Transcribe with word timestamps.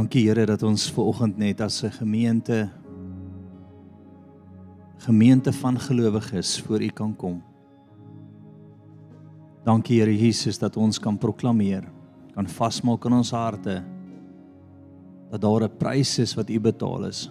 Dankie 0.00 0.22
Here 0.24 0.46
dat 0.48 0.62
ons 0.64 0.86
ver 0.96 1.10
oggend 1.10 1.36
net 1.36 1.58
as 1.60 1.82
'n 1.84 1.92
gemeente 1.92 2.70
gemeente 4.96 5.52
van 5.52 5.78
gelowiges 5.78 6.60
voor 6.60 6.80
U 6.80 6.88
kan 6.88 7.16
kom. 7.16 7.42
Dankie 9.64 10.00
Here 10.00 10.16
Jesus 10.16 10.58
dat 10.58 10.76
ons 10.76 10.98
kan 10.98 11.18
proklameer, 11.18 11.84
kan 12.34 12.48
vasmaak 12.48 13.04
in 13.04 13.12
ons 13.12 13.30
harte 13.30 13.84
dat 15.30 15.40
daar 15.40 15.64
'n 15.64 15.76
prys 15.76 16.18
is 16.18 16.34
wat 16.34 16.50
U 16.50 16.60
betaal 16.60 17.04
is. 17.04 17.30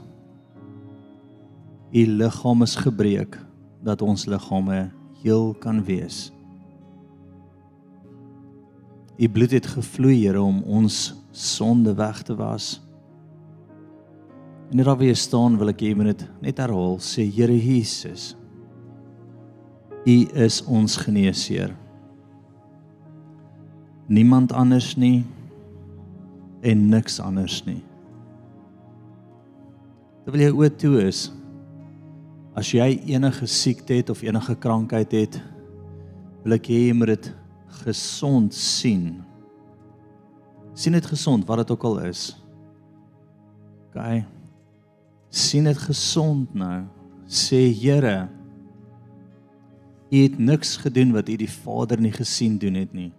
U 1.92 2.06
liggaam 2.06 2.62
is 2.62 2.76
gebreek 2.76 3.46
dat 3.84 4.02
ons 4.02 4.26
liggame 4.26 4.92
heel 5.24 5.56
kan 5.60 5.84
wees. 5.84 6.32
U 9.20 9.28
bloed 9.28 9.52
het 9.52 9.68
gevloei 9.68 10.22
Here 10.22 10.42
om 10.42 10.62
ons 10.64 11.12
sonde 11.36 11.94
weg 11.94 12.22
te 12.24 12.36
was. 12.36 12.78
En 14.70 14.78
net 14.78 14.86
daar 14.86 14.98
weer 14.98 15.16
staan 15.16 15.58
wil 15.60 15.74
ek 15.74 15.82
hê 15.84 15.92
jy 15.92 15.98
moet 15.98 16.14
dit 16.14 16.24
net 16.46 16.62
herhaal 16.62 16.96
sê 17.04 17.26
Here 17.28 17.56
Jesus. 17.56 18.32
U 20.08 20.16
is 20.40 20.62
ons 20.64 20.96
geneesheer. 21.04 21.74
Niemand 24.08 24.54
anders 24.56 24.94
nie 24.96 25.26
en 26.64 26.88
niks 26.90 27.20
anders 27.20 27.60
nie. 27.68 27.82
Terwyl 30.24 30.46
jy 30.46 30.54
oop 30.54 30.80
toe 30.80 30.96
is, 31.04 31.28
as 32.58 32.72
jy 32.72 32.88
enige 33.12 33.48
siekte 33.52 34.00
het 34.00 34.10
of 34.14 34.24
enige 34.24 34.56
krankheid 34.64 35.14
het, 35.16 35.38
wil 36.46 36.56
ek 36.56 36.72
hê 36.72 36.86
jy 36.88 36.96
moet 36.96 37.14
dit 37.18 37.30
gesond 37.86 38.54
sien 38.54 39.20
sien 40.80 40.96
dit 40.96 41.06
gesond 41.12 41.44
wat 41.48 41.64
dit 41.64 41.72
ook 41.76 41.84
al 41.84 41.98
is. 42.08 42.32
OK. 43.90 44.24
sien 45.30 45.68
dit 45.68 45.78
gesond 45.78 46.54
nou. 46.54 46.86
Sê 47.30 47.68
Here, 47.70 48.30
U 50.10 50.18
het 50.24 50.40
niks 50.42 50.78
gedoen 50.82 51.12
wat 51.14 51.30
U 51.30 51.36
die 51.38 51.52
Vader 51.52 52.00
nie 52.02 52.14
gesien 52.14 52.58
doen 52.58 52.80
het 52.80 52.94
nie. 52.98 53.12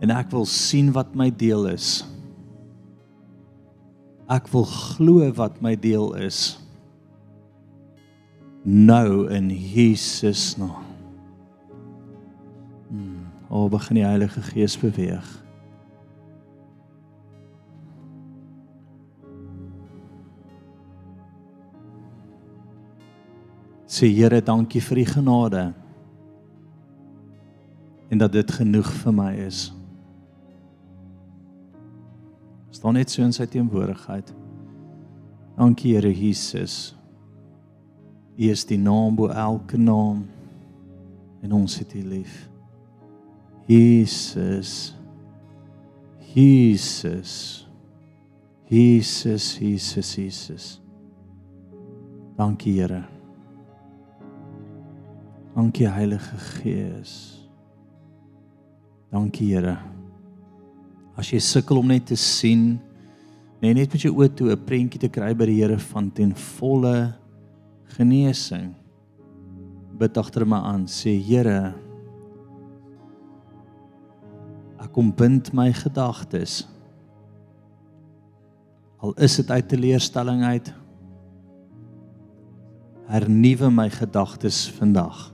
En 0.00 0.12
ek 0.14 0.30
wil 0.32 0.46
sien 0.48 0.88
wat 0.96 1.12
my 1.16 1.28
deel 1.28 1.66
is. 1.68 2.06
Ek 4.32 4.48
wil 4.52 4.64
glo 4.64 5.28
wat 5.36 5.60
my 5.60 5.74
deel 5.76 6.14
is. 6.24 6.56
Nou 8.64 9.28
in 9.28 9.52
Jesus 9.52 10.54
naam. 10.56 10.80
O, 10.80 10.95
oh, 13.48 13.68
begin 13.70 14.00
die 14.00 14.06
Heilige 14.06 14.42
Gees 14.42 14.76
beweeg. 14.78 15.26
Sê 23.86 24.10
Here, 24.10 24.42
dankie 24.42 24.82
vir 24.82 24.98
u 24.98 25.04
genade. 25.04 25.62
En 28.10 28.18
dat 28.18 28.32
dit 28.32 28.50
genoeg 28.50 28.90
vir 29.02 29.14
my 29.14 29.32
is. 29.46 29.70
Staan 32.70 32.98
net 32.98 33.10
so 33.10 33.24
in 33.24 33.32
sy 33.32 33.46
teenwoordigheid. 33.48 34.34
Dankie 35.56 35.94
Here 35.94 36.12
Jesus. 36.12 36.96
U 38.36 38.50
is 38.50 38.66
die 38.68 38.78
naam 38.78 39.16
bo 39.16 39.30
elke 39.32 39.78
naam 39.80 40.26
en 41.40 41.52
ons 41.56 41.78
het 41.78 41.94
U 41.94 42.02
lief. 42.04 42.34
Jesus. 43.68 44.94
Jesus. 46.34 47.64
Jesus, 48.70 49.58
Jesus, 49.58 50.16
Jesus. 50.16 50.80
Dankie 52.36 52.72
Here. 52.72 53.04
Dankie 55.54 55.88
Heilige 55.88 56.36
Gees. 56.36 57.40
Dankie 59.10 59.54
Here. 59.54 59.78
As 61.16 61.30
jy 61.32 61.38
sukkel 61.40 61.78
om 61.80 61.88
net 61.88 62.10
te 62.10 62.18
sien, 62.18 62.74
nee, 63.62 63.72
net 63.72 63.94
met 63.94 64.02
jou 64.02 64.12
oë 64.12 64.34
toe 64.36 64.50
'n 64.52 64.66
prentjie 64.66 65.00
te 65.00 65.08
kry 65.08 65.32
by 65.32 65.46
die 65.46 65.62
Here 65.62 65.78
van 65.78 66.10
ten 66.10 66.34
volle 66.34 67.14
genesing. 67.96 68.74
Bid 69.96 70.18
agter 70.18 70.44
my 70.44 70.58
aan, 70.58 70.86
sê 70.86 71.16
Here, 71.16 71.72
kom 74.92 75.12
bind 75.14 75.52
my 75.52 75.72
gedagtes. 75.72 76.64
Al 78.96 79.12
is 79.20 79.36
dit 79.36 79.50
uit 79.50 79.68
teleurstelling 79.68 80.44
uit. 80.44 80.72
Hernuwe 83.06 83.70
my 83.70 83.90
gedagtes 83.90 84.66
vandag. 84.78 85.32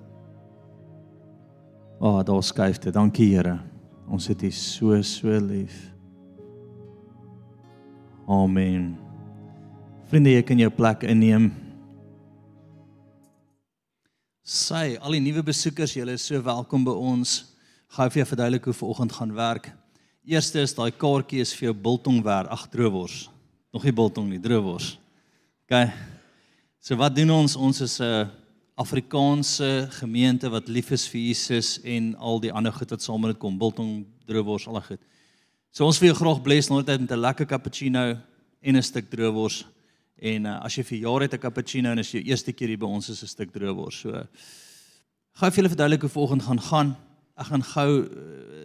O, 2.02 2.08
oh, 2.08 2.24
daar 2.26 2.42
skuif 2.42 2.78
dit. 2.82 2.94
Dankie 2.94 3.30
Here. 3.34 3.60
Ons 4.10 4.26
het 4.26 4.42
U 4.42 4.50
so 4.50 5.02
so 5.02 5.38
lief. 5.38 5.92
Amen. 8.26 8.96
Vriende, 10.10 10.34
jy 10.34 10.42
kan 10.42 10.58
jou 10.58 10.70
plek 10.74 11.06
inneem. 11.06 11.52
Sy, 14.42 14.98
al 14.98 15.14
die 15.14 15.22
nuwe 15.22 15.44
besoekers, 15.46 15.94
julle 15.94 16.18
is 16.18 16.26
so 16.26 16.42
welkom 16.42 16.82
by 16.84 16.92
ons 16.92 17.51
gaan 17.92 18.08
vir 18.08 18.22
jou 18.22 18.28
verduidelik 18.30 18.64
hoe 18.64 18.72
vanoggend 18.72 19.12
gaan 19.12 19.32
werk. 19.36 19.66
Eerste 20.24 20.62
is 20.64 20.72
daai 20.72 20.92
kaartjie 20.96 21.42
is 21.44 21.52
vir 21.52 21.68
jou 21.68 21.74
biltong 21.76 22.22
werd, 22.24 22.48
ag 22.48 22.64
droewors. 22.72 23.26
Nog 23.72 23.84
nie 23.84 23.92
biltong 23.92 24.30
nie, 24.30 24.40
droewors. 24.40 24.94
OK. 25.66 25.90
So 26.80 26.96
wat 26.96 27.14
doen 27.16 27.30
ons? 27.34 27.56
Ons 27.56 27.80
is 27.84 28.00
'n 28.00 28.30
Afrikaanse 28.76 29.88
gemeente 30.00 30.48
wat 30.48 30.68
lief 30.68 30.90
is 30.90 31.06
vir 31.06 31.20
Jesus 31.20 31.80
en 31.84 32.16
al 32.16 32.40
die 32.40 32.52
ander 32.52 32.72
goed 32.72 32.90
wat 32.90 33.02
saam 33.02 33.20
met 33.20 33.30
dit 33.30 33.38
kom, 33.38 33.58
biltong, 33.58 34.06
droewors, 34.26 34.66
al 34.66 34.80
die 34.80 34.86
goed. 34.86 35.00
So 35.70 35.84
ons 35.84 35.98
wil 35.98 36.14
jou 36.14 36.24
graag 36.24 36.42
bless 36.42 36.68
nooit 36.68 36.86
met 36.86 37.10
'n 37.10 37.20
lekker 37.20 37.46
cappuccino 37.46 38.18
en 38.62 38.76
'n 38.76 38.82
stuk 38.82 39.10
droewors. 39.10 39.66
En 40.16 40.46
uh, 40.46 40.64
as 40.64 40.76
jy 40.76 40.84
vir 40.84 40.98
jare 40.98 41.22
het 41.22 41.34
'n 41.34 41.38
cappuccino 41.38 41.90
en 41.90 41.98
as 41.98 42.12
jy 42.12 42.22
eerste 42.22 42.52
keer 42.52 42.68
hier 42.68 42.78
by 42.78 42.86
ons 42.86 43.08
is 43.08 43.22
'n 43.22 43.26
stuk 43.26 43.52
droewors. 43.52 44.00
So 44.00 44.10
gaan 45.34 45.52
vir 45.52 45.62
julle 45.62 45.76
verduidelik 45.76 46.00
hoe 46.00 46.10
volgende 46.10 46.44
gaan 46.44 46.60
gaan 46.60 46.96
ek 47.42 47.50
gaan 47.50 47.64
gou 47.66 47.90
uh, 48.06 48.62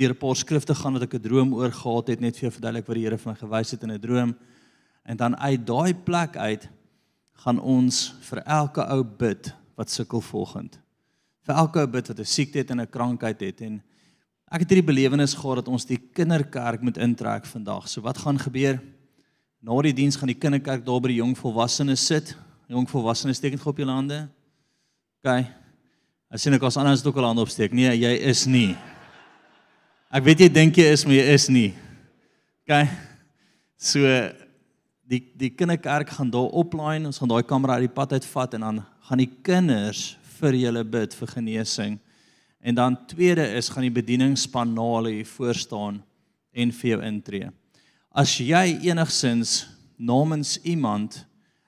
deur 0.00 0.14
'n 0.14 0.22
paar 0.22 0.36
skrifte 0.36 0.74
gaan 0.74 0.94
wat 0.94 1.02
ek 1.02 1.14
'n 1.14 1.22
droom 1.22 1.54
oor 1.54 1.72
gehad 1.72 2.08
het 2.08 2.20
net 2.20 2.36
vir 2.36 2.48
jou 2.48 2.54
verduidelik 2.56 2.86
wat 2.86 2.96
die 2.96 3.04
Here 3.04 3.18
vir 3.18 3.32
my 3.32 3.38
gewys 3.38 3.70
het 3.70 3.82
in 3.82 3.92
'n 3.92 4.00
droom. 4.00 4.34
En 5.04 5.16
dan 5.16 5.36
uit 5.36 5.66
daai 5.66 5.94
plek 5.94 6.36
uit 6.36 6.68
gaan 7.32 7.58
ons 7.58 8.14
vir 8.20 8.38
elke 8.46 8.82
ou 8.86 9.02
bid 9.02 9.54
wat 9.76 9.90
sukkel 9.90 10.20
volgend. 10.20 10.78
Vir 11.42 11.54
elke 11.54 11.80
ou 11.80 11.86
bid 11.86 12.08
wat 12.08 12.18
'n 12.18 12.24
siekte 12.24 12.58
het 12.58 12.70
en 12.70 12.80
'n 12.80 12.90
krankheid 12.90 13.40
het 13.40 13.60
en 13.60 13.82
ek 14.50 14.60
het 14.60 14.70
hierdie 14.70 14.92
belewenis 14.92 15.34
gehad 15.34 15.56
dat 15.56 15.68
ons 15.68 15.84
die 15.84 15.98
kinderkerk 15.98 16.82
moet 16.82 16.98
intrek 16.98 17.44
vandag. 17.46 17.88
So 17.88 18.00
wat 18.00 18.18
gaan 18.18 18.38
gebeur? 18.38 18.80
Na 19.60 19.82
die 19.82 19.92
diens 19.92 20.16
gaan 20.16 20.28
die 20.28 20.38
kinderkerk 20.38 20.84
daar 20.84 21.00
by 21.00 21.08
die 21.08 21.22
jong 21.22 21.36
volwassenes 21.36 22.06
sit. 22.06 22.36
Jong 22.68 22.88
volwassenes 22.88 23.38
teken 23.38 23.60
op 23.64 23.76
julle 23.76 23.92
hande. 23.92 24.28
OK. 25.22 25.59
As 26.30 26.44
sien 26.46 26.54
ek 26.54 26.62
as 26.62 26.76
anders 26.78 27.02
ook 27.02 27.16
al 27.18 27.26
hand 27.26 27.42
opsteek. 27.42 27.72
Nee, 27.74 27.90
jy 27.98 28.10
is 28.30 28.44
nie. 28.46 28.76
Ek 30.14 30.22
weet 30.22 30.44
jy 30.44 30.46
dink 30.54 30.76
jy 30.78 30.84
is, 30.94 31.02
maar 31.02 31.16
jy 31.16 31.24
is 31.34 31.48
nie. 31.50 31.70
OK. 32.62 32.76
So 33.74 34.06
die 35.10 35.24
die 35.34 35.50
kinderkerk 35.50 36.14
gaan 36.14 36.30
daar 36.30 36.54
oplaai, 36.62 37.02
ons 37.02 37.18
gaan 37.18 37.32
daai 37.34 37.42
kamera 37.42 37.80
uit 37.80 37.88
die 37.88 37.96
pad 37.98 38.14
uitvat 38.14 38.54
en 38.54 38.68
dan 38.68 38.80
gaan 39.08 39.24
die 39.24 39.32
kinders 39.42 40.04
vir 40.38 40.54
julle 40.54 40.86
bid 40.86 41.18
vir 41.18 41.34
genesing. 41.34 41.98
En 42.62 42.78
dan 42.78 43.02
tweede 43.10 43.50
is 43.58 43.72
gaan 43.74 43.88
die 43.88 43.98
bedieningsspan 43.98 44.70
na 44.70 44.86
hulle 44.94 45.16
hier 45.18 45.30
voor 45.34 45.58
staan 45.58 46.02
en 46.54 46.78
vir 46.78 46.94
jou 46.94 47.04
intree. 47.10 47.50
As 48.14 48.38
jy 48.38 48.76
enigsins 48.86 49.64
namens 49.98 50.60
iemand 50.62 51.24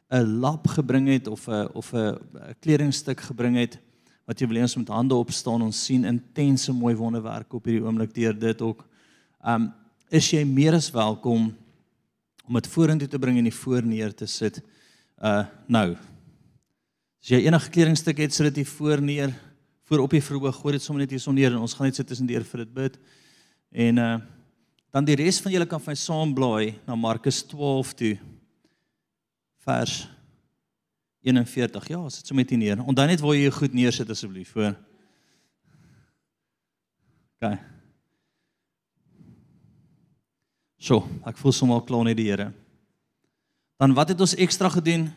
'n 0.06 0.38
lap 0.38 0.68
gebring 0.70 1.08
het 1.08 1.26
of 1.26 1.48
'n 1.48 1.66
of 1.74 1.92
'n 1.94 2.14
kledingstuk 2.62 3.26
gebring 3.26 3.58
het 3.58 3.82
wat 4.32 4.40
jy 4.40 4.48
wil 4.48 4.62
hê 4.62 4.64
ons 4.64 4.78
met 4.80 4.90
hande 4.94 5.12
op 5.12 5.30
staan 5.34 5.60
ons 5.60 5.78
sien 5.86 6.06
intense 6.08 6.72
mooi 6.72 6.94
wonderwerke 6.96 7.58
op 7.58 7.66
hierdie 7.68 7.82
oomblik 7.84 8.14
deur 8.16 8.32
dit 8.32 8.62
ook. 8.64 8.80
Um 9.44 9.68
is 10.12 10.30
jy 10.32 10.40
meer 10.48 10.76
as 10.76 10.90
welkom 10.92 11.50
om 12.48 12.56
dit 12.56 12.68
vorentoe 12.72 13.08
te 13.08 13.20
bring 13.20 13.38
en 13.40 13.48
die 13.48 13.54
voor 13.54 13.84
neer 13.84 14.12
te 14.16 14.28
sit. 14.28 14.62
Uh 15.20 15.44
nou. 15.68 15.92
As 17.20 17.32
jy 17.32 17.42
enige 17.44 17.72
kledingstuk 17.72 18.24
het, 18.24 18.32
sit 18.32 18.48
dit 18.48 18.62
hier 18.62 18.70
voor 18.72 19.04
neer, 19.04 19.34
voor 19.88 20.06
op 20.06 20.16
die 20.16 20.24
verhoog, 20.24 20.56
gooi 20.60 20.74
dit 20.78 20.84
sommer 20.84 21.04
net 21.04 21.12
hier 21.12 21.22
sonder 21.22 21.52
en 21.52 21.60
ons 21.64 21.76
gaan 21.76 21.88
net 21.88 22.00
sit 22.00 22.08
tussen 22.08 22.28
deur 22.28 22.44
vir 22.48 22.64
dit 22.64 22.74
bid. 22.80 23.00
En 23.88 24.00
uh 24.00 24.14
dan 24.92 25.06
die 25.08 25.16
res 25.16 25.38
van 25.40 25.52
julle 25.52 25.64
kan 25.64 25.80
my 25.86 25.94
saam 25.96 26.34
blaai 26.36 26.74
na 26.84 26.96
Markus 26.96 27.38
12 27.48 27.94
toe. 27.96 28.16
Vers 29.64 30.02
41. 31.22 31.88
Ja, 31.88 32.00
sit 32.10 32.26
so 32.26 32.34
met 32.34 32.50
hier 32.50 32.58
neer. 32.58 32.82
Onthou 32.82 33.06
net 33.06 33.22
waar 33.22 33.36
jy 33.36 33.46
jou 33.46 33.54
goed 33.60 33.74
neersit 33.74 34.10
asseblief, 34.10 34.52
hoor. 34.58 34.74
OK. 37.38 37.58
So, 40.82 41.04
ek 41.26 41.38
voel 41.38 41.54
sommer 41.54 41.82
klaar 41.86 42.04
net 42.08 42.18
die 42.18 42.26
Here. 42.26 42.50
Dan 43.78 43.94
wat 43.94 44.10
het 44.10 44.20
ons 44.22 44.34
ekstra 44.34 44.70
gedoen? 44.70 45.08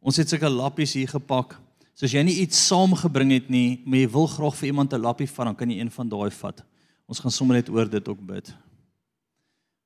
Ons 0.00 0.16
het 0.20 0.28
sulke 0.28 0.48
lappies 0.48 0.96
hier 0.96 1.08
gepak. 1.08 1.58
So 1.92 2.08
as 2.08 2.14
jy 2.16 2.22
nie 2.24 2.38
iets 2.40 2.56
saamgebring 2.70 3.34
het 3.34 3.50
nie, 3.52 3.82
maar 3.84 4.00
jy 4.00 4.08
wil 4.12 4.28
graag 4.32 4.56
vir 4.56 4.70
iemand 4.70 4.94
'n 4.94 5.00
lappie 5.00 5.28
vat, 5.28 5.46
dan 5.46 5.56
kan 5.56 5.70
jy 5.70 5.80
een 5.80 5.90
van 5.90 6.08
daai 6.08 6.30
vat. 6.30 6.64
Ons 7.06 7.20
gaan 7.20 7.30
sommer 7.30 7.56
net 7.56 7.68
oor 7.68 7.88
dit 7.88 8.08
ook 8.08 8.20
bid. 8.26 8.54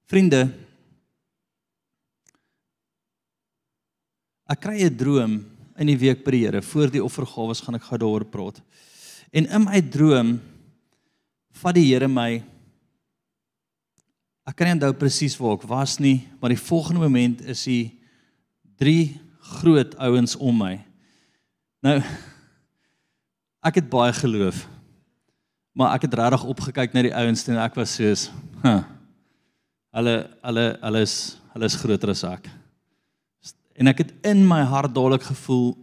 Vriende, 0.07 0.53
ek 4.47 4.61
kry 4.61 4.85
'n 4.85 4.97
droom 4.97 5.54
in 5.79 5.91
die 5.91 5.99
week 5.99 6.25
by 6.25 6.35
die 6.35 6.43
Here. 6.47 6.63
Voor 6.63 6.91
die 6.93 7.03
offergawe 7.03 7.55
gaan 7.59 7.79
ek 7.79 7.87
gou 7.89 7.99
daaroor 7.99 8.27
praat. 8.31 8.61
En 9.35 9.47
in 9.47 9.65
my 9.67 9.81
droom 9.83 10.37
vat 11.63 11.79
die 11.79 11.89
Here 11.91 12.09
my 12.11 12.43
Ek 14.45 14.59
kan 14.59 14.69
nie 14.69 14.75
onthou 14.77 14.93
presies 15.01 15.39
waar 15.41 15.55
ek 15.57 15.63
was 15.71 15.95
nie, 16.05 16.27
maar 16.37 16.53
die 16.53 16.61
volgende 16.61 17.01
oomblik 17.01 17.41
is 17.49 17.63
hy 17.65 17.79
drie 18.77 19.15
groot 19.57 19.95
ouens 19.97 20.35
om 20.37 20.59
my. 20.61 20.75
Nou 21.85 21.95
ek 23.69 23.81
het 23.81 23.89
baie 23.89 24.13
geloof. 24.13 24.67
Maar 25.73 25.97
ek 25.97 26.05
het 26.07 26.19
regtig 26.21 26.45
opgekyk 26.53 26.93
na 26.93 27.07
die 27.07 27.15
ouens 27.17 27.47
en 27.49 27.63
ek 27.63 27.81
was 27.81 27.97
soos, 27.97 28.27
"Huh. 28.61 28.85
Hulle 29.97 30.15
hulle 30.45 30.67
hulle 30.83 31.01
is 31.09 31.17
hulle 31.55 31.65
is 31.65 31.81
groter 31.81 32.13
as 32.13 32.25
ek." 32.29 32.51
En 33.75 33.91
ek 33.91 34.05
het 34.05 34.13
in 34.23 34.45
my 34.47 34.63
hart 34.63 34.95
dadelik 34.95 35.23
gevoel, 35.23 35.75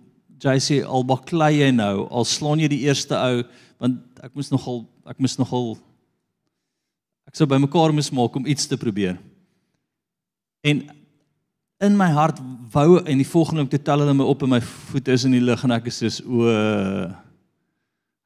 JC 0.42 0.82
al 0.84 1.06
baklei 1.06 1.60
jy 1.60 1.72
nou, 1.76 2.08
al 2.10 2.26
slaan 2.26 2.62
jy 2.64 2.70
die 2.72 2.84
eerste 2.88 3.18
ou, 3.18 3.44
want 3.82 4.24
ek 4.24 4.34
moes 4.38 4.50
nogal 4.54 4.86
ek 5.10 5.20
moes 5.22 5.36
nogal 5.38 5.74
ek 7.28 7.38
sou 7.38 7.48
bymekaar 7.50 7.94
moes 7.94 8.12
maak 8.14 8.36
om 8.38 8.48
iets 8.50 8.68
te 8.70 8.78
probeer. 8.78 9.18
En 10.62 10.84
in 11.82 11.98
my 11.98 12.10
hart 12.14 12.38
wou 12.74 13.00
en 13.02 13.18
die 13.18 13.28
volgende 13.28 13.66
om 13.66 13.70
te 13.70 13.82
tel 13.82 14.04
hulle 14.04 14.14
my 14.14 14.28
op 14.30 14.46
en 14.46 14.54
my 14.56 14.62
voete 14.62 15.16
is 15.16 15.26
in 15.26 15.34
die 15.34 15.44
lug 15.44 15.64
en 15.66 15.74
ek 15.78 15.90
is 15.90 16.02
soos 16.04 16.22
o 16.26 16.48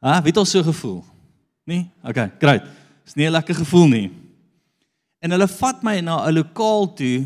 Ha, 0.05 0.19
weet 0.21 0.37
al 0.37 0.45
so 0.45 0.61
gevoel? 0.61 0.99
Nee? 1.65 1.87
Okay, 2.05 2.29
great. 2.37 2.65
Is 3.07 3.15
nie 3.15 3.25
'n 3.25 3.31
lekker 3.31 3.55
gevoel 3.55 3.87
nie. 3.87 4.11
En 5.19 5.31
hulle 5.31 5.47
vat 5.47 5.81
my 5.83 5.99
na 5.99 6.27
'n 6.27 6.33
lokaal 6.33 6.93
toe 6.93 7.25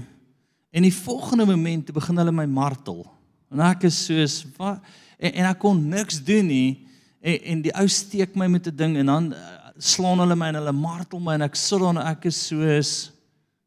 en 0.72 0.86
die 0.86 0.94
volgende 0.94 1.48
oomblik 1.48 1.94
begin 1.94 2.18
hulle 2.18 2.32
my 2.32 2.46
martel. 2.46 3.06
En 3.50 3.60
ek 3.60 3.88
is 3.90 4.06
soos 4.06 4.44
wat 4.58 4.82
en, 5.18 5.34
en 5.34 5.46
ek 5.50 5.60
kon 5.60 5.80
niks 5.90 6.22
doen 6.24 6.48
nie 6.48 6.88
en, 7.22 7.38
en 7.54 7.64
die 7.66 7.74
ou 7.76 7.88
steek 7.88 8.36
my 8.36 8.48
met 8.48 8.68
'n 8.68 8.76
ding 8.76 8.98
en 8.98 9.06
dan 9.06 9.32
uh, 9.34 9.40
slaan 9.78 10.20
hulle 10.20 10.36
my 10.36 10.52
en 10.52 10.60
hulle 10.62 10.76
martel 10.76 11.20
my 11.20 11.34
en 11.34 11.48
ek 11.48 11.56
sit 11.56 11.80
daar 11.80 11.96
en 11.96 12.04
ek 12.06 12.26
is 12.30 12.48
soos 12.48 13.12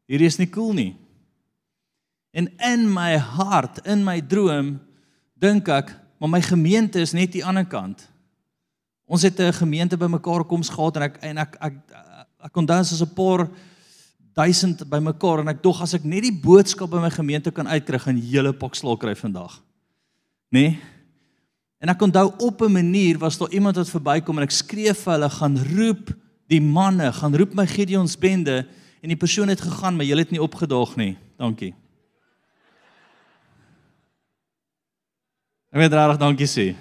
hierdie 0.07 0.29
is 0.29 0.39
nie 0.39 0.49
cool 0.49 0.73
nie. 0.73 0.93
En 2.33 2.49
in 2.65 2.87
my 2.89 3.17
hart, 3.17 3.79
in 3.85 4.03
my 4.03 4.19
droom, 4.21 4.79
dink 5.37 5.67
ek, 5.69 5.93
maar 6.17 6.29
my 6.29 6.41
gemeente 6.41 6.99
is 7.01 7.13
net 7.13 7.31
die 7.35 7.45
ander 7.45 7.65
kant. 7.65 8.07
Ons 9.05 9.21
het 9.21 9.39
'n 9.39 9.53
gemeente 9.53 9.97
bymekaar 9.97 10.43
koms 10.45 10.69
gehad 10.69 10.95
en 10.95 11.03
ek 11.03 11.17
en 11.21 11.37
ek 11.37 11.57
ek 11.61 11.73
ek 12.43 12.51
kon 12.51 12.65
dan 12.65 12.85
so 12.85 13.05
'n 13.05 13.13
paar 13.13 13.49
duisend 14.33 14.81
bymekaar 14.89 15.43
en 15.43 15.51
ek 15.53 15.61
dog 15.63 15.81
as 15.81 15.93
ek 15.93 16.05
net 16.07 16.25
die 16.25 16.33
boodskap 16.33 16.89
by 16.89 17.01
my 17.03 17.11
gemeente 17.13 17.51
kan 17.51 17.69
uitkry, 17.69 17.99
gaan 18.01 18.17
hele 18.17 18.53
pak 18.53 18.75
slaag 18.75 18.99
kry 18.99 19.13
vandag. 19.15 19.59
Nê? 20.53 20.67
Nee? 20.67 20.79
En 21.83 21.91
ek 21.91 22.01
onthou 22.01 22.31
op 22.39 22.61
'n 22.61 22.71
manier 22.71 23.17
was 23.19 23.37
daar 23.37 23.51
iemand 23.51 23.75
wat 23.75 23.89
verbykom 23.89 24.37
en 24.37 24.43
ek 24.43 24.51
skree 24.51 24.93
vir 24.93 25.13
hulle 25.13 25.29
gaan 25.29 25.57
roep 25.57 26.15
die 26.47 26.61
manne, 26.61 27.11
gaan 27.11 27.35
roep 27.35 27.53
my 27.53 27.67
Gideons 27.67 28.17
bende 28.17 28.65
en 29.01 29.09
die 29.09 29.19
persoon 29.19 29.47
het 29.47 29.61
gegaan, 29.61 29.95
maar 29.95 30.05
jy 30.05 30.17
het 30.17 30.31
nie 30.31 30.41
opgedaag 30.41 30.95
nie. 30.95 31.17
Dankie. 31.37 31.75
Ek 35.73 35.79
wil 35.81 35.89
regtig 35.89 36.17
dankie 36.17 36.47
sê. 36.47 36.75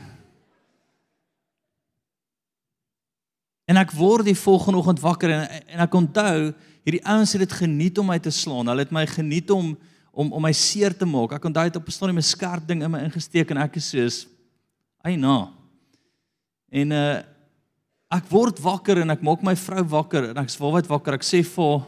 En 3.67 3.77
ek 3.77 3.91
word 3.97 4.25
die 4.25 4.37
volgende 4.37 4.79
oggend 4.79 5.01
wakker 5.01 5.31
en 5.31 5.49
en 5.49 5.81
ek 5.81 5.95
onthou 5.95 6.53
hierdie 6.87 7.03
ouens 7.07 7.33
het 7.33 7.43
dit 7.45 7.57
geniet 7.63 7.99
om 7.99 8.09
my 8.11 8.19
te 8.23 8.31
slaan. 8.35 8.69
Hulle 8.71 8.85
het 8.85 8.95
my 8.95 9.07
geniet 9.07 9.51
om 9.55 9.75
om 10.13 10.29
om 10.37 10.43
my 10.45 10.53
seer 10.53 10.93
te 10.93 11.07
maak. 11.09 11.33
Ek 11.33 11.45
onthou 11.49 11.65
dit 11.65 11.77
op 11.77 11.87
'n 11.89 11.91
stadium 11.91 12.19
'n 12.19 12.23
skerp 12.23 12.67
ding 12.69 12.83
in 12.83 12.91
my 12.91 13.01
ingesteek 13.01 13.51
en 13.51 13.57
ek 13.57 13.77
is 13.77 13.89
soos 13.89 14.27
ai 15.03 15.17
na. 15.17 15.53
En 16.71 16.93
uh 16.93 17.23
ek 18.13 18.29
word 18.29 18.61
wakker 18.61 18.99
en 18.99 19.11
ek 19.11 19.23
maak 19.23 19.43
my 19.43 19.55
vrou 19.57 19.83
wakker 19.89 20.31
en 20.31 20.37
ek 20.37 20.51
sê 20.53 20.59
waarwyd 20.61 20.87
wakker. 20.87 21.15
Ek 21.15 21.25
sê 21.25 21.43
vir 21.43 21.85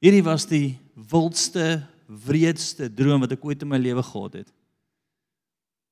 hierdie 0.00 0.24
was 0.24 0.46
die 0.46 0.78
wildste, 0.94 1.86
wreedste 2.08 2.88
droom 2.88 3.20
wat 3.20 3.32
ek 3.32 3.44
ooit 3.44 3.62
in 3.62 3.68
my 3.68 3.76
lewe 3.76 4.02
gehad 4.02 4.32
het. 4.40 4.48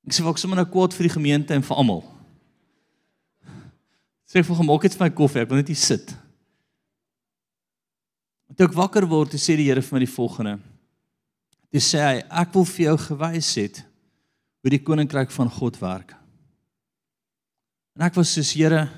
Ek 0.06 0.14
sê 0.14 0.24
ek 0.24 0.38
sommer 0.38 0.56
nou 0.56 0.64
kwaad 0.64 0.94
vir 0.94 1.08
die 1.08 1.16
gemeente 1.16 1.54
en 1.54 1.62
vir 1.62 1.76
almal. 1.76 2.02
Sê 4.24 4.42
vir 4.44 4.56
hom, 4.56 4.66
"Maak 4.66 4.82
dit 4.82 4.94
vir 4.94 5.04
my 5.04 5.10
koffie, 5.10 5.42
ek 5.42 5.48
wil 5.48 5.56
net 5.56 5.68
hier 5.68 5.76
sit." 5.76 6.16
Toe 8.58 8.66
ek 8.66 8.74
wakker 8.74 9.06
word, 9.06 9.36
sê 9.38 9.54
die 9.56 9.68
Here 9.68 9.82
vir 9.84 9.94
my 9.94 10.00
die 10.02 10.10
volgende. 10.10 10.56
Hy 11.70 11.78
sê 11.78 12.00
hy, 12.02 12.22
"Ek 12.28 12.52
wil 12.54 12.64
vir 12.64 12.84
jou 12.86 12.96
gewys 12.98 13.54
het 13.54 13.84
hoe 14.62 14.70
die 14.70 14.82
koninkryk 14.82 15.30
van 15.30 15.48
God 15.48 15.78
werk." 15.80 16.14
En 17.94 18.02
ek 18.02 18.16
was 18.16 18.30
soos, 18.30 18.52
"Here, 18.52 18.90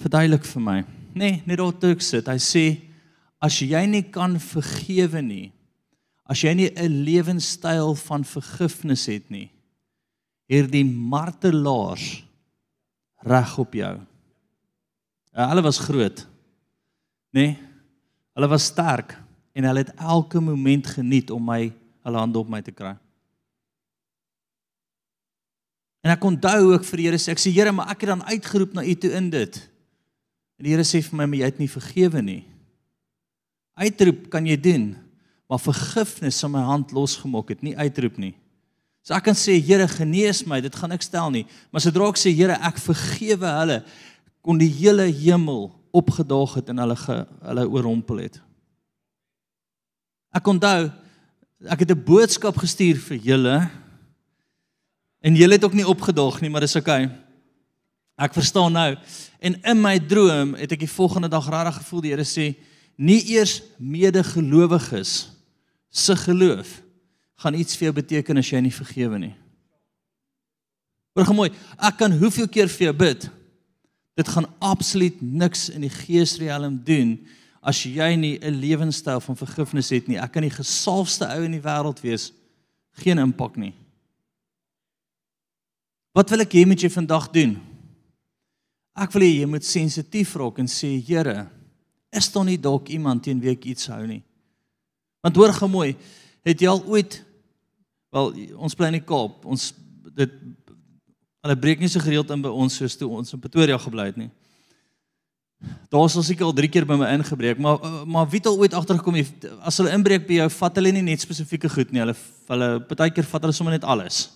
verduidelik 0.00 0.44
vir 0.44 0.62
my." 0.62 0.84
Nee, 1.14 1.42
net 1.46 1.58
daar 1.58 1.72
toe 1.72 1.92
ek 1.92 2.00
sit. 2.00 2.26
Hy 2.26 2.38
sê, 2.38 2.80
"As 3.42 3.60
jy 3.60 3.86
nie 3.86 4.02
kan 4.02 4.38
vergewe 4.38 5.22
nie, 5.22 5.52
As 6.28 6.42
jy 6.44 6.52
nie 6.54 6.68
'n 6.68 7.04
lewenstyl 7.08 7.94
van 8.04 8.24
vergifnis 8.24 9.06
het 9.08 9.30
nie, 9.30 9.48
hierdie 10.48 10.84
martelaars 10.84 12.22
reg 13.24 13.58
op 13.58 13.72
jou. 13.72 13.94
Ja, 15.32 15.48
hulle 15.48 15.62
was 15.62 15.78
groot. 15.78 16.26
Nê? 17.32 17.40
Nee, 17.40 17.67
hulle 18.38 18.50
was 18.52 18.68
sterk 18.70 19.16
en 19.58 19.66
hulle 19.66 19.82
het 19.82 19.90
elke 19.98 20.38
oomblik 20.38 20.92
geniet 20.94 21.32
om 21.34 21.42
my 21.42 21.72
hulle 22.06 22.20
hande 22.22 22.38
op 22.38 22.50
my 22.50 22.60
te 22.62 22.70
kry. 22.70 22.94
En 26.06 26.12
ek 26.14 26.22
onthou 26.24 26.70
ook 26.70 26.84
vir 26.86 27.00
die 27.00 27.06
Here 27.08 27.18
sê 27.18 27.34
ek 27.34 27.42
sê 27.42 27.50
Here, 27.50 27.72
maar 27.74 27.90
ek 27.90 28.04
het 28.04 28.12
dan 28.14 28.22
uitgeroep 28.30 28.76
na 28.76 28.84
U 28.86 28.94
toe 28.94 29.10
in 29.18 29.26
dit. 29.34 29.58
En 30.54 30.68
die 30.68 30.70
Here 30.70 30.86
sê 30.86 31.02
vir 31.02 31.18
my, 31.18 31.26
maar 31.26 31.40
jy 31.40 31.48
het 31.50 31.58
nie 31.58 31.70
vergewe 31.72 32.22
nie. 32.22 32.42
Uitroep 33.78 34.28
kan 34.30 34.46
jy 34.46 34.56
doen, 34.62 34.86
maar 35.50 35.62
vergifnis 35.62 36.38
aan 36.46 36.54
my 36.54 36.62
hand 36.66 36.94
losgemaak 36.94 37.50
het, 37.50 37.64
nie 37.66 37.74
uitroep 37.78 38.18
nie. 38.22 38.36
So 39.02 39.16
ek 39.18 39.26
kan 39.26 39.38
sê 39.38 39.58
Here 39.58 39.90
genees 39.90 40.44
my, 40.46 40.62
dit 40.62 40.78
gaan 40.78 40.94
ek 40.94 41.02
stel 41.06 41.34
nie, 41.34 41.44
maar 41.74 41.82
sodra 41.82 42.06
ek 42.12 42.22
sê 42.22 42.30
Here 42.30 42.54
ek 42.70 42.78
vergewe 42.86 43.50
hulle, 43.58 43.82
kon 44.46 44.62
die 44.62 44.70
hele 44.70 45.10
hemel 45.10 45.72
opgedaag 45.90 46.54
het 46.54 46.68
en 46.68 46.78
hulle 46.78 46.96
ge, 46.96 47.26
hulle 47.42 47.68
oorrompel 47.68 48.24
het. 48.26 48.40
Ek 50.34 50.46
onthou 50.46 50.90
ek 51.66 51.80
het 51.82 51.90
'n 51.90 52.04
boodskap 52.04 52.56
gestuur 52.56 52.96
vir 52.96 53.16
julle 53.16 53.70
en 55.20 55.34
julle 55.34 55.52
het 55.52 55.64
ook 55.64 55.74
nie 55.74 55.88
opgedaag 55.88 56.40
nie, 56.40 56.50
maar 56.50 56.60
dis 56.60 56.76
oukei. 56.76 57.04
Okay. 57.04 57.28
Ek 58.18 58.34
verstaan 58.34 58.72
nou. 58.72 58.96
En 59.38 59.62
in 59.62 59.80
my 59.80 59.98
droom 59.98 60.54
het 60.58 60.72
ek 60.74 60.82
die 60.82 60.90
volgende 60.90 61.28
dag 61.30 61.46
regtig 61.46 61.76
gevoel 61.82 62.00
die 62.00 62.10
Here 62.10 62.26
sê 62.26 62.56
nie 62.98 63.22
eers 63.30 63.62
medegelowiges 63.78 65.30
se 65.88 66.16
geloof 66.16 66.80
gaan 67.38 67.54
iets 67.54 67.76
vir 67.78 67.86
jou 67.86 67.94
beteken 68.00 68.40
as 68.42 68.50
jy 68.50 68.60
nie 68.60 68.74
vergewe 68.74 69.18
nie. 69.18 69.34
Hoor 71.14 71.34
mooi, 71.34 71.52
ek 71.78 71.96
kan 71.98 72.12
hoeveel 72.18 72.48
keer 72.50 72.68
vir 72.68 72.88
jou 72.88 72.94
bid. 72.98 73.28
Dit 74.18 74.28
gaan 74.34 74.48
absoluut 74.58 75.20
niks 75.22 75.68
in 75.70 75.84
die 75.86 75.92
geesriem 75.94 76.80
doen 76.84 77.12
as 77.62 77.84
jy 77.84 78.14
nie 78.16 78.38
'n 78.38 78.60
lewenstyl 78.60 79.20
van 79.20 79.36
vergifnis 79.36 79.90
het 79.90 80.08
nie. 80.08 80.18
Ek 80.18 80.32
kan 80.32 80.42
die 80.42 80.50
gesalfste 80.50 81.26
ou 81.26 81.44
in 81.44 81.52
die 81.52 81.62
wêreld 81.62 82.00
wees, 82.00 82.32
geen 82.92 83.18
impak 83.18 83.56
nie. 83.56 83.74
Wat 86.14 86.30
wil 86.30 86.40
ek 86.40 86.52
hê 86.52 86.66
moet 86.66 86.80
jy 86.80 86.90
vandag 86.90 87.30
doen? 87.30 87.60
Ek 88.96 89.12
wil 89.12 89.22
hê 89.22 89.40
jy 89.40 89.46
moet 89.46 89.64
sensitief 89.64 90.34
raak 90.34 90.58
en 90.58 90.66
sê, 90.66 90.98
Here, 90.98 91.48
is 92.10 92.32
daar 92.32 92.44
nie 92.44 92.58
dalk 92.58 92.88
iemand 92.88 93.22
teen 93.22 93.40
wie 93.40 93.50
ek 93.50 93.64
iets 93.64 93.86
hou 93.86 94.06
nie? 94.06 94.22
Want 95.22 95.36
hoor 95.36 95.52
gemooi, 95.52 95.96
het 96.44 96.60
jy 96.60 96.68
al 96.68 96.82
ooit 96.86 97.24
wel 98.10 98.32
ons 98.56 98.74
bly 98.74 98.86
in 98.86 98.98
die 98.98 99.06
Kaap, 99.06 99.44
ons 99.44 99.74
dit 100.16 100.30
hulle 101.44 101.56
breek 101.56 101.80
nie 101.80 101.88
so 101.90 102.02
gereeld 102.02 102.30
in 102.34 102.42
by 102.42 102.50
ons 102.50 102.76
soos 102.80 102.96
toe 102.98 103.08
ons 103.08 103.32
in 103.32 103.40
Pretoria 103.40 103.78
gebly 103.78 104.08
het 104.10 104.20
nie. 104.20 104.30
Daar 105.90 106.04
was 106.04 106.14
al 106.16 106.22
seker 106.22 106.46
al 106.46 106.54
3 106.54 106.70
keer 106.70 106.86
by 106.86 106.94
my 107.00 107.08
ingebreek, 107.16 107.58
maar 107.58 107.78
maar 108.06 108.28
wie 108.30 108.38
het 108.38 108.46
al 108.46 108.58
ooit 108.58 108.74
agtergekom 108.74 109.18
as 109.66 109.78
hulle 109.80 109.94
inbreek 109.94 110.26
by 110.26 110.40
jou, 110.42 110.48
vat 110.58 110.78
hulle 110.78 110.92
nie 110.94 111.02
net 111.02 111.24
spesifieke 111.24 111.70
goed 111.72 111.90
nie, 111.92 112.02
hulle 112.04 112.14
hulle 112.48 112.70
partykeer 112.90 113.26
vat 113.26 113.46
hulle 113.46 113.56
sommer 113.56 113.74
net 113.74 113.84
alles. 113.84 114.28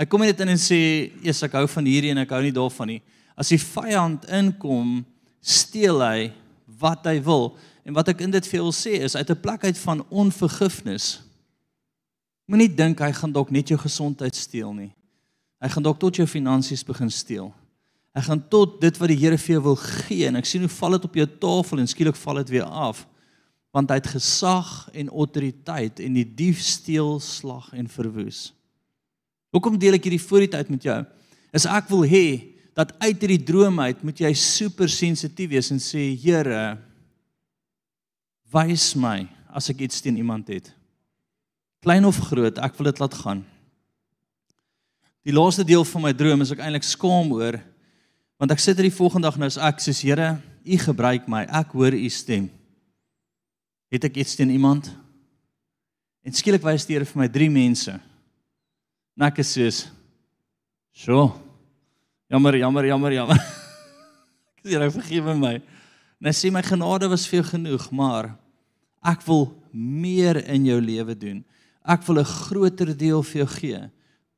Hy 0.00 0.06
kom 0.08 0.24
net 0.24 0.40
in 0.40 0.48
en 0.48 0.58
sê, 0.58 1.12
"Eers 1.22 1.42
ek 1.42 1.52
hou 1.52 1.66
van 1.66 1.84
hierdie 1.84 2.10
en 2.10 2.18
ek 2.18 2.30
hou 2.30 2.42
nie 2.42 2.52
daarvan 2.52 2.86
nie." 2.86 3.02
As 3.36 3.48
die 3.48 3.58
vyand 3.58 4.24
inkom, 4.28 5.04
steel 5.40 6.00
hy 6.00 6.32
wat 6.80 7.04
hy 7.04 7.20
wil 7.20 7.56
En 7.90 7.96
wat 7.96 8.12
ek 8.12 8.20
in 8.24 8.30
dit 8.30 8.46
vir 8.46 8.62
wil 8.62 8.74
sê 8.76 9.00
is 9.02 9.16
uit 9.16 9.30
'n 9.30 9.40
plek 9.40 9.64
uit 9.64 9.78
van 9.78 10.04
onvergifnis. 10.08 11.22
Moenie 12.46 12.74
dink 12.74 12.98
hy 12.98 13.12
gaan 13.12 13.32
dalk 13.32 13.50
net 13.50 13.68
jou 13.68 13.78
gesondheid 13.78 14.36
steel 14.36 14.72
nie. 14.72 14.92
Hy 15.60 15.68
gaan 15.68 15.84
dalk 15.84 16.00
tot 16.00 16.16
jou 16.16 16.26
finansies 16.28 16.84
begin 16.86 17.10
steel. 17.12 17.50
Hy 18.16 18.22
gaan 18.26 18.40
tot 18.50 18.80
dit 18.82 18.96
wat 18.98 19.12
die 19.12 19.18
Here 19.20 19.38
vir 19.38 19.54
jou 19.54 19.62
wil 19.68 19.78
gee 19.78 20.26
en 20.26 20.40
ek 20.40 20.48
sien 20.48 20.64
hoe 20.64 20.72
val 20.72 20.96
dit 20.96 21.06
op 21.06 21.18
jou 21.20 21.26
tafel 21.44 21.82
en 21.82 21.90
skielik 21.90 22.18
val 22.18 22.42
dit 22.42 22.56
weer 22.56 22.68
af 22.68 23.06
want 23.70 23.92
hy 23.92 24.00
het 24.00 24.08
gesag 24.10 24.70
en 24.98 25.12
autoriteit 25.14 26.00
en 26.02 26.16
die 26.18 26.26
dief 26.26 26.58
steel 26.58 27.20
slag 27.22 27.68
en 27.78 27.86
verwoes. 27.86 28.48
Hoekom 29.54 29.76
deel 29.78 29.94
ek 29.94 30.08
hierdie 30.08 30.24
vooruitheid 30.24 30.72
met 30.74 30.88
jou? 30.88 30.96
Is 31.54 31.68
ek 31.70 31.86
wil 31.92 32.02
hê 32.02 32.24
dat 32.74 32.90
uit 32.98 33.22
hierdie 33.22 33.44
droom 33.46 33.78
uit 33.82 34.02
moet 34.06 34.22
jy 34.24 34.32
super 34.34 34.90
sensitief 34.90 35.52
wees 35.52 35.70
en 35.70 35.78
sê 35.82 36.08
Here 36.18 36.80
wys 38.50 38.92
my 38.98 39.28
as 39.54 39.70
ek 39.70 39.86
iets 39.86 40.02
teen 40.02 40.18
iemand 40.18 40.50
het. 40.50 40.70
Klein 41.82 42.06
of 42.06 42.18
groot, 42.26 42.58
ek 42.58 42.74
wil 42.78 42.90
dit 42.90 43.00
laat 43.02 43.16
gaan. 43.22 43.44
Die 45.26 45.34
laaste 45.34 45.64
deel 45.64 45.84
van 45.84 46.02
my 46.06 46.12
droom 46.16 46.40
is 46.40 46.52
ek 46.54 46.62
eintlik 46.64 46.86
skaam 46.86 47.32
oor 47.36 47.60
want 48.40 48.54
ek 48.54 48.62
sit 48.62 48.78
hier 48.78 48.88
die 48.88 48.96
volgende 48.96 49.28
dag 49.28 49.36
nou 49.36 49.50
as 49.50 49.58
ek 49.60 49.82
sê 49.84 49.92
Here, 49.92 50.38
U 50.64 50.76
gebruik 50.80 51.26
my. 51.28 51.42
Ek 51.44 51.74
hoor 51.76 51.92
U 51.92 52.08
stem. 52.08 52.46
Het 53.92 54.06
ek 54.08 54.16
iets 54.22 54.32
teen 54.38 54.48
iemand? 54.48 54.88
En 56.24 56.32
skielik 56.32 56.64
wys 56.64 56.86
die 56.88 56.96
Here 56.96 57.04
vir 57.04 57.20
my 57.20 57.28
drie 57.28 57.50
mense. 57.52 57.92
En 59.12 59.26
ek 59.28 59.42
sê: 59.44 59.68
"Sjoe, 60.96 61.28
Jammer, 62.30 62.54
jammer, 62.56 62.84
jammer, 62.86 63.12
jammer. 63.12 63.38
Ek 64.54 64.62
sê 64.62 64.76
jy 64.76 64.88
vergewe 64.94 65.32
my. 65.34 65.56
En 66.22 66.28
hy 66.30 66.34
sê 66.38 66.50
my 66.54 66.60
genade 66.62 67.08
was 67.10 67.24
vir 67.26 67.40
jou 67.40 67.46
genoeg, 67.56 67.88
maar 67.90 68.28
ek 69.02 69.24
wil 69.26 69.48
meer 69.74 70.38
in 70.52 70.68
jou 70.68 70.76
lewe 70.84 71.16
doen. 71.18 71.40
Ek 71.82 72.04
wil 72.06 72.20
'n 72.22 72.30
groter 72.30 72.92
deel 72.94 73.24
vir 73.26 73.42
jou 73.42 73.48
gee. 73.56 73.80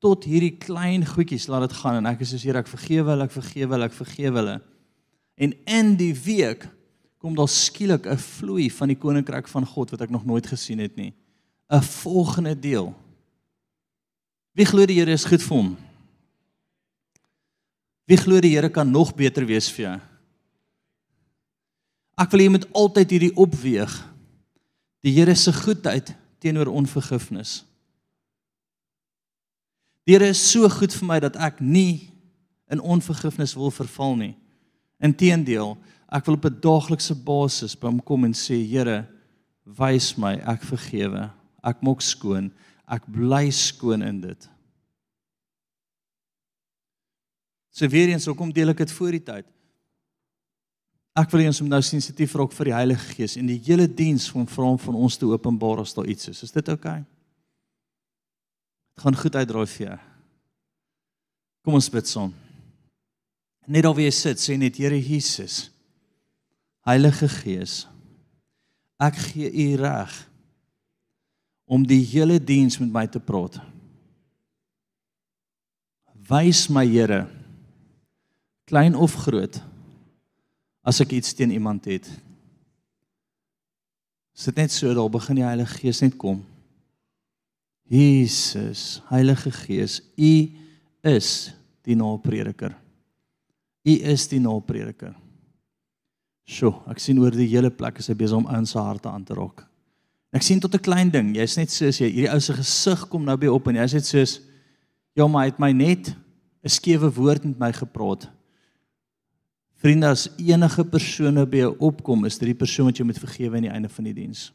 Tot 0.02 0.26
hierdie 0.26 0.56
klein 0.58 1.04
goedjies 1.06 1.46
laat 1.50 1.68
dit 1.68 1.78
gaan 1.78 2.00
en 2.00 2.10
ek 2.10 2.24
is 2.24 2.32
soos 2.34 2.44
Here, 2.46 2.58
ek 2.58 2.70
vergewe 2.70 3.12
hulle, 3.14 3.28
ek 3.28 3.34
vergewe 3.36 3.76
hulle, 3.76 3.88
ek 3.90 3.98
vergewe 3.98 4.40
hulle. 4.40 4.56
En 5.38 5.54
in 5.70 5.92
die 5.98 6.14
week 6.24 6.66
kom 7.22 7.36
daar 7.38 7.48
skielik 7.48 8.06
'n 8.06 8.18
vloei 8.18 8.68
van 8.70 8.88
die 8.88 8.98
koninkryk 8.98 9.46
van 9.48 9.66
God 9.66 9.90
wat 9.94 10.02
ek 10.02 10.10
nog 10.10 10.24
nooit 10.26 10.46
gesien 10.46 10.78
het 10.78 10.96
nie. 10.96 11.14
'n 11.70 11.82
Volgende 11.82 12.58
deel. 12.58 12.94
Wie 14.52 14.66
glo 14.66 14.84
die 14.86 14.98
Here 14.98 15.12
is 15.12 15.24
goed 15.24 15.42
vir 15.42 15.56
hom? 15.56 15.76
Wie 18.06 18.16
glo 18.16 18.40
die 18.40 18.52
Here 18.52 18.68
kan 18.68 18.90
nog 18.90 19.14
beter 19.14 19.46
wees 19.46 19.70
vir 19.70 19.84
jou? 19.86 20.00
Ek 22.18 22.30
wil 22.30 22.40
jy 22.40 22.48
moet 22.48 22.66
altyd 22.76 23.10
hierdie 23.10 23.36
opweeg. 23.36 23.92
Die 25.02 25.14
Here 25.14 25.34
se 25.34 25.52
goedheid 25.52 26.12
teenoor 26.38 26.66
onvergifnis. 26.66 27.62
Die 30.06 30.16
Here 30.16 30.28
is 30.32 30.42
so 30.50 30.68
goed 30.68 30.94
vir 30.96 31.06
my 31.06 31.18
dat 31.22 31.36
ek 31.38 31.60
nie 31.62 32.10
in 32.72 32.82
onvergifnis 32.82 33.54
wil 33.54 33.70
verval 33.70 34.16
nie. 34.18 34.32
Inteendeel, 35.02 35.76
ek 36.12 36.26
wil 36.26 36.38
op 36.38 36.46
'n 36.46 36.60
daaglikse 36.60 37.14
basis 37.14 37.76
by 37.76 37.86
hom 37.86 38.00
kom 38.00 38.24
en 38.24 38.34
sê 38.34 38.58
Here, 38.66 39.06
wys 39.64 40.16
my, 40.18 40.34
ek 40.34 40.62
vergewe. 40.62 41.30
Ek 41.62 41.82
maak 41.82 42.00
skoon. 42.00 42.50
Ek 42.88 43.06
bly 43.06 43.50
skoon 43.50 44.02
in 44.02 44.20
dit. 44.20 44.48
So 47.70 47.86
weer 47.88 48.08
eens, 48.08 48.26
hoekom 48.26 48.52
deel 48.52 48.68
ek 48.68 48.78
dit 48.78 48.92
voor 48.92 49.10
die 49.10 49.24
tyd? 49.24 49.46
Ek 51.14 51.30
wil 51.30 51.40
eens 51.40 51.60
om 51.60 51.68
nou 51.68 51.80
sensitief 51.80 52.34
raak 52.34 52.52
vir 52.52 52.64
die 52.64 52.74
Heilige 52.74 53.14
Gees 53.14 53.36
en 53.36 53.46
die 53.46 53.60
hele 53.64 53.86
diens 53.86 54.30
van 54.30 54.46
vra 54.46 54.64
hom 54.64 54.78
van 54.78 54.94
ons 54.94 55.16
te 55.16 55.26
openbaar 55.26 55.80
as 55.80 55.94
daar 55.94 56.06
iets 56.06 56.28
is. 56.28 56.42
Is 56.42 56.52
dit 56.52 56.68
oukei? 56.68 57.00
Okay? 57.00 57.11
Dit 58.92 59.04
gaan 59.04 59.16
goed 59.16 59.36
uitdraai 59.36 59.66
vir 59.66 59.86
jou. 59.86 59.98
Kom 61.62 61.78
ons 61.78 61.90
bid 61.92 62.08
saam. 62.10 62.32
Net 63.66 63.86
daar 63.86 63.94
waar 63.94 64.04
jy 64.04 64.14
sit, 64.14 64.40
sê 64.42 64.56
net 64.58 64.76
Here 64.80 64.98
Jesus. 64.98 65.70
Heilige 66.86 67.28
Gees. 67.30 67.84
Ek 69.02 69.18
gee 69.30 69.50
U 69.50 69.68
reg 69.82 70.16
om 71.72 71.84
die 71.86 72.02
hele 72.04 72.40
diens 72.42 72.78
met 72.82 72.90
my 72.92 73.06
te 73.06 73.22
praat. 73.22 73.60
Wys 76.28 76.66
my 76.70 76.84
Here 76.86 77.24
klein 78.72 78.94
of 78.96 79.14
groot 79.26 79.58
as 80.82 81.00
ek 81.04 81.12
iets 81.18 81.34
teen 81.36 81.52
iemand 81.52 81.84
het. 81.90 82.06
Sit 84.32 84.56
net 84.56 84.72
so 84.72 84.90
daar 84.96 85.10
begin 85.12 85.42
die 85.42 85.46
Heilige 85.46 85.82
Gees 85.82 86.00
net 86.00 86.16
kom. 86.16 86.40
Jesus, 87.92 89.02
Heilige 89.10 89.50
Gees, 89.52 89.98
U 90.16 90.34
is 91.04 91.52
die 91.84 91.96
naprediker. 91.98 92.72
U 93.84 93.96
is 94.08 94.24
die 94.30 94.40
naprediker. 94.40 95.12
Sjoe, 96.48 96.72
ek 96.88 97.02
sien 97.04 97.20
oor 97.20 97.36
die 97.36 97.50
hele 97.50 97.68
plek 97.68 98.00
is 98.00 98.08
hy 98.08 98.16
besig 98.16 98.38
om 98.38 98.48
in 98.56 98.64
sy 98.68 98.80
harte 98.80 99.10
aan 99.12 99.26
te 99.28 99.36
raak. 99.36 99.66
Ek 100.32 100.44
sien 100.46 100.60
tot 100.60 100.74
'n 100.74 100.80
klein 100.80 101.10
ding, 101.12 101.34
jy's 101.36 101.58
net 101.58 101.68
soos 101.70 102.00
jy 102.00 102.08
hierdie 102.08 102.32
ou 102.32 102.40
se 102.40 102.54
gesig 102.56 103.04
kom 103.10 103.24
nou 103.24 103.36
by 103.36 103.52
op 103.52 103.68
en 103.68 103.76
jy's 103.76 103.94
net 103.94 104.06
soos 104.08 104.40
ja, 105.14 105.28
maar 105.28 105.44
hy 105.44 105.50
het 105.50 105.60
my 105.60 105.72
net 105.72 106.16
'n 106.64 106.68
skewe 106.68 107.12
woord 107.12 107.44
met 107.44 107.58
my 107.58 107.72
gepraat. 107.72 108.30
Vriende, 109.76 110.06
as 110.06 110.30
enige 110.38 110.84
persone 110.84 111.44
by 111.46 111.58
jou 111.58 111.76
opkom, 111.78 112.24
is 112.24 112.38
dit 112.38 112.46
die 112.46 112.54
persoon 112.54 112.86
wat 112.86 112.96
jy 112.96 113.04
moet 113.04 113.18
vergewe 113.18 113.56
aan 113.56 113.68
die 113.68 113.70
einde 113.70 113.88
van 113.88 114.04
die 114.04 114.14
diens. 114.14 114.52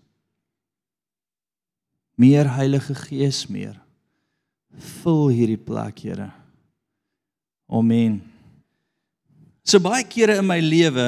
Meer 2.18 2.48
Heilige 2.50 2.96
Gees 2.98 3.44
meer. 3.46 3.76
Vul 5.04 5.28
hierdie 5.38 5.60
plek, 5.62 6.00
Here. 6.02 6.32
Amen. 7.70 8.24
So 9.62 9.78
baie 9.84 10.02
kere 10.08 10.40
in 10.42 10.48
my 10.50 10.58
lewe 10.64 11.06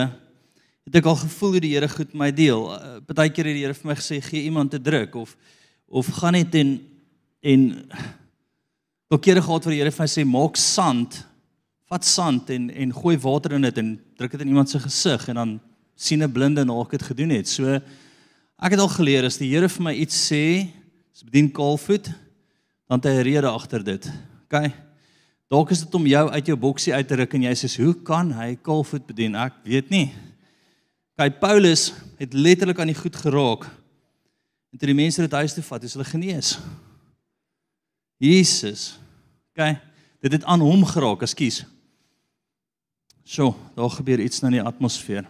het 0.85 0.99
ek 0.99 1.09
al 1.09 1.17
gevoel 1.17 1.55
hoe 1.55 1.61
die 1.63 1.71
Here 1.73 1.89
goed 1.89 2.13
my 2.13 2.29
deel. 2.29 2.67
Uh, 2.69 2.99
Partykeer 3.09 3.49
het 3.49 3.57
die 3.57 3.63
Here 3.63 3.77
vir 3.77 3.89
my 3.89 3.97
gesê 3.97 4.19
gee 4.21 4.45
iemand 4.51 4.75
'n 4.77 4.83
druk 4.85 5.15
of 5.15 5.33
of 5.87 6.05
gaan 6.21 6.37
net 6.37 6.53
en 6.53 6.77
en 7.41 7.89
ook 9.09 9.21
kere 9.21 9.41
gehad 9.41 9.65
waar 9.65 9.73
die 9.73 9.81
Here 9.81 9.91
vir 9.91 10.03
my 10.05 10.11
sê 10.13 10.25
maak 10.25 10.57
sand 10.57 11.25
vat 11.89 12.05
sand 12.05 12.49
en 12.53 12.69
en 12.69 12.93
gooi 12.93 13.17
water 13.17 13.57
in 13.57 13.65
dit 13.65 13.77
en 13.77 13.99
druk 14.17 14.31
dit 14.31 14.41
in 14.41 14.53
iemand 14.53 14.69
se 14.69 14.79
gesig 14.79 15.27
en 15.29 15.35
dan 15.35 15.59
sien 15.95 16.21
'n 16.21 16.31
blinde 16.31 16.65
na 16.65 16.81
ek 16.81 16.91
dit 16.91 17.01
gedoen 17.01 17.29
het. 17.29 17.47
So 17.47 17.65
ek 17.65 18.71
het 18.71 18.79
al 18.79 18.93
geleer 18.93 19.25
as 19.25 19.37
die 19.37 19.49
Here 19.49 19.69
vir 19.69 19.83
my 19.83 19.93
iets 19.93 20.29
sê, 20.29 20.69
as 21.19 21.25
bedien 21.27 21.49
kaalvoet, 21.51 22.05
dan 22.87 23.01
het 23.01 23.09
hy 23.11 23.19
'n 23.19 23.27
rede 23.27 23.49
agter 23.51 23.83
dit. 23.83 24.11
OK. 24.47 24.71
Dalk 25.51 25.71
is 25.71 25.83
dit 25.83 25.95
om 25.95 26.07
jou 26.07 26.29
uit 26.29 26.45
jou 26.45 26.57
boksie 26.57 26.93
uit 26.93 27.07
te 27.07 27.15
ruk 27.15 27.33
en 27.33 27.41
jy 27.41 27.55
sê, 27.55 27.83
"Hoe 27.83 27.93
kan 27.93 28.31
hy 28.31 28.55
kaalvoet 28.55 29.05
bedien?" 29.05 29.35
Ek 29.35 29.53
weet 29.63 29.89
nie. 29.89 30.13
OK, 31.17 31.39
Paulus 31.39 31.91
het 32.17 32.33
letterlik 32.33 32.79
aan 32.79 32.87
die 32.87 32.95
goed 32.95 33.15
geraak. 33.15 33.65
En 34.71 34.77
toe 34.77 34.87
die 34.87 34.95
mense 34.95 35.21
dit 35.21 35.31
huis 35.31 35.53
toe 35.53 35.63
vat, 35.63 35.83
is 35.83 35.93
hulle 35.93 36.05
genees. 36.05 36.59
Jesus. 38.17 38.99
OK. 39.51 39.77
Dit 40.21 40.31
het 40.31 40.43
aan 40.43 40.59
hom 40.59 40.85
geraak, 40.85 41.21
ekskuus. 41.21 41.65
So, 43.23 43.55
daar 43.75 43.89
gebeur 43.89 44.19
iets 44.19 44.39
nou 44.39 44.53
in 44.53 44.63
die 44.63 44.67
atmosfeer. 44.67 45.27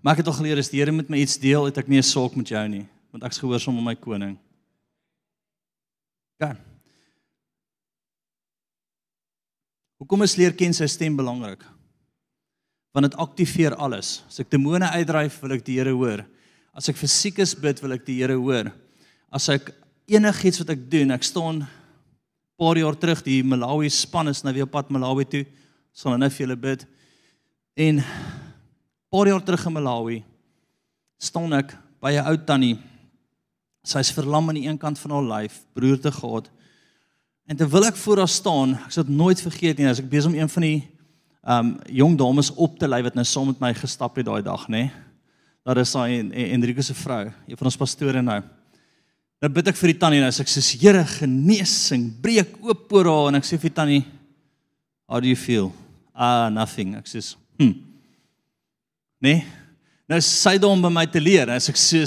Maar 0.00 0.12
ek 0.12 0.18
het 0.18 0.26
al 0.26 0.32
geleer 0.32 0.58
as 0.58 0.68
die 0.68 0.80
Here 0.80 0.92
met 0.92 1.08
my 1.08 1.18
iets 1.18 1.38
deel, 1.38 1.64
het 1.64 1.78
ek 1.78 1.88
nie 1.88 1.98
'n 1.98 2.02
saak 2.02 2.36
met 2.36 2.48
jou 2.48 2.68
nie, 2.68 2.88
want 3.16 3.24
ek's 3.24 3.40
gehoorsaam 3.40 3.78
aan 3.80 3.86
my 3.88 3.94
koning. 3.96 4.34
Gaan. 6.36 6.58
Hoekom 9.96 10.26
is 10.26 10.34
leer 10.36 10.52
ken 10.52 10.74
sy 10.76 10.84
stem 10.92 11.14
belangrik? 11.16 11.62
Want 12.92 13.08
dit 13.08 13.16
aktiveer 13.20 13.72
alles. 13.80 14.18
As 14.28 14.42
ek 14.44 14.50
demone 14.52 14.84
uitdryf, 14.92 15.38
wil 15.40 15.54
ek 15.56 15.64
die 15.64 15.78
Here 15.78 15.94
hoor. 15.96 16.26
As 16.76 16.90
ek 16.92 16.98
fisiek 17.00 17.40
is 17.40 17.54
bid, 17.56 17.80
wil 17.80 17.96
ek 17.96 18.04
die 18.04 18.18
Here 18.18 18.36
hoor. 18.36 18.68
As 19.32 19.48
ek 19.52 19.70
enigiets 20.12 20.60
wat 20.60 20.74
ek 20.74 20.82
doen, 20.92 21.14
ek 21.16 21.24
staan 21.24 21.62
paar 22.60 22.76
jaar 22.76 22.98
terug 23.00 23.22
die 23.24 23.40
Malawi 23.44 23.88
span 23.92 24.28
is 24.28 24.42
nou 24.44 24.52
weer 24.56 24.68
op 24.68 24.74
pad 24.76 24.92
Malawi 24.92 25.24
toe 25.28 25.42
sal 25.96 26.18
nou 26.20 26.28
vir 26.28 26.44
julle 26.44 26.58
bid. 26.60 26.84
En 27.80 28.02
paar 29.12 29.32
jaar 29.32 29.40
terug 29.44 29.64
in 29.68 29.76
Malawi 29.78 30.18
staan 31.16 31.56
ek 31.56 31.72
by 32.04 32.12
'n 32.12 32.28
ou 32.28 32.36
tannie. 32.36 32.76
Sy's 33.86 34.10
verlam 34.14 34.50
aan 34.50 34.58
die 34.58 34.66
een 34.66 34.78
kant 34.80 34.98
van 34.98 35.14
haar 35.14 35.26
lyf, 35.30 35.60
broerte 35.76 36.10
gehad. 36.12 36.50
En 37.46 37.58
terwyl 37.58 37.86
ek 37.86 37.98
voor 38.02 38.24
haar 38.24 38.32
staan, 38.32 38.74
ek 38.82 38.94
sal 38.94 39.06
dit 39.06 39.14
nooit 39.14 39.40
vergeet 39.40 39.78
nie, 39.78 39.86
as 39.86 40.02
ek 40.02 40.10
besig 40.10 40.32
om 40.32 40.38
een 40.38 40.50
van 40.50 40.66
die 40.66 40.78
um 41.46 41.68
jong 41.94 42.16
dames 42.18 42.50
op 42.58 42.74
te 42.78 42.88
lei 42.90 43.04
wat 43.06 43.14
nou 43.14 43.22
saam 43.24 43.52
met 43.52 43.60
my 43.62 43.70
gestap 43.78 44.16
het 44.18 44.26
daai 44.26 44.42
dag, 44.42 44.66
nê. 44.66 44.88
Daar 45.66 45.78
is 45.78 45.94
sy 45.94 46.08
en 46.18 46.32
Enrique 46.34 46.82
se 46.82 46.94
vrou, 46.98 47.22
een 47.46 47.58
van 47.60 47.70
ons 47.70 47.78
pastore 47.78 48.22
nou. 48.22 48.40
Nou 49.42 49.52
bid 49.54 49.70
ek 49.70 49.78
vir 49.78 49.92
die 49.92 49.98
tannie 50.02 50.18
en 50.18 50.26
nou, 50.26 50.34
ek 50.42 50.50
sê 50.50 50.64
Here 50.82 51.04
genesing, 51.06 52.10
breek 52.22 52.58
oop 52.66 52.90
oor 52.98 53.12
haar 53.12 53.30
en 53.30 53.38
ek 53.38 53.46
sê 53.46 53.60
vir 53.60 53.70
die 53.70 53.78
tannie, 53.78 54.04
how 55.06 55.22
do 55.22 55.30
you 55.30 55.38
feel? 55.38 55.70
ah 56.16 56.48
nothing 56.48 56.96
ek 56.96 57.08
sê 57.10 57.20
hm 57.60 57.76
nee 59.20 59.44
Nou 60.06 60.20
sy 60.22 60.54
dom 60.62 60.78
by 60.78 60.90
my 60.94 61.02
te 61.10 61.18
leer. 61.18 61.50
As 61.50 61.66
ek 61.66 61.74
sê 61.74 62.04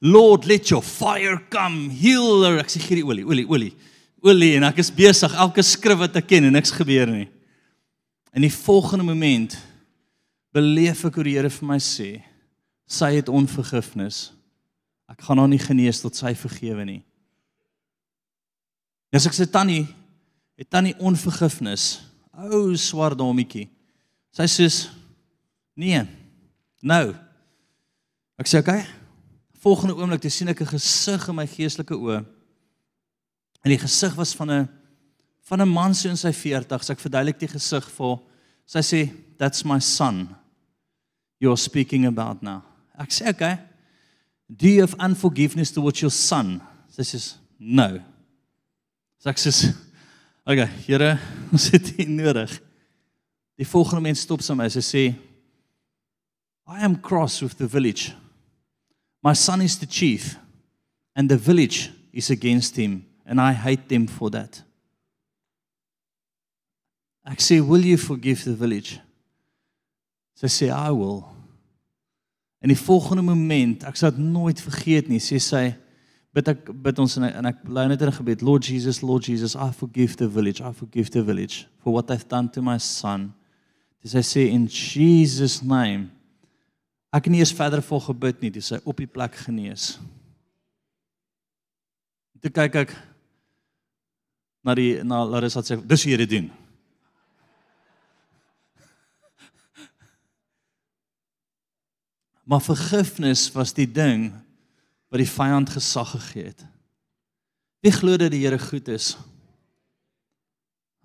Lord, 0.00 0.46
let 0.46 0.70
your 0.70 0.82
fire 0.82 1.36
come, 1.50 1.90
heal 1.92 2.42
her. 2.46 2.58
Ek 2.62 2.72
sê 2.72 2.80
gee 2.80 3.02
die 3.02 3.04
olie, 3.04 3.24
olie, 3.28 3.44
olie. 3.44 3.74
Olie 4.24 4.54
en 4.56 4.64
ek 4.68 4.80
is 4.80 4.92
besig 4.92 5.32
elke 5.36 5.64
skrif 5.64 6.00
wat 6.00 6.16
ek 6.16 6.28
ken 6.28 6.48
en 6.48 6.56
niks 6.56 6.72
gebeur 6.72 7.08
nie. 7.08 7.28
In 8.36 8.44
die 8.44 8.52
volgende 8.52 9.04
oomblik 9.04 9.56
beleef 10.54 11.04
ek 11.06 11.18
hoe 11.18 11.24
die 11.28 11.36
Here 11.36 11.50
vir 11.52 11.68
my 11.68 11.78
sê, 11.82 12.22
sy 12.90 13.12
het 13.18 13.28
onvergifnis. 13.30 14.30
Ek 15.10 15.20
gaan 15.26 15.38
haar 15.42 15.50
nie 15.50 15.60
genees 15.60 16.00
tot 16.02 16.16
sy 16.18 16.32
vergewe 16.38 16.86
nie. 16.86 17.00
As 19.14 19.26
ek 19.26 19.34
sê 19.34 19.46
tannie, 19.50 19.84
het 20.58 20.70
tannie 20.70 20.94
onvergifnis. 21.02 21.98
Ou 22.50 22.72
swart 22.78 23.18
dommetjie. 23.18 23.66
Sy 24.32 24.46
sê 24.48 24.68
nee. 25.76 26.00
Nou. 26.80 27.12
Ek 28.40 28.48
sê 28.48 28.62
okay. 28.62 28.86
Volgende 29.60 29.94
oomblik 29.94 30.22
te 30.24 30.30
sien 30.32 30.48
ek 30.48 30.62
'n 30.62 30.72
gesig 30.76 31.28
in 31.28 31.34
my 31.34 31.46
geestelike 31.46 31.94
oë. 31.94 32.24
En 33.64 33.70
die 33.70 33.78
gesig 33.78 34.14
was 34.14 34.34
van 34.34 34.50
'n 34.50 34.68
van 35.42 35.60
'n 35.60 35.68
man 35.68 35.94
so 35.94 36.08
in 36.08 36.16
sy 36.16 36.32
40s. 36.32 36.90
Ek 36.90 37.00
verduidelik 37.00 37.38
die 37.38 37.48
gesig 37.48 37.84
vir 37.90 38.18
sy 38.66 38.78
sê 38.78 39.12
that's 39.38 39.64
my 39.64 39.80
son 39.80 40.28
you're 41.40 41.56
speaking 41.56 42.06
about 42.06 42.42
now. 42.42 42.62
Ek 42.98 43.10
sê 43.10 43.28
okay. 43.28 43.58
Do 44.48 44.68
you 44.68 44.80
have 44.80 44.94
unforgiveness 44.98 45.72
towards 45.72 46.00
your 46.00 46.12
son? 46.12 46.60
Sy 46.88 47.02
sê 47.02 47.36
no. 47.58 48.00
So 49.18 49.30
ek 49.30 49.38
sê 49.38 49.74
okay, 50.46 50.68
Here, 50.86 51.18
ons 51.52 51.70
het 51.70 51.96
dit 51.96 52.08
nodig. 52.08 52.60
Die 53.56 53.66
volgende 53.68 54.00
mens 54.00 54.20
stop 54.20 54.42
sy 54.42 54.54
my. 54.54 54.68
Sy 54.68 54.84
sê 54.84 55.04
I 56.70 56.84
am 56.84 57.00
cross 57.00 57.40
with 57.42 57.56
the 57.58 57.66
village. 57.66 58.14
My 59.22 59.34
son 59.34 59.60
is 59.60 59.78
the 59.78 59.86
chief 59.86 60.36
and 61.14 61.28
the 61.28 61.36
village 61.36 61.90
is 62.12 62.30
against 62.30 62.76
him 62.76 63.04
and 63.26 63.40
I 63.40 63.52
hate 63.52 63.88
them 63.88 64.06
for 64.06 64.30
that. 64.30 64.62
Ek 67.24 67.38
sê, 67.38 67.60
"Will 67.60 67.84
you 67.84 67.96
forgive 67.96 68.44
the 68.44 68.54
village?" 68.54 69.00
Sy 70.34 70.46
sê, 70.46 70.70
"I 70.70 70.90
will." 70.90 71.28
In 72.62 72.68
die 72.68 72.76
volgende 72.76 73.22
oomblik, 73.22 73.84
ek 73.84 73.96
sal 73.96 74.10
dit 74.10 74.20
nooit 74.20 74.60
vergeet 74.60 75.08
nie, 75.08 75.18
sê 75.18 75.38
sy, 75.40 75.76
bid 76.34 76.48
ek 76.48 76.82
bid 76.82 76.98
ons 76.98 77.16
en, 77.16 77.24
en 77.24 77.46
ek 77.46 77.62
bly 77.64 77.86
net 77.88 78.02
in 78.02 78.12
gebed, 78.12 78.42
"Lord 78.42 78.64
Jesus, 78.64 79.02
Lord 79.02 79.24
Jesus, 79.24 79.54
I 79.54 79.70
forgive 79.70 80.16
the 80.16 80.28
village. 80.28 80.60
I 80.60 80.72
forgive 80.72 81.10
the 81.10 81.22
village 81.22 81.66
for 81.78 81.92
what 81.92 82.06
they've 82.06 82.28
done 82.28 82.48
to 82.50 82.62
my 82.62 82.78
son." 82.78 83.34
Dis 84.02 84.12
hy 84.12 84.20
sê 84.20 84.48
in 84.50 84.66
Jesus 84.66 85.62
name. 85.62 86.10
Ek 87.10 87.26
het 87.26 87.32
nie 87.34 87.42
eens 87.42 87.54
verder 87.54 87.82
vir 87.82 88.02
gebid 88.06 88.42
nie, 88.42 88.52
dis 88.54 88.70
hy 88.70 88.78
op 88.86 89.00
die 89.02 89.10
plek 89.10 89.34
genees. 89.42 89.96
Toe 92.40 92.52
kyk 92.54 92.76
ek 92.86 92.92
na 94.64 94.76
die 94.78 95.02
na 95.04 95.24
Larissa 95.26 95.62
sê 95.64 95.76
dis 95.76 96.04
dit 96.04 96.30
doen. 96.30 96.50
Maar 102.50 102.62
vergifnis 102.64 103.44
was 103.54 103.74
die 103.76 103.86
ding 103.86 104.30
wat 105.10 105.20
die 105.22 105.28
vyand 105.30 105.70
gesag 105.70 106.14
gegee 106.16 106.48
het. 106.50 106.64
Wie 107.80 107.92
glo 107.94 108.16
dat 108.18 108.32
die 108.32 108.42
Here 108.42 108.58
goed 108.58 108.88
is? 108.88 109.14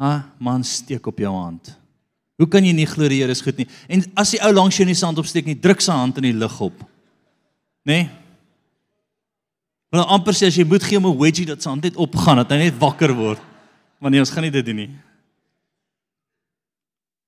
Ha, 0.01 0.31
man 0.39 0.63
steek 0.63 1.05
op 1.07 1.19
jou 1.21 1.31
hand. 1.33 1.75
Hoe 2.35 2.47
kan 2.51 2.65
jy 2.65 2.73
nie 2.75 2.87
glo 2.89 3.07
die 3.07 3.21
Here 3.21 3.31
is 3.31 3.41
goed 3.43 3.57
nie? 3.57 3.67
En 3.87 4.03
as 4.19 4.33
die 4.35 4.41
ou 4.43 4.51
langs 4.51 4.75
jou 4.75 4.85
nie 4.87 4.95
sy 4.97 5.07
hand 5.07 5.19
opsteek 5.21 5.47
nie, 5.47 5.55
druk 5.55 5.83
sy 5.83 5.95
hand 5.95 6.17
in 6.19 6.27
die 6.27 6.35
lug 6.35 6.55
op. 6.61 6.83
Nê? 7.87 8.03
Nee? 8.03 8.05
Want 9.95 10.11
amper 10.11 10.35
sê 10.35 10.49
as 10.49 10.57
jy 10.59 10.65
moet 10.67 10.83
gee 10.83 10.97
om 10.97 11.05
'n 11.07 11.17
wedgie 11.17 11.45
dat 11.45 11.61
sy 11.61 11.69
hand 11.69 11.83
net 11.83 11.95
opgaan, 11.95 12.37
dat 12.37 12.51
hy 12.51 12.57
net 12.57 12.79
wakker 12.79 13.13
word. 13.15 13.39
Maar 13.99 14.11
nee, 14.11 14.19
ons 14.19 14.29
gaan 14.29 14.43
nie 14.43 14.51
dit 14.51 14.65
doen 14.65 14.75
nie. 14.75 14.91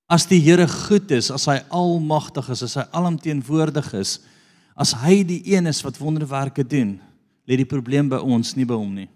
As 0.10 0.26
die 0.26 0.40
Here 0.40 0.68
goed 0.68 1.12
is, 1.12 1.32
as 1.32 1.46
hy 1.46 1.60
almagtig 1.70 2.50
is, 2.50 2.64
as 2.64 2.76
hy 2.76 2.86
alomteenwoordig 2.92 3.94
is, 3.94 4.20
as 4.76 4.94
hy 4.94 5.24
die 5.24 5.42
een 5.56 5.68
is 5.68 5.82
wat 5.82 5.98
wonderwerke 5.98 6.64
doen, 6.64 7.00
lê 7.48 7.56
die 7.56 7.66
probleem 7.66 8.10
by 8.10 8.18
ons, 8.18 8.56
nie 8.56 8.66
by 8.66 8.76
hom 8.76 8.94
nie. 8.94 9.10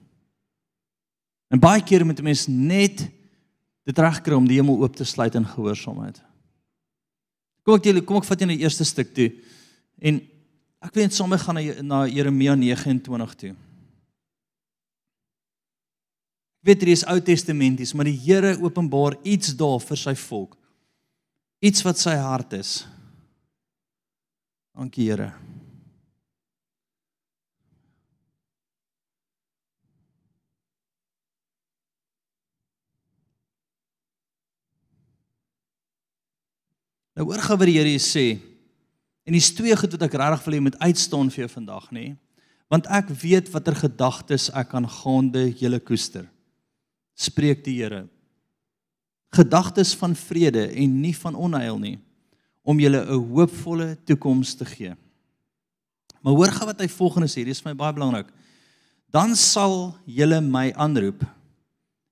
En 1.51 1.59
baie 1.59 1.81
keer 1.83 2.05
moet 2.05 2.19
'n 2.19 2.23
mens 2.23 2.47
net 2.47 3.11
dit 3.87 3.97
regkry 3.97 4.35
om 4.37 4.47
die 4.47 4.59
hemel 4.59 4.83
oop 4.83 4.95
te 4.95 5.07
sluit 5.07 5.35
in 5.35 5.47
gehoorsaamheid. 5.47 6.21
Kom 7.65 7.77
ek 7.77 7.87
julle 7.89 8.03
kom 8.05 8.21
ek 8.21 8.27
vat 8.29 8.41
jy 8.41 8.49
na 8.49 8.57
die 8.57 8.65
eerste 8.65 8.85
stuk 8.87 9.13
toe. 9.17 9.29
En 10.01 10.21
Ek 10.81 10.95
wil 10.95 11.05
net 11.05 11.13
sommer 11.13 11.37
gaan 11.37 11.59
na, 11.59 11.83
na 11.85 11.99
Jeremia 12.09 12.55
29 12.57 13.35
toe. 13.37 13.51
Ek 16.61 16.69
weet 16.71 16.85
hier 16.85 16.93
is 16.93 17.05
Ou 17.09 17.17
Testamenties, 17.25 17.93
maar 17.93 18.09
die 18.09 18.17
Here 18.17 18.55
openbaar 18.61 19.17
iets 19.25 19.53
daar 19.57 19.79
vir 19.81 20.01
sy 20.01 20.15
volk. 20.25 20.57
Iets 21.61 21.85
wat 21.85 22.01
sy 22.01 22.15
hart 22.17 22.57
is. 22.57 22.73
Dankie 24.77 25.09
Here. 25.09 25.29
Nou 37.17 37.27
hoor 37.27 37.43
gou 37.43 37.57
wat 37.59 37.67
die 37.67 37.77
Here 37.77 37.99
sê. 37.99 38.39
En 39.27 39.35
dis 39.35 39.51
twee 39.53 39.75
goed 39.77 39.95
wat 39.97 40.05
ek 40.07 40.17
regtig 40.17 40.45
wil 40.45 40.55
hê 40.55 40.61
moet 40.63 40.79
uitstaan 40.81 41.31
vir 41.33 41.45
jou 41.45 41.51
vandag, 41.57 41.89
nê? 41.93 42.05
Want 42.71 42.87
ek 42.87 43.11
weet 43.21 43.51
watter 43.51 43.75
gedagtes 43.75 44.47
ek 44.55 44.73
aan 44.77 44.87
gaande 44.89 45.49
julle 45.59 45.79
koester. 45.83 46.25
Spreek 47.19 47.65
die 47.65 47.77
Here. 47.81 48.05
Gedagtes 49.35 49.93
van 49.99 50.15
vrede 50.17 50.69
en 50.71 50.95
nie 51.03 51.13
van 51.15 51.35
onheil 51.35 51.77
nie, 51.79 51.97
om 52.63 52.79
julle 52.79 53.01
'n 53.03 53.27
hoopvolle 53.31 53.97
toekoms 54.05 54.55
te 54.55 54.65
gee. 54.65 54.95
Maar 56.21 56.33
hoor 56.33 56.51
gou 56.51 56.65
wat 56.65 56.81
hy 56.81 56.87
volgende 56.87 57.27
sê, 57.27 57.45
dis 57.45 57.61
vir 57.61 57.73
my 57.73 57.77
baie 57.77 57.93
belangrik. 57.93 58.27
Dan 59.11 59.35
sal 59.35 59.95
julle 60.05 60.41
my 60.41 60.71
aanroep 60.71 61.23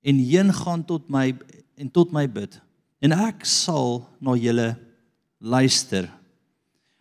en 0.03 0.17
heen 0.17 0.53
gaan 0.53 0.83
tot 0.83 1.09
my 1.09 1.33
en 1.77 1.89
tot 1.89 2.11
my 2.11 2.27
bid 2.27 2.59
en 2.99 3.11
ek 3.11 3.45
sal 3.45 4.07
na 4.19 4.35
julle 4.35 4.75
luister. 5.39 6.09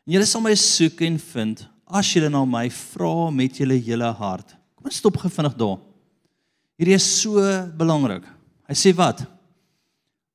En 0.07 0.15
julle 0.15 0.27
sal 0.27 0.45
my 0.45 0.55
soek 0.57 1.03
en 1.07 1.19
vind 1.21 1.65
as 1.89 2.09
julle 2.13 2.31
na 2.33 2.45
my 2.49 2.67
vra 2.73 3.31
met 3.35 3.61
julle 3.61 3.79
hele 3.83 4.09
hart. 4.21 4.55
Kom 4.77 4.89
ons 4.91 5.01
stop 5.01 5.19
gevinnig 5.21 5.57
daar. 5.59 5.79
Hierdie 6.79 6.97
is 6.97 7.07
so 7.23 7.43
belangrik. 7.79 8.27
Hy 8.69 8.77
sê 8.79 8.93
wat? 8.97 9.25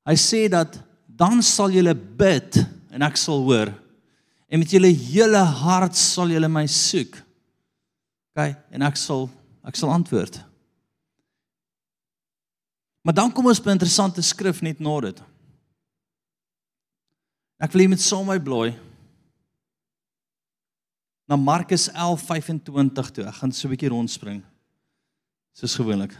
Hy 0.03 0.15
sê 0.19 0.45
dat 0.51 0.75
dan 1.07 1.41
sal 1.45 1.71
julle 1.71 1.93
bid 1.95 2.59
en 2.93 3.05
ek 3.05 3.19
sal 3.21 3.45
hoor. 3.45 3.71
En 4.51 4.61
met 4.61 4.73
julle 4.75 4.91
hele 4.91 5.39
hart 5.63 5.95
sal 5.97 6.33
julle 6.33 6.49
my 6.51 6.65
soek. 6.69 7.15
OK, 8.33 8.49
en 8.73 8.85
ek 8.89 8.97
sal 8.99 9.29
ek 9.63 9.77
sal 9.79 9.93
antwoord. 9.93 10.41
Maar 13.03 13.15
dan 13.15 13.31
kom 13.31 13.47
ons 13.47 13.59
by 13.59 13.69
'n 13.69 13.77
interessante 13.77 14.21
skrif 14.21 14.61
net 14.61 14.79
na 14.79 14.99
dit. 15.01 15.21
Ek 17.63 17.71
wil 17.71 17.85
hê 17.85 17.91
met 17.93 18.01
saam 18.03 18.25
my 18.27 18.35
bloei 18.43 18.73
na 21.31 21.37
Markus 21.39 21.87
11:25 21.87 23.11
toe. 23.15 23.23
Ek 23.23 23.39
gaan 23.39 23.53
so 23.55 23.67
'n 23.67 23.71
bietjie 23.71 23.89
rondspring. 23.89 24.43
Soos 25.55 25.75
gewoonlik. 25.75 26.11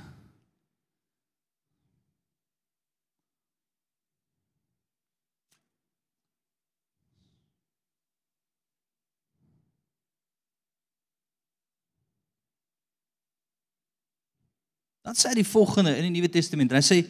Dan 15.04 15.16
sê 15.16 15.28
hy 15.28 15.36
die 15.36 15.44
volgende 15.44 15.98
in 15.98 16.08
die 16.08 16.22
Nuwe 16.22 16.30
Testament. 16.30 16.72
Hy 16.72 16.80
sê 16.80 17.08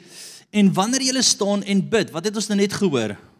en 0.49 0.73
wanneer 0.73 1.01
jy 1.01 1.21
staan 1.21 1.63
en 1.63 1.89
bid, 1.89 2.09
wat 2.09 2.25
het 2.25 2.35
ons 2.35 2.47
nou 2.47 2.57
net 2.57 2.73
gehoor? 2.73 3.32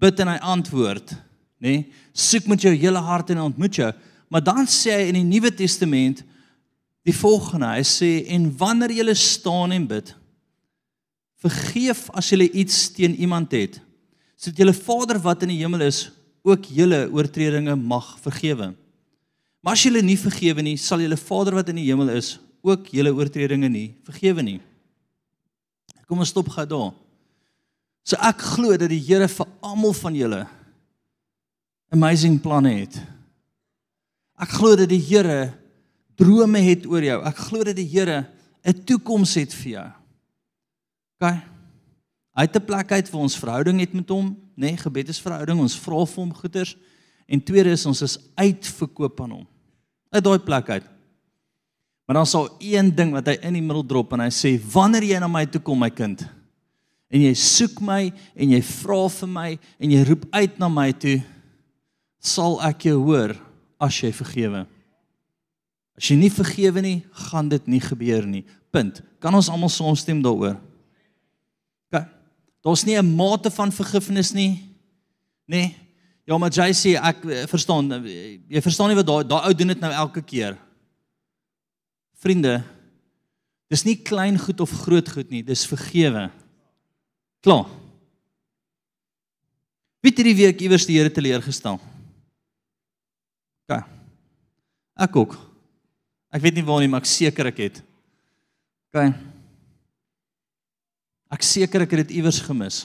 Bid 0.00 0.20
en 0.22 0.32
hy 0.32 0.38
antwoord 0.54 1.12
nê? 1.60 1.74
Nee? 1.74 1.82
Soek 2.16 2.48
met 2.50 2.62
jou 2.64 2.72
hele 2.74 3.00
hart 3.04 3.30
en 3.30 3.44
ontmoet 3.44 3.76
jou. 3.82 3.90
Maar 4.32 4.42
dan 4.44 4.68
sê 4.70 4.94
hy 4.96 5.10
in 5.10 5.18
die 5.20 5.26
Nuwe 5.26 5.52
Testament 5.54 6.22
die 7.06 7.14
volgende. 7.16 7.68
Hy 7.76 7.84
sê 7.86 8.10
en 8.34 8.48
wanneer 8.58 8.94
jy 8.96 9.14
staan 9.18 9.74
en 9.76 9.86
bid, 9.90 10.14
vergeef 11.40 12.08
as 12.16 12.28
jy 12.32 12.48
iets 12.48 12.88
teen 12.96 13.16
iemand 13.20 13.52
het, 13.56 13.78
sodat 14.36 14.60
julle 14.60 14.76
Vader 14.76 15.20
wat 15.22 15.44
in 15.44 15.54
die 15.54 15.60
hemel 15.62 15.86
is 15.86 16.08
ook 16.44 16.68
julle 16.72 17.04
oortredinge 17.12 17.76
mag 17.76 18.14
vergewe. 18.24 18.70
Maar 19.60 19.76
as 19.76 19.84
jy 19.84 20.00
nie 20.04 20.16
vergewe 20.20 20.64
nie, 20.64 20.76
sal 20.80 21.02
julle 21.04 21.18
Vader 21.20 21.58
wat 21.58 21.68
in 21.72 21.80
die 21.80 21.88
hemel 21.88 22.12
is 22.16 22.38
ook 22.64 22.88
julle 22.92 23.12
oortredinge 23.12 23.68
nie 23.72 23.88
vergewe 24.04 24.44
nie. 24.44 24.58
Kom 26.08 26.20
ons 26.20 26.32
stop 26.32 26.48
gou 26.52 26.66
daar. 26.68 26.92
So 28.06 28.16
ek 28.16 28.42
glo 28.56 28.76
dat 28.80 28.90
die 28.90 29.02
Here 29.02 29.28
vir 29.28 29.48
almal 29.62 29.94
van 29.96 30.16
julle 30.16 30.40
amazing 31.90 32.38
planne 32.38 32.70
het. 32.70 33.00
Ek 34.40 34.52
glo 34.56 34.76
dat 34.78 34.88
die 34.90 35.02
Here 35.02 35.50
drome 36.20 36.62
het 36.62 36.86
oor 36.86 37.04
jou. 37.04 37.18
Ek 37.26 37.40
glo 37.48 37.66
dat 37.66 37.76
die 37.76 37.88
Here 37.88 38.26
'n 38.64 38.84
toekoms 38.84 39.34
het 39.34 39.52
vir 39.54 39.70
jou. 39.72 39.88
OK. 41.20 41.32
Hy 42.36 42.42
het 42.46 42.56
'n 42.56 42.64
plek 42.64 42.92
uit 42.92 43.08
vir 43.08 43.20
ons 43.20 43.38
verhouding 43.38 43.80
het 43.80 43.92
met 43.92 44.08
hom, 44.08 44.36
nê? 44.56 44.70
Nee, 44.70 44.76
gebed 44.76 45.08
is 45.08 45.20
verhouding. 45.20 45.58
Ons 45.60 45.76
vra 45.78 46.06
vir 46.06 46.24
hom 46.24 46.34
goeders. 46.34 46.76
En 47.26 47.42
tweede 47.42 47.70
is 47.70 47.86
ons 47.86 48.02
is 48.02 48.18
uitverkoop 48.34 49.20
aan 49.20 49.30
hom. 49.30 49.46
Uit 50.10 50.24
daai 50.24 50.38
plek 50.38 50.68
uit. 50.68 50.84
Maar 52.06 52.14
dan 52.14 52.26
sal 52.26 52.48
een 52.58 52.94
ding 52.94 53.12
wat 53.12 53.26
hy 53.26 53.38
in 53.42 53.52
die 53.52 53.62
middel 53.62 53.86
drop 53.86 54.12
en 54.12 54.20
hy 54.20 54.30
sê 54.30 54.60
wanneer 54.72 55.02
jy 55.02 55.18
na 55.18 55.28
my 55.28 55.46
toe 55.46 55.60
kom 55.60 55.78
my 55.78 55.90
kind 55.90 56.26
en 57.10 57.24
jy 57.26 57.32
soek 57.34 57.80
my 57.82 58.12
en 58.38 58.54
jy 58.54 58.60
vra 58.62 59.00
vir 59.10 59.30
my 59.30 59.48
en 59.82 59.94
jy 59.94 60.02
roep 60.06 60.26
uit 60.30 60.58
na 60.62 60.68
my 60.70 60.88
toe 60.94 61.18
sal 62.22 62.58
ek 62.62 62.86
jou 62.90 62.98
hoor 63.02 63.34
as 63.80 63.96
jy 64.02 64.12
vergewe. 64.14 64.64
As 65.96 66.08
jy 66.08 66.16
nie 66.20 66.32
vergewe 66.32 66.82
nie, 66.84 66.98
gaan 67.28 67.48
dit 67.50 67.66
nie 67.68 67.80
gebeur 67.82 68.26
nie. 68.28 68.44
Punt. 68.72 69.00
Kan 69.20 69.34
ons 69.34 69.50
almal 69.52 69.72
saamstem 69.72 70.20
daaroor? 70.22 70.56
OK. 71.90 72.04
Daar's 72.64 72.84
nie 72.86 72.96
'n 72.96 73.16
mate 73.16 73.50
van 73.50 73.72
vergifnis 73.72 74.32
nie. 74.32 74.62
Nê? 75.48 75.64
Nee. 75.68 75.74
Ja, 76.30 76.38
maar 76.38 76.52
jy 76.54 76.70
sê 76.70 76.94
ek 76.94 77.24
eh, 77.26 77.46
verstaan 77.50 77.88
jy 78.46 78.60
verstaan 78.62 78.92
nie 78.92 78.98
wat 78.98 79.06
daai 79.06 79.24
daai 79.26 79.46
ou 79.48 79.54
doen 79.54 79.72
dit 79.72 79.80
nou 79.80 79.90
elke 79.90 80.22
keer. 80.22 80.54
Vriende, 82.22 82.62
dis 83.68 83.82
nie 83.84 83.96
klein 83.96 84.38
goed 84.38 84.60
of 84.60 84.70
groot 84.84 85.08
goed 85.08 85.30
nie, 85.30 85.42
dis 85.42 85.66
vergewe. 85.66 86.28
Klaar. 87.40 87.68
Wie 90.00 90.12
het 90.12 90.20
hierdie 90.20 90.36
week 90.36 90.60
iewers 90.64 90.86
die 90.88 90.96
Here 90.98 91.12
teleurgestel? 91.12 91.78
OK. 93.64 93.80
Ek 95.00 95.16
ook. 95.16 95.36
Ek 96.32 96.42
weet 96.44 96.56
nie 96.56 96.64
waar 96.64 96.80
nie, 96.80 96.88
maar 96.88 97.02
ek 97.04 97.10
seker 97.10 97.50
ek 97.50 97.60
het. 97.64 97.80
OK. 98.90 99.12
Ek 101.30 101.46
seker 101.46 101.84
ek 101.84 101.94
het 101.94 102.04
dit 102.04 102.18
iewers 102.20 102.40
gemis. 102.44 102.84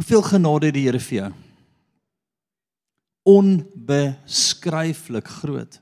Hoeveel 0.00 0.22
genade 0.24 0.70
het 0.70 0.76
die 0.78 0.86
Here 0.86 1.00
vir 1.02 1.18
jou? 1.18 1.30
Onbeskryflik 3.30 5.28
groot. 5.42 5.80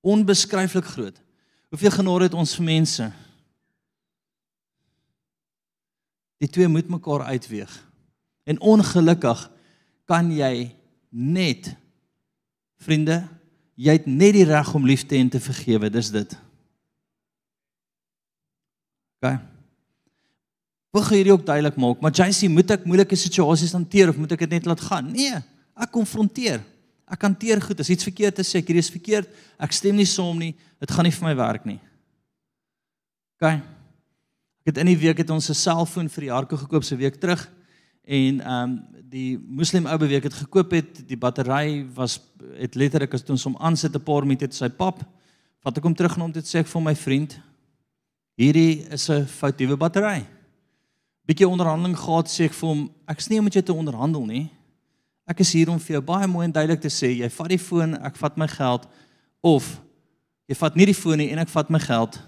Onbeskryflik 0.00 0.86
groot. 0.94 1.18
Hoeveel 1.68 1.92
genade 1.98 2.30
het 2.30 2.38
ons 2.38 2.54
vir 2.56 2.66
mense? 2.70 3.10
Die 6.38 6.48
twee 6.48 6.68
moet 6.68 6.88
mekaar 6.88 7.26
uitweeg. 7.34 7.72
En 8.48 8.60
ongelukkig 8.60 9.50
kan 10.08 10.30
jy 10.32 10.70
net 11.10 11.74
vriende, 12.80 13.20
jy 13.78 13.94
het 13.98 14.06
net 14.06 14.36
die 14.38 14.46
reg 14.48 14.70
om 14.74 14.86
lief 14.86 15.04
te 15.06 15.16
hê 15.16 15.22
en 15.24 15.30
te 15.32 15.40
vergewe, 15.42 15.90
dis 15.92 16.10
dit. 16.14 16.34
OK. 19.18 19.38
Gee 20.98 21.20
hierdie 21.20 21.34
ook 21.34 21.44
duidelik 21.46 21.76
maak, 21.78 22.00
maar 22.02 22.14
sê 22.34 22.48
moet 22.50 22.72
ek 22.74 22.86
moeilike 22.88 23.14
situasies 23.14 23.74
hanteer 23.76 24.10
of 24.10 24.16
moet 24.18 24.32
ek 24.34 24.40
dit 24.46 24.56
net 24.56 24.66
laat 24.66 24.80
gaan? 24.82 25.12
Nee, 25.14 25.36
ek 25.78 25.92
konfronteer. 25.94 26.58
Ek 27.08 27.22
hanteer 27.22 27.60
goed. 27.62 27.78
As 27.80 27.90
iets 27.92 28.06
verkeerd 28.08 28.40
is, 28.42 28.50
sê 28.50 28.60
ek 28.60 28.68
hierdie 28.68 28.82
is 28.82 28.90
verkeerd. 28.92 29.28
Ek 29.62 29.72
stem 29.72 29.96
nie 29.96 30.08
saam 30.08 30.40
nie. 30.40 30.52
Dit 30.82 30.90
gaan 30.92 31.06
nie 31.06 31.14
vir 31.14 31.28
my 31.28 31.34
werk 31.38 31.68
nie. 31.68 31.78
OK. 33.38 33.60
Ek 34.68 34.74
het 34.74 34.82
in 34.82 34.90
die 34.90 35.00
week 35.00 35.16
het 35.16 35.30
ons 35.32 35.48
'n 35.48 35.54
selfoon 35.54 36.08
vir 36.12 36.20
die 36.20 36.28
Jarko 36.28 36.56
gekoop 36.56 36.84
se 36.84 36.96
week 36.96 37.14
terug. 37.16 37.40
En 38.04 38.40
ehm 38.40 38.62
um, 38.62 38.84
die 39.08 39.38
moslim 39.38 39.86
ou 39.86 39.96
beweek 39.96 40.24
het 40.24 40.34
gekoop 40.34 40.70
het 40.70 41.08
die 41.08 41.16
battery 41.16 41.86
was 41.94 42.20
het 42.52 42.74
letterlik 42.74 43.14
as 43.14 43.22
toe 43.22 43.32
ons 43.32 43.44
hom 43.44 43.56
aansit 43.56 43.94
'n 43.94 44.04
paar 44.04 44.22
minute 44.22 44.44
het 44.44 44.54
sy 44.54 44.68
pap. 44.68 45.00
Vat 45.64 45.78
ek 45.78 45.84
hom 45.84 45.94
terug 45.94 46.14
en 46.16 46.20
hom 46.20 46.32
dit 46.32 46.44
sê 46.44 46.58
ek 46.58 46.66
vir 46.66 46.82
my 46.82 46.94
vriend 46.94 47.40
hierdie 48.36 48.84
is 48.92 49.08
'n 49.08 49.24
foutiewe 49.24 49.76
battery. 49.76 50.26
Bietjie 51.26 51.48
onderhandeling 51.48 51.96
gehad 51.96 52.28
sê 52.28 52.44
ek 52.44 52.52
vir 52.52 52.68
hom 52.68 52.90
ek 53.08 53.18
is 53.18 53.28
nie 53.28 53.38
om 53.38 53.44
met 53.44 53.54
jou 53.54 53.62
te 53.62 53.72
onderhandel 53.72 54.26
nie. 54.26 54.50
Ek 55.26 55.40
is 55.40 55.52
hier 55.52 55.70
om 55.70 55.78
vir 55.78 55.94
jou 55.94 56.02
baie 56.02 56.26
mooi 56.26 56.44
en 56.44 56.52
duidelik 56.52 56.80
te 56.80 56.90
sê 56.90 57.16
jy 57.16 57.30
vat 57.30 57.48
die 57.48 57.58
foon, 57.58 57.94
ek 57.94 58.16
vat 58.16 58.36
my 58.36 58.46
geld 58.46 58.86
of 59.40 59.80
jy 60.46 60.54
vat 60.54 60.76
nie 60.76 60.86
die 60.86 60.94
foon 60.94 61.16
nie 61.16 61.30
en 61.30 61.38
ek 61.38 61.48
vat 61.48 61.70
my 61.70 61.78
geld 61.78 62.20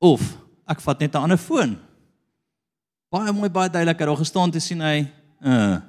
of 0.00 0.45
ek 0.68 0.80
vat 0.80 1.00
net 1.00 1.14
'n 1.14 1.22
ander 1.22 1.38
foon. 1.38 1.78
Baie 3.10 3.32
mooi 3.32 3.48
baie 3.48 3.70
duidelik 3.70 3.98
het 3.98 4.08
daar 4.08 4.16
gestaan 4.16 4.50
te 4.50 4.60
sien 4.60 4.80
hy 4.80 5.06
uh 5.42 5.80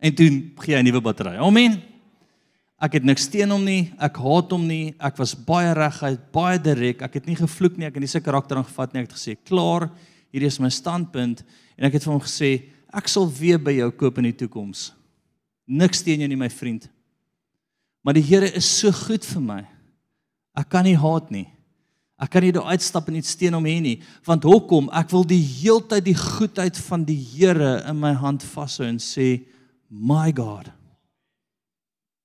en 0.00 0.14
toe 0.14 0.28
gee 0.62 0.74
hy 0.74 0.80
'n 0.80 0.84
nuwe 0.84 1.00
battery. 1.00 1.36
Amen. 1.36 1.82
Ek 2.78 2.92
het 2.92 3.04
niks 3.04 3.26
teen 3.26 3.50
hom 3.50 3.64
nie, 3.64 3.92
ek 3.98 4.16
haat 4.16 4.52
hom 4.54 4.66
nie, 4.66 4.94
ek 5.00 5.16
was 5.18 5.34
baie 5.34 5.74
reguit, 5.74 6.20
baie 6.30 6.58
direk, 6.58 7.02
ek 7.02 7.14
het 7.14 7.26
nie 7.26 7.34
gevloek 7.34 7.76
nie, 7.76 7.86
ek 7.86 7.94
het 7.94 8.00
nie 8.00 8.06
sy 8.06 8.20
karakter 8.20 8.56
aangevat 8.56 8.92
nie, 8.92 9.02
ek 9.02 9.08
het 9.08 9.18
gesê 9.18 9.34
klaar, 9.34 9.88
hierdie 10.30 10.46
is 10.46 10.60
my 10.60 10.70
standpunt 10.70 11.42
en 11.76 11.88
ek 11.88 11.94
het 11.94 12.04
vir 12.04 12.12
hom 12.12 12.22
gesê 12.22 12.70
ek 12.94 13.08
sal 13.08 13.26
weer 13.26 13.58
by 13.58 13.72
jou 13.72 13.90
koop 13.90 14.18
in 14.18 14.30
die 14.30 14.36
toekoms. 14.44 14.92
Niks 15.66 16.02
teen 16.02 16.20
jou 16.20 16.28
nie 16.28 16.38
my 16.38 16.48
vriend. 16.48 16.88
Maar 18.04 18.14
die 18.14 18.22
Here 18.22 18.46
is 18.46 18.64
so 18.64 18.92
goed 18.92 19.26
vir 19.26 19.42
my. 19.42 19.66
Ek 20.56 20.70
kan 20.70 20.86
nie 20.86 20.96
haat 20.96 21.32
nie. 21.34 21.48
Ek 22.18 22.32
kan 22.34 22.42
nie 22.42 22.50
daar 22.54 22.72
uitstap 22.74 23.08
en 23.08 23.20
iets 23.20 23.36
teen 23.38 23.54
hom 23.54 23.66
hê 23.68 23.76
nie, 23.82 23.98
want 24.26 24.46
hoekom? 24.46 24.88
Ek 24.90 25.12
wil 25.14 25.22
die 25.28 25.42
heeltyd 25.42 26.08
die 26.08 26.16
goedheid 26.18 26.78
van 26.88 27.04
die 27.06 27.18
Here 27.18 27.76
in 27.86 28.00
my 28.00 28.10
hand 28.18 28.42
vashou 28.42 28.88
en 28.88 28.98
sê, 28.98 29.44
"My 29.88 30.32
God, 30.32 30.70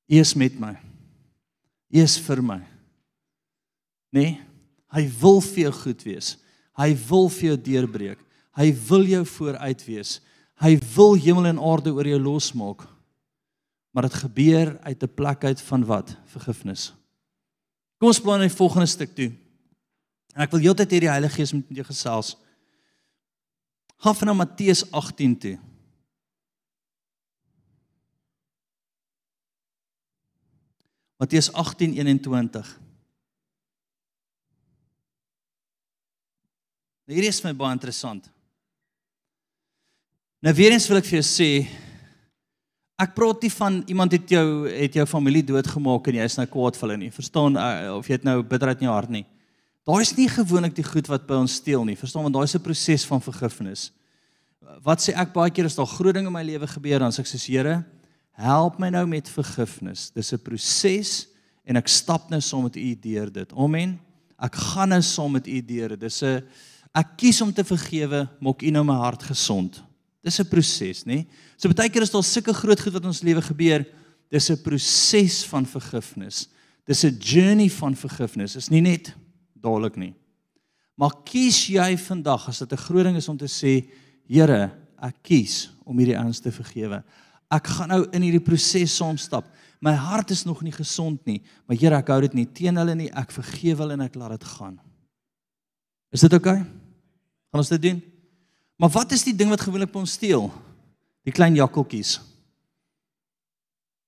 U 0.09 0.15
is 0.19 0.35
met 0.35 0.59
my. 0.59 0.75
U 1.93 1.99
is 1.99 2.17
vir 2.17 2.41
my." 2.41 2.61
Nee, 4.11 4.41
hy 4.93 5.07
wil 5.21 5.41
vir 5.41 5.63
jou 5.63 5.71
goed 5.71 6.03
wees. 6.03 6.37
Hy 6.77 6.93
wil 7.09 7.29
vir 7.29 7.49
jou 7.49 7.57
deurbreek. 7.57 8.19
Hy 8.57 8.71
wil 8.89 9.05
jou 9.05 9.25
vooruit 9.25 9.85
wees. 9.85 10.21
Hy 10.61 10.77
wil 10.95 11.15
hemel 11.15 11.45
en 11.45 11.59
aarde 11.59 11.93
oor 11.93 12.05
jou 12.05 12.19
losmaak. 12.19 12.87
Maar 13.93 14.07
dit 14.09 14.13
gebeur 14.13 14.79
uit 14.83 15.03
'n 15.03 15.13
plek 15.15 15.43
uit 15.43 15.61
van 15.61 15.85
wat? 15.85 16.15
Vergifnis. 16.25 16.93
Kom 17.99 18.07
ons 18.07 18.19
bly 18.19 18.33
in 18.33 18.49
die 18.49 18.57
volgende 18.57 18.87
stuk 18.87 19.15
toe. 19.15 19.31
En 20.33 20.45
ek 20.45 20.53
wil 20.55 20.65
heeltyd 20.65 20.95
hierdie 20.95 21.11
Heilige 21.11 21.37
Gees 21.37 21.53
met 21.53 21.69
jou 21.69 21.85
gesels. 21.85 22.33
Gaan 24.03 24.17
van 24.17 24.31
na 24.31 24.33
Matteus 24.33 24.83
18 24.91 25.37
toe. 25.39 25.57
Matteus 31.21 31.51
18:21 31.51 32.79
Nou 37.03 37.15
hierdie 37.15 37.31
is 37.31 37.43
my 37.43 37.51
baie 37.53 37.75
interessant. 37.75 38.29
Nou 40.43 40.53
weer 40.55 40.71
eens 40.71 40.87
wil 40.87 40.99
ek 40.99 41.07
vir 41.07 41.19
jou 41.19 41.25
sê 41.27 41.49
ek 43.03 43.15
praat 43.15 43.43
nie 43.43 43.51
van 43.51 43.81
iemand 43.91 44.15
het 44.15 44.29
jou 44.31 44.47
het 44.69 44.95
jou 44.95 45.05
familie 45.07 45.43
doodgemaak 45.43 46.07
en 46.07 46.19
jy 46.19 46.27
is 46.27 46.37
nou 46.39 46.47
kwaad 46.47 46.79
vir 46.79 46.87
hulle 46.87 46.99
nie. 47.05 47.11
Verstaan 47.11 47.59
uh, 47.59 47.95
of 47.97 48.07
jy 48.07 48.17
het 48.17 48.27
nou 48.27 48.41
bitterheid 48.41 48.79
in 48.79 48.87
jou 48.87 48.95
hart 48.95 49.11
nie. 49.11 49.25
Daai 49.83 49.99
is 49.99 50.13
nie 50.15 50.29
gewoonlik 50.31 50.75
die 50.77 50.85
goed 50.85 51.09
wat 51.11 51.25
by 51.27 51.35
ons 51.43 51.57
steel 51.59 51.83
nie. 51.83 51.97
Verstaan 51.99 52.23
want 52.23 52.35
daai 52.35 52.45
is 52.47 52.55
'n 52.55 52.63
proses 52.63 53.03
van 53.05 53.19
vergifnis. 53.19 53.91
Wat 54.81 54.99
sê 54.99 55.11
ek 55.13 55.33
baie 55.33 55.51
keer 55.51 55.65
as 55.65 55.75
daar 55.75 55.85
groot 55.85 56.13
dinge 56.13 56.27
in 56.27 56.33
my 56.33 56.43
lewe 56.43 56.67
gebeur 56.67 56.99
dan 56.99 57.11
sê 57.11 57.19
ek 57.19 57.27
soos 57.27 57.47
Here, 57.47 57.83
help 58.31 58.79
my 58.79 58.89
nou 58.89 59.05
met 59.05 59.27
vergifnis. 59.27 60.09
Dis 60.15 60.31
'n 60.33 60.37
proses 60.37 61.27
en 61.65 61.75
ek 61.75 61.87
stap 61.87 62.29
nou 62.29 62.39
saam 62.39 62.63
met 62.63 62.75
u 62.75 62.95
deur 62.95 63.31
dit. 63.31 63.53
Amen. 63.53 63.99
Ek 64.39 64.55
gaan 64.55 64.89
nou 64.89 65.01
saam 65.01 65.31
met 65.31 65.47
u 65.47 65.61
deur. 65.61 65.97
Dis 65.97 66.23
'n 66.23 66.43
ek 66.95 67.17
kies 67.17 67.41
om 67.41 67.51
te 67.51 67.63
vergewe, 67.63 68.29
maak 68.39 68.61
U 68.61 68.69
nou 68.69 68.83
my 68.83 68.95
hart 68.95 69.23
gesond. 69.23 69.83
Dis 70.23 70.39
'n 70.39 70.45
proses, 70.45 71.03
nê? 71.03 71.25
So 71.57 71.67
baie 71.69 71.89
keer 71.89 72.03
is 72.03 72.11
daar 72.11 72.23
sulke 72.23 72.53
groot 72.53 72.79
goed 72.79 72.93
wat 72.93 73.05
ons 73.05 73.21
lewe 73.21 73.41
gebeur. 73.41 73.85
Dis 74.31 74.49
'n 74.49 74.61
proses 74.63 75.43
van 75.45 75.65
vergifnis. 75.65 76.47
Dis 76.85 77.03
'n 77.03 77.17
journey 77.19 77.69
van 77.69 77.95
vergifnis. 77.95 78.55
Is 78.55 78.69
nie 78.69 78.81
net 78.81 79.13
dadelik 79.63 79.97
nie. 79.99 80.13
Maar 80.99 81.15
kies 81.25 81.65
jy 81.73 81.95
vandag 81.97 82.47
as 82.51 82.59
dit 82.59 82.73
'n 82.73 82.85
groot 82.85 83.03
ding 83.03 83.17
is 83.17 83.29
om 83.29 83.37
te 83.37 83.47
sê, 83.49 83.89
Here, 84.25 84.71
ek 85.01 85.15
kies 85.21 85.69
om 85.85 85.97
hierdie 85.97 86.17
ouens 86.17 86.39
te 86.39 86.51
vergewe. 86.51 87.03
Ek 87.51 87.67
gaan 87.67 87.89
nou 87.89 88.07
in 88.13 88.21
hierdie 88.21 88.43
proses 88.43 88.95
saamstap. 88.95 89.45
My 89.81 89.91
hart 89.91 90.31
is 90.31 90.45
nog 90.45 90.61
nie 90.61 90.71
gesond 90.71 91.25
nie, 91.25 91.41
maar 91.67 91.77
Here, 91.77 91.95
ek 91.95 92.07
hou 92.07 92.21
dit 92.21 92.33
nie 92.33 92.45
teen 92.45 92.77
hulle 92.77 92.95
nie. 92.95 93.09
Ek 93.11 93.31
vergewe 93.31 93.77
hulle 93.83 93.93
en 93.93 94.01
ek 94.01 94.15
laat 94.15 94.39
dit 94.39 94.43
gaan. 94.43 94.79
Is 96.11 96.21
dit 96.21 96.33
oukei? 96.33 96.61
Okay? 96.61 96.63
Gaan 97.51 97.59
ons 97.59 97.69
dit 97.69 97.81
doen? 97.81 98.01
Maar 98.77 98.89
wat 98.89 99.11
is 99.11 99.23
die 99.23 99.35
ding 99.35 99.49
wat 99.49 99.61
gewoonlik 99.61 99.91
by 99.91 99.99
ons 99.99 100.15
steel? 100.17 100.51
Die 101.21 101.31
klein 101.31 101.55
jakkeltjies. 101.55 102.19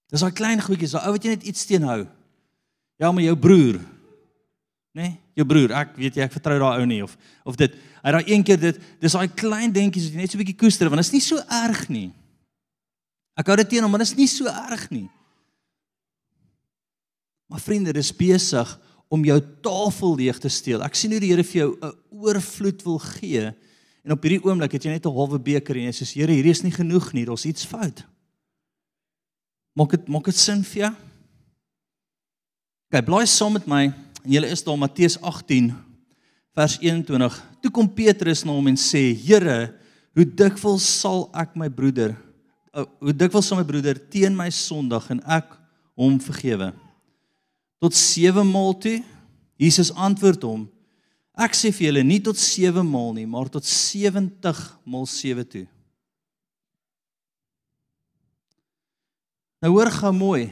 Dis 0.10 0.24
daai 0.24 0.34
klein 0.34 0.62
goedjies, 0.62 0.96
daai 0.96 1.06
ou 1.06 1.14
wat 1.16 1.24
jy 1.24 1.36
net 1.36 1.46
iets 1.46 1.66
teenhou. 1.70 2.08
Ja, 2.98 3.12
maar 3.12 3.24
jou 3.24 3.36
broer. 3.38 3.78
Né? 4.96 5.02
Nee, 5.02 5.16
jou 5.36 5.44
broer. 5.44 5.74
Ek 5.76 5.98
weet 6.00 6.16
jy 6.16 6.24
ek 6.24 6.36
vertrou 6.38 6.56
daai 6.62 6.80
ou 6.80 6.86
nie 6.88 7.02
of 7.04 7.18
of 7.44 7.58
dit. 7.60 7.74
Hy 8.00 8.12
daai 8.16 8.30
een 8.30 8.46
keer 8.48 8.60
dit, 8.62 8.78
dis 9.04 9.16
daai 9.18 9.28
klein 9.36 9.74
dingetjies 9.76 10.06
wat 10.08 10.16
jy 10.16 10.22
net 10.22 10.32
so 10.32 10.38
'n 10.38 10.44
bietjie 10.46 10.62
koester 10.62 10.88
want 10.88 11.04
dit 11.04 11.08
is 11.10 11.18
nie 11.18 11.26
so 11.26 11.36
erg 11.52 11.90
nie. 11.90 12.14
Ek 13.36 13.48
hou 13.48 13.58
dit 13.60 13.70
teen 13.70 13.84
hom, 13.84 13.92
maar 13.92 14.00
dit 14.00 14.08
is 14.08 14.16
nie 14.16 14.28
so 14.28 14.48
erg 14.48 14.88
nie. 14.92 15.10
Maar 17.52 17.60
vriende, 17.60 17.92
dis 17.92 18.16
besig 18.16 18.80
om 19.12 19.26
jou 19.26 19.40
tafel 19.62 20.16
leeg 20.16 20.40
te 20.40 20.50
steel. 20.50 20.82
Ek 20.82 20.96
sien 20.96 21.12
hoe 21.12 21.20
die 21.20 21.30
Here 21.34 21.44
vir 21.44 21.62
jou 21.62 21.78
'n 21.82 21.94
oorvloed 22.10 22.82
wil 22.84 23.00
gee. 23.00 23.54
En 24.06 24.12
op 24.12 24.24
hierdie 24.24 24.44
oomblik 24.46 24.72
het 24.72 24.84
jy 24.84 24.92
net 24.92 25.06
'n 25.06 25.12
halwe 25.12 25.40
beker 25.40 25.76
en 25.76 25.92
jy 25.92 25.92
sê 25.92 26.08
Here, 26.16 26.32
hierdie 26.32 26.52
is 26.52 26.64
nie 26.64 26.72
genoeg 26.72 27.12
nie, 27.14 27.26
daar's 27.26 27.46
iets 27.46 27.66
fout. 27.66 28.06
Maak 29.76 29.92
dit 29.92 30.08
maak 30.08 30.24
dit 30.24 30.36
sin 30.36 30.64
vir 30.64 30.82
jou? 30.84 30.96
Kyk, 32.92 33.06
blaai 33.06 33.28
saam 33.28 33.54
met 33.54 33.68
my 33.68 34.05
en 34.26 34.34
jy 34.34 34.42
is 34.50 34.64
daar 34.66 34.80
Matteus 34.82 35.16
18 35.22 35.70
vers 36.56 36.78
21. 36.82 37.36
Toe 37.62 37.72
kom 37.72 37.88
Petrus 37.88 38.44
na 38.46 38.56
hom 38.56 38.68
en 38.72 38.80
sê: 38.80 39.14
"Here, 39.14 39.76
hoe 40.16 40.26
dikwels 40.26 40.84
sal 40.84 41.30
ek 41.34 41.56
my 41.56 41.70
broeder 41.70 42.16
hoe 42.76 43.14
dikwels 43.16 43.48
sal 43.48 43.58
my 43.58 43.64
broeder 43.64 43.96
teen 44.12 44.36
my 44.36 44.50
sondig 44.52 45.06
en 45.10 45.22
ek 45.24 45.54
hom 45.96 46.20
vergewe?" 46.20 46.74
Tot 47.80 47.94
7 47.94 48.44
maal 48.44 48.74
toe. 48.74 49.04
Jesus 49.58 49.94
antwoord 49.94 50.44
hom: 50.44 50.70
Ek 51.38 51.54
sê 51.56 51.72
vir 51.72 51.90
julle 51.90 52.04
nie 52.04 52.20
tot 52.24 52.40
7 52.40 52.84
maal 52.84 53.14
nie, 53.14 53.28
maar 53.28 53.50
tot 53.52 53.64
70 53.64 54.80
maal 54.88 55.06
7 55.06 55.44
toe. 55.46 55.66
Nou 59.62 59.72
hoor 59.76 59.92
gou 59.92 60.12
mooi. 60.16 60.46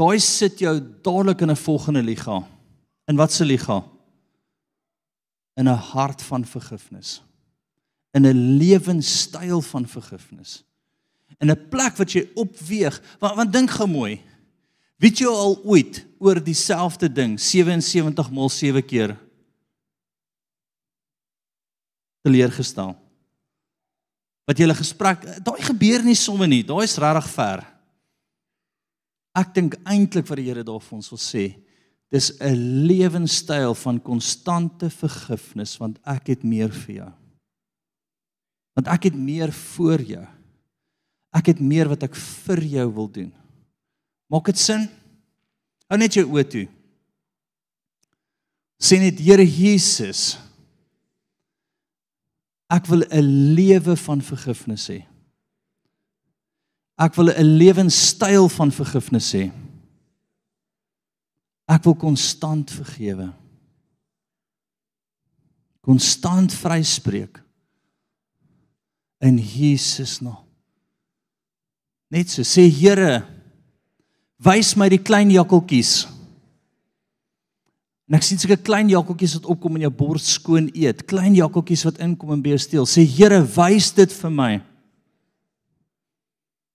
Daai 0.00 0.16
sit 0.24 0.62
jou 0.62 0.72
dadelik 1.04 1.42
in 1.44 1.50
'n 1.50 1.56
volgende 1.56 2.02
liga. 2.02 2.46
In 3.04 3.16
wat 3.16 3.32
se 3.32 3.44
liga? 3.44 3.84
In 5.56 5.68
'n 5.68 5.76
hart 5.92 6.22
van 6.22 6.44
vergifnis. 6.44 7.22
In 8.12 8.26
'n 8.26 8.56
lewenstyl 8.56 9.60
van 9.60 9.86
vergifnis. 9.86 10.64
In 11.38 11.50
'n 11.50 11.68
plek 11.68 11.96
wat 11.96 12.12
jy 12.12 12.30
opweeg. 12.34 13.02
Want, 13.18 13.34
want 13.34 13.52
dink 13.52 13.70
gou 13.70 13.88
mooi. 13.88 14.22
Weet 14.96 15.18
jy 15.18 15.26
al 15.26 15.60
ooit 15.64 16.06
oor 16.18 16.42
dieselfde 16.44 17.12
ding 17.12 17.40
77 17.40 18.30
maal 18.30 18.48
7 18.48 18.84
keer 18.84 19.16
teleurgestel? 22.22 22.96
Wat 24.44 24.58
julle 24.58 24.74
gesprek, 24.74 25.44
daai 25.44 25.62
gebeur 25.62 26.02
nie 26.04 26.14
sommer 26.14 26.48
nie, 26.48 26.64
daai 26.64 26.84
is 26.84 26.96
regtig 26.96 27.30
ver. 27.30 27.79
Ek 29.40 29.54
dink 29.56 29.78
eintlik 29.88 30.28
wat 30.28 30.40
die 30.40 30.48
Here 30.50 30.64
daar 30.66 30.82
vir 30.82 30.98
ons 30.98 31.10
wil 31.12 31.20
sê, 31.22 31.44
dis 32.12 32.32
'n 32.40 32.86
lewenstyl 32.88 33.74
van 33.74 34.00
konstante 34.02 34.90
vergifnis 34.90 35.78
want 35.78 35.98
ek 36.04 36.26
het 36.34 36.42
meer 36.42 36.72
vir 36.72 36.94
jou. 36.94 37.12
Want 38.74 38.88
ek 38.88 39.04
het 39.04 39.14
meer 39.14 39.52
vir 39.52 40.02
jou. 40.02 40.26
Ek 41.32 41.46
het 41.46 41.60
meer 41.60 41.88
wat 41.88 42.02
ek 42.02 42.14
vir 42.14 42.60
jou 42.64 42.88
wil 42.94 43.08
doen. 43.08 43.32
Maak 44.30 44.46
dit 44.46 44.58
sin? 44.58 44.88
Hou 45.88 45.98
net 45.98 46.14
jou 46.14 46.26
oë 46.26 46.44
toe. 46.50 46.68
Sê 48.80 48.98
net 48.98 49.18
Here 49.20 49.44
Jesus. 49.44 50.38
Ek 52.70 52.86
wil 52.86 53.02
'n 53.10 53.54
lewe 53.54 53.96
van 53.96 54.20
vergifnis 54.20 54.88
hê. 54.88 55.09
Ek 57.00 57.14
wil 57.16 57.32
'n 57.32 57.56
lewenstyl 57.56 58.48
van 58.48 58.70
vergifnis 58.72 59.32
hê. 59.32 59.50
Ek 61.70 61.84
wil 61.84 61.94
konstant 61.94 62.70
vergewe. 62.70 63.32
Konstant 65.80 66.52
vryspreek 66.52 67.40
in 69.20 69.38
Jesus 69.38 70.20
naam. 70.20 70.44
Net 72.10 72.30
so 72.30 72.42
sê 72.42 72.66
Here 72.68 73.24
wys 74.42 74.74
my 74.74 74.88
die 74.88 75.02
klein 75.02 75.30
jakkaltjies. 75.30 76.08
En 78.10 78.16
ek 78.18 78.24
sien 78.26 78.40
seker 78.42 78.58
klein 78.58 78.88
jakkaltjies 78.90 79.36
wat 79.38 79.46
opkom 79.52 79.76
in 79.78 79.82
jou 79.86 79.92
bors 79.94 80.32
skoon 80.34 80.66
eet, 80.74 81.04
klein 81.06 81.36
jakkaltjies 81.38 81.84
wat 81.86 82.00
inkom 82.02 82.32
en 82.34 82.42
by 82.42 82.56
jou 82.56 82.58
steel. 82.58 82.88
Sê 82.88 83.04
Here, 83.06 83.38
wys 83.56 83.92
dit 83.94 84.12
vir 84.12 84.30
my. 84.34 84.52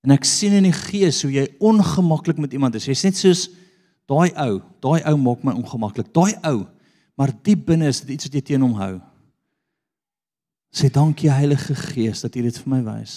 En 0.05 0.13
ek 0.13 0.27
sien 0.29 0.53
in 0.53 0.67
die 0.67 0.75
gees 0.75 1.23
hoe 1.25 1.31
jy 1.33 1.47
ongemaklik 1.57 2.37
met 2.37 2.53
iemand 2.53 2.77
is. 2.77 2.85
Jy's 2.85 3.03
net 3.07 3.17
soos 3.17 3.47
daai 4.05 4.29
ou, 4.37 4.59
daai 4.85 5.01
ou 5.09 5.17
maak 5.17 5.41
my 5.45 5.55
ongemaklik. 5.57 6.11
Daai 6.13 6.37
ou, 6.45 6.65
maar 7.17 7.33
diep 7.33 7.65
binne 7.71 7.89
is 7.89 8.03
dit 8.03 8.13
iets 8.15 8.29
wat 8.29 8.37
jy 8.37 8.43
teen 8.51 8.65
hom 8.65 8.75
hou. 8.77 8.93
Sê 10.75 10.91
dankie 10.93 11.31
Heilige 11.31 11.73
Gees 11.79 12.21
dat 12.21 12.35
jy 12.35 12.45
dit 12.45 12.59
vir 12.61 12.69
my 12.69 12.83
wys. 12.85 13.15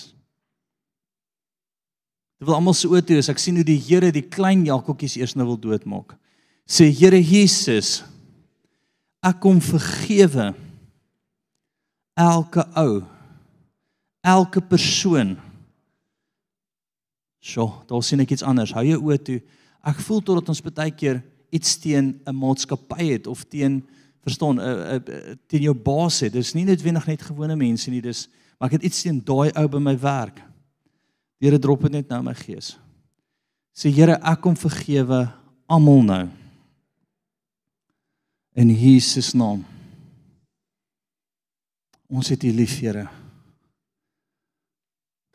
Dit 2.38 2.46
wil 2.46 2.54
almal 2.54 2.76
se 2.78 2.86
oë 2.86 3.02
toe 3.02 3.18
as 3.18 3.28
ek 3.32 3.40
sien 3.42 3.58
hoe 3.58 3.66
die 3.66 3.80
Here 3.82 4.12
die 4.14 4.24
klein 4.24 4.62
jakkaltjies 4.64 5.18
eers 5.18 5.34
nou 5.36 5.48
wil 5.50 5.58
doodmaak. 5.60 6.14
Sê 6.64 6.86
Here 6.86 7.18
Jesus, 7.18 7.98
ek 9.26 9.40
kom 9.42 9.58
vergewe 9.60 10.52
elke 12.18 12.62
ou, 12.78 13.02
elke 14.22 14.62
persoon. 14.62 15.34
Sjoe, 17.48 17.70
daar 17.88 18.04
sien 18.04 18.20
ek 18.20 18.34
iets 18.36 18.44
anders. 18.44 18.74
Hou 18.76 18.84
jou 18.84 18.98
oë 19.08 19.18
toe. 19.24 19.38
Ek 19.88 20.00
voel 20.04 20.20
totdat 20.20 20.50
ons 20.52 20.60
baie 20.66 20.92
keer 20.92 21.22
iets 21.54 21.78
teen 21.80 22.20
'n 22.26 22.34
maatskappy 22.36 23.12
het 23.14 23.26
of 23.26 23.44
teen 23.48 23.82
verstaan, 24.20 24.56
'n 24.56 24.60
uh, 24.60 24.94
uh, 25.00 25.34
teen 25.46 25.62
jou 25.62 25.74
baas 25.74 26.20
het. 26.20 26.32
Dis 26.32 26.54
nie 26.54 26.64
noodwendig 26.64 27.06
net 27.06 27.22
gewone 27.22 27.56
mense 27.56 27.90
nie, 27.90 28.02
dis 28.02 28.28
maar 28.58 28.68
ek 28.68 28.82
het 28.82 28.90
iets 28.90 29.02
teen 29.02 29.22
daai 29.24 29.50
ou 29.54 29.68
by 29.68 29.78
my 29.78 29.96
werk. 29.98 30.42
Die 31.38 31.48
Here 31.48 31.58
drop 31.58 31.82
dit 31.82 31.92
net 31.92 32.08
nou 32.10 32.22
my 32.22 32.34
gees. 32.34 32.76
Sê 33.72 33.90
Here, 33.94 34.18
ek 34.18 34.40
kom 34.42 34.56
vergewe 34.58 35.28
almal 35.70 36.02
nou. 36.02 36.24
In 38.58 38.70
Jesus 38.74 39.34
naam. 39.34 39.62
Ons 42.10 42.28
het 42.28 42.42
U 42.42 42.50
lief, 42.50 42.80
Here. 42.80 43.06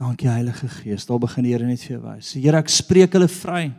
Dankie 0.04 0.28
Heilige 0.28 0.68
Gees. 0.68 1.06
Daar 1.06 1.20
begin 1.20 1.46
die 1.46 1.54
Here 1.54 1.68
net 1.68 1.80
vir 1.80 1.96
jou 1.96 2.04
wys. 2.04 2.34
Here, 2.36 2.60
ek 2.60 2.72
spreek 2.72 3.14
hulle 3.16 3.30
vry. 3.32 3.70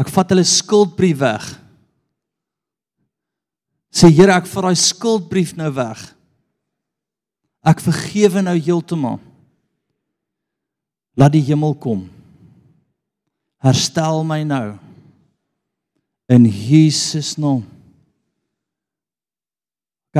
Ek 0.00 0.08
vat 0.12 0.32
hulle 0.32 0.44
skuldbrief 0.48 1.18
weg. 1.20 1.50
Sê 3.92 4.08
Here, 4.08 4.32
ek 4.32 4.48
vat 4.48 4.70
daai 4.70 4.80
skuldbrief 4.80 5.52
nou 5.60 5.68
weg. 5.76 6.06
Ek 7.66 7.84
vergewe 7.84 8.40
nou 8.46 8.56
heeltemal. 8.56 9.20
Laat 11.20 11.36
die 11.36 11.44
hemel 11.50 11.76
kom. 11.80 12.06
Herstel 13.64 14.24
my 14.24 14.40
nou. 14.46 14.76
In 16.32 16.48
Jesus 16.48 17.34
naam. 17.36 17.60
Kyk, 17.60 17.75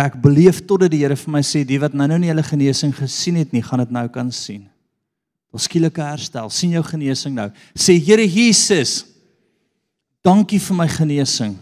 ek 0.04 0.18
beleef 0.20 0.61
totdat 0.68 0.92
die 0.92 1.00
Here 1.04 1.16
vir 1.16 1.32
my 1.32 1.42
sê 1.46 1.64
die 1.64 1.78
wat 1.80 1.94
nou 1.96 2.09
nou 2.11 2.18
nie 2.20 2.28
hulle 2.28 2.44
genesing 2.44 2.92
gesien 2.96 3.38
het 3.40 3.52
nie, 3.54 3.62
gaan 3.64 3.85
dit 3.85 3.94
nou 3.94 4.06
kan 4.12 4.32
sien. 4.35 4.66
Ons 5.54 5.68
skielike 5.70 6.02
herstel, 6.04 6.50
sien 6.52 6.74
jou 6.76 6.82
genesing 6.85 7.37
nou. 7.37 7.48
Sê 7.72 7.96
Here 7.96 8.26
Jesus, 8.26 9.04
dankie 10.26 10.61
vir 10.61 10.76
my 10.76 10.88
genesing. 10.90 11.56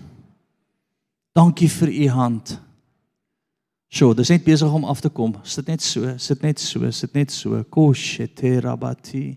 Dankie 1.34 1.68
vir 1.68 1.90
u 1.90 2.08
hand. 2.14 2.56
Sjoe, 3.94 4.14
dis 4.18 4.30
net 4.30 4.42
besig 4.46 4.70
om 4.74 4.86
af 4.90 5.02
te 5.02 5.10
kom. 5.10 5.34
Sit 5.46 5.68
net 5.70 5.82
so, 5.82 6.16
sit 6.18 6.42
net 6.42 6.62
so, 6.62 6.90
sit 6.90 7.14
net 7.14 7.30
so. 7.30 7.60
Kosheterabati. 7.70 9.36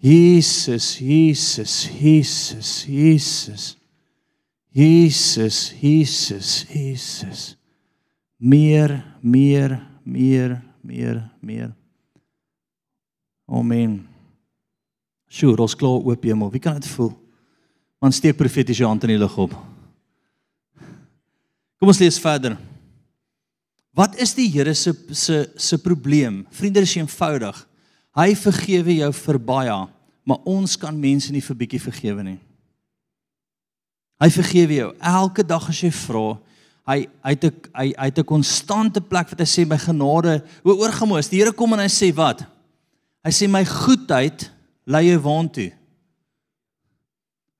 Jesus, 0.00 0.98
Jesus, 1.00 1.84
Jesus, 1.88 2.84
Jesus. 2.88 3.76
Jesus, 4.72 5.72
Jesus, 5.80 6.64
Jesus. 6.68 7.59
Meer, 8.40 8.94
meer, 9.20 9.76
meer, 10.02 10.56
meer, 10.80 11.18
meer. 11.44 11.74
Amen. 13.44 13.98
Sjoe, 15.28 15.52
ons 15.60 15.76
klaar 15.76 16.00
oop 16.00 16.24
hemel. 16.24 16.48
Wie 16.54 16.62
kan 16.62 16.78
dit 16.78 16.88
voel? 16.94 17.12
Man 18.00 18.14
steek 18.16 18.38
profetiese 18.38 18.86
hand 18.88 19.04
in 19.04 19.12
die 19.12 19.20
lug 19.20 19.36
op. 19.44 19.52
Kom 21.76 21.92
ons 21.92 22.00
lees 22.00 22.16
verder. 22.20 22.56
Wat 23.92 24.16
is 24.22 24.32
die 24.38 24.48
Here 24.48 24.72
se 24.74 24.94
se 25.12 25.42
se 25.60 25.76
probleem? 25.78 26.46
Vriende, 26.50 26.80
is 26.80 26.96
eenvoudig. 26.96 27.58
Hy 28.16 28.32
vergewe 28.40 28.94
jou 29.02 29.10
vir 29.20 29.38
baie, 29.38 29.76
maar 30.24 30.46
ons 30.48 30.78
kan 30.80 30.96
mense 30.96 31.32
nie 31.32 31.44
vir 31.44 31.58
bietjie 31.60 31.82
vergewe 31.82 32.24
nie. 32.24 32.38
Hy 34.20 34.28
vergewe 34.32 34.78
jou 34.78 34.88
elke 35.12 35.44
dag 35.44 35.68
as 35.68 35.82
jy 35.84 35.92
vra. 36.06 36.38
Hy 36.88 37.06
hy 37.22 37.30
het 37.36 37.44
'n 37.44 37.54
hy 37.74 37.88
hy 37.96 38.06
het 38.06 38.18
'n 38.18 38.24
konstante 38.24 39.00
plek 39.00 39.30
wat 39.30 39.40
hy 39.40 39.46
sê 39.46 39.66
my 39.66 39.78
genade, 39.78 40.42
o 40.64 40.70
oorgemoes. 40.70 41.28
Die 41.28 41.38
Here 41.38 41.52
kom 41.52 41.72
en 41.72 41.78
hy 41.78 41.88
sê 41.88 42.14
wat? 42.14 42.44
Hy 43.24 43.30
sê 43.30 43.48
my 43.48 43.64
goedheid 43.64 44.50
lei 44.86 45.10
jou 45.10 45.18
waantoe. 45.18 45.72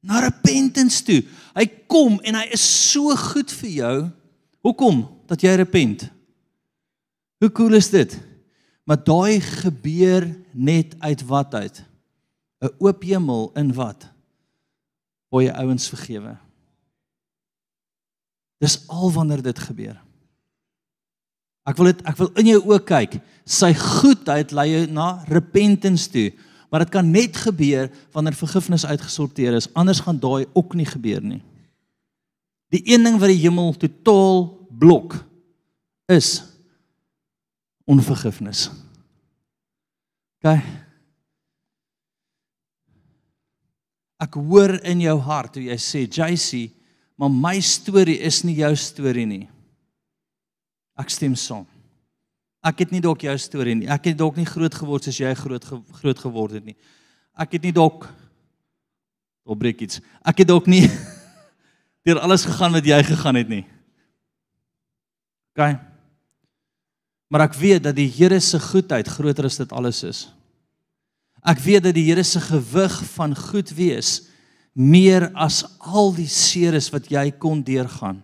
Na 0.02 0.20
repentance 0.20 1.04
toe. 1.04 1.22
Hy 1.54 1.66
kom 1.87 2.20
en 2.24 2.35
hy 2.35 2.46
is 2.52 2.62
so 2.92 3.14
goed 3.16 3.50
vir 3.50 3.70
jou. 3.70 4.11
Hoekom? 4.64 5.09
Dat 5.28 5.42
jy 5.42 5.54
repent. 5.61 6.09
Hoe 7.40 7.52
cool 7.52 7.74
is 7.74 7.90
dit? 7.90 8.18
Maar 8.85 9.04
daai 9.04 9.40
gebeur 9.40 10.26
net 10.52 10.96
uit 11.00 11.22
wat 11.28 11.54
uit? 11.54 11.85
'n 12.61 12.68
Oop 12.78 13.02
hemel 13.02 13.52
in 13.56 13.72
wat? 13.72 14.09
Waar 15.30 15.42
jy 15.42 15.52
ouens 15.52 15.88
vergewe. 15.88 16.37
Dis 18.60 18.76
al 18.92 19.12
wanneer 19.12 19.42
dit 19.42 19.58
gebeur. 19.58 19.96
Ek 21.68 21.78
wil 21.78 21.92
dit 21.92 22.00
ek 22.08 22.18
wil 22.20 22.30
in 22.40 22.50
jou 22.52 22.60
oë 22.72 22.80
kyk. 22.88 23.18
Sy 23.48 23.72
goedheid 23.76 24.52
lei 24.56 24.68
jou 24.72 24.84
na 24.92 25.12
repentance 25.30 26.10
toe. 26.12 26.28
Maar 26.70 26.84
dit 26.84 26.92
kan 26.94 27.08
net 27.10 27.36
gebeur 27.40 27.88
wanneer 28.14 28.36
vergifnis 28.38 28.86
uitgesorteer 28.86 29.56
is. 29.58 29.68
Anders 29.74 30.02
gaan 30.04 30.20
daai 30.22 30.46
ook 30.54 30.76
nie 30.78 30.86
gebeur 30.86 31.22
nie. 31.24 31.42
Die 32.70 32.82
een 32.92 33.02
ding 33.02 33.18
wat 33.18 33.32
die 33.32 33.40
hemel 33.42 33.72
totaal 33.74 34.44
blok 34.70 35.16
is 36.10 36.38
onvergifnis. 37.90 38.68
OK. 40.40 40.60
Ek 44.20 44.36
hoor 44.36 44.76
in 44.86 45.02
jou 45.02 45.16
hart 45.24 45.56
hoe 45.56 45.64
jy 45.64 45.78
sê, 45.80 46.04
"JC, 46.06 46.70
maar 47.20 47.33
my 47.33 47.59
storie 47.61 48.16
is 48.24 48.40
nie 48.48 48.56
jou 48.62 48.72
storie 48.76 49.26
nie." 49.28 49.46
Ek 51.00 51.12
stem 51.12 51.37
saam. 51.38 51.66
Ek 52.61 52.83
het 52.85 52.90
nie 52.92 53.00
dalk 53.00 53.22
jou 53.24 53.37
storie 53.40 53.76
nie. 53.78 53.88
Ek 53.88 54.11
het 54.11 54.18
dalk 54.20 54.37
nie 54.37 54.48
groot 54.48 54.74
geword 54.76 55.06
soos 55.06 55.20
jy 55.20 55.30
groot 55.38 55.64
ge, 55.64 55.78
groot 56.02 56.18
geword 56.18 56.59
het 56.59 56.66
nie. 56.66 56.76
Ek 57.40 57.56
het 57.56 57.64
nie 57.64 57.72
dalk 57.72 58.04
opbreek 59.48 59.80
iets. 59.87 60.02
Ek 60.20 60.42
het 60.42 60.50
dalk 60.50 60.68
nie 60.68 60.85
deur 62.04 62.20
alles 62.20 62.44
gegaan 62.44 62.76
wat 62.76 62.85
jy 62.85 63.00
gegaan 63.09 63.40
het 63.40 63.48
nie. 63.48 63.64
OK. 65.56 65.72
Maar 67.30 67.46
ek 67.46 67.56
weet 67.56 67.87
dat 67.88 67.96
die 67.96 68.11
Here 68.11 68.40
se 68.44 68.61
goedheid 68.61 69.09
groter 69.09 69.48
as 69.48 69.56
dit 69.61 69.72
alles 69.72 70.02
is. 70.04 70.20
Ek 71.40 71.61
weet 71.64 71.87
dat 71.88 71.96
die 71.96 72.04
Here 72.11 72.24
se 72.26 72.42
gewig 72.44 72.96
van 73.14 73.37
goed 73.37 73.72
wees 73.78 74.29
meer 74.74 75.30
as 75.35 75.64
al 75.80 76.12
die 76.14 76.28
seer 76.30 76.76
is 76.78 76.90
wat 76.92 77.11
jy 77.11 77.30
kon 77.38 77.62
deurgaan. 77.62 78.20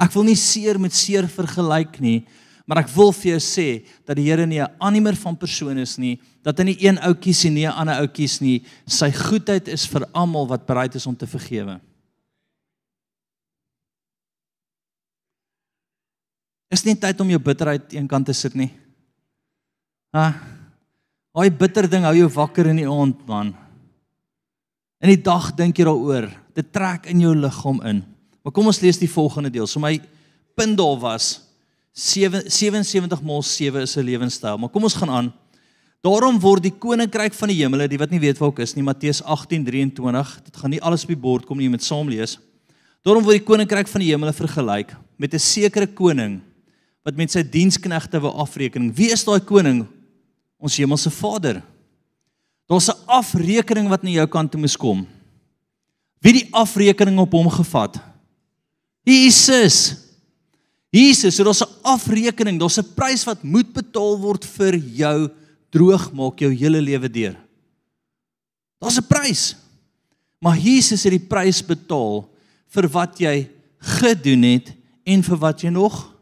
Ek 0.00 0.12
wil 0.16 0.24
nie 0.30 0.38
seer 0.38 0.80
met 0.80 0.96
seer 0.96 1.28
vergelyk 1.28 1.98
nie, 2.00 2.24
maar 2.64 2.80
ek 2.84 2.92
wil 2.94 3.12
vir 3.12 3.34
jou 3.34 3.40
sê 3.44 3.68
dat 4.06 4.16
die 4.16 4.24
Here 4.30 4.46
nie 4.46 4.60
'n 4.60 4.72
animer 4.80 5.14
van 5.16 5.36
persoon 5.36 5.78
is 5.78 5.98
nie, 5.98 6.20
dat 6.42 6.58
hy 6.58 6.64
nie 6.64 6.78
een 6.80 6.98
ou 6.98 7.14
kies 7.14 7.44
en 7.44 7.54
nie 7.54 7.66
'n 7.66 7.72
ander 7.72 8.00
ou 8.00 8.06
kies 8.06 8.40
nie. 8.40 8.64
Sy 8.86 9.10
goedheid 9.10 9.68
is 9.68 9.86
vir 9.86 10.06
almal 10.14 10.46
wat 10.46 10.66
bereid 10.66 10.94
is 10.94 11.06
om 11.06 11.16
te 11.16 11.26
vergewe. 11.26 11.80
Is 16.70 16.84
nie 16.84 16.94
tyd 16.94 17.20
om 17.20 17.28
jou 17.28 17.38
bitterheid 17.38 17.92
eenkant 17.92 18.26
te 18.26 18.32
sit 18.32 18.54
nie. 18.54 18.70
Ha. 20.14 20.34
Daai 21.34 21.50
bitter 21.50 21.88
ding 21.88 22.04
hou 22.04 22.14
jou 22.14 22.28
wakker 22.28 22.66
in 22.66 22.76
die 22.76 22.88
aand, 22.88 23.26
man. 23.26 23.69
In 25.00 25.08
die 25.08 25.22
dag 25.24 25.50
dink 25.56 25.78
jy 25.80 25.86
daaroor. 25.88 26.28
Dit 26.56 26.72
trek 26.72 27.06
in 27.08 27.22
jou 27.24 27.32
liggaam 27.34 27.80
in. 27.88 28.02
Maar 28.44 28.52
kom 28.52 28.68
ons 28.68 28.80
lees 28.80 29.00
die 29.00 29.08
volgende 29.08 29.50
deel. 29.52 29.66
So 29.66 29.80
my 29.80 29.98
punt 30.56 30.76
daar 30.76 30.98
was 31.00 31.40
7 31.96 32.50
77 32.50 33.22
maal 33.24 33.42
7 33.42 33.80
is 33.82 33.96
'n 33.96 34.04
lewenstyl. 34.04 34.58
Maar 34.58 34.68
kom 34.68 34.84
ons 34.84 34.94
gaan 34.94 35.10
aan. 35.10 35.32
Daarom 36.00 36.38
word 36.40 36.62
die 36.62 36.72
koninkryk 36.72 37.34
van 37.34 37.48
die 37.48 37.58
hemele, 37.60 37.88
die 37.88 37.98
wat 37.98 38.10
nie 38.10 38.20
weet 38.20 38.38
waar 38.38 38.48
ek 38.50 38.62
is 38.64 38.74
nie, 38.74 38.82
Matteus 38.82 39.22
18:23. 39.22 40.40
Dit 40.44 40.56
gaan 40.56 40.70
nie 40.70 40.80
alles 40.80 41.02
op 41.02 41.08
die 41.08 41.16
bord 41.16 41.44
kom 41.46 41.58
nie, 41.58 41.64
jy 41.64 41.70
moet 41.70 41.82
saam 41.82 42.08
lees. 42.08 42.38
Daarom 43.04 43.24
word 43.24 43.36
die 43.36 43.44
koninkryk 43.44 43.88
van 43.88 44.00
die 44.00 44.10
hemele 44.10 44.32
vergelyk 44.32 44.96
met 45.18 45.34
'n 45.34 45.38
sekere 45.38 45.86
koning 45.86 46.40
wat 47.04 47.16
met 47.16 47.30
sy 47.30 47.42
diensknegte 47.42 48.20
wou 48.20 48.32
afrekening. 48.32 48.94
Wie 48.96 49.10
is 49.10 49.24
daai 49.24 49.40
koning? 49.40 49.86
Ons 50.58 50.76
hemelse 50.76 51.10
Vader. 51.10 51.62
Daar's 52.70 52.88
'n 52.88 53.02
afrekening 53.06 53.88
wat 53.88 54.02
na 54.02 54.10
jou 54.10 54.26
kant 54.26 54.50
toe 54.50 54.60
moes 54.60 54.76
kom. 54.76 55.06
Wie 56.22 56.32
die 56.32 56.48
afrekening 56.54 57.18
op 57.18 57.32
hom 57.32 57.50
gevat? 57.50 57.98
Jesus. 59.02 59.96
Jesus, 60.90 61.34
so 61.34 61.44
daar's 61.44 61.62
'n 61.62 61.74
afrekening, 61.82 62.58
daar's 62.58 62.78
'n 62.78 62.94
prys 62.94 63.24
wat 63.24 63.42
moet 63.42 63.72
betaal 63.72 64.18
word 64.18 64.44
vir 64.44 64.76
jou 64.76 65.30
droog 65.70 66.12
maak 66.12 66.38
jou 66.38 66.50
hele 66.54 66.80
lewe 66.80 67.10
deur. 67.10 67.36
Daar's 68.78 68.98
'n 68.98 69.06
prys. 69.06 69.56
Maar 70.38 70.56
Jesus 70.56 71.02
het 71.02 71.12
die 71.12 71.28
prys 71.28 71.62
betaal 71.62 72.28
vir 72.68 72.88
wat 72.88 73.18
jy 73.18 73.50
gedoen 73.78 74.42
het 74.42 74.72
en 75.04 75.22
vir 75.22 75.36
wat 75.36 75.60
jy 75.60 75.68
nog 75.68 76.14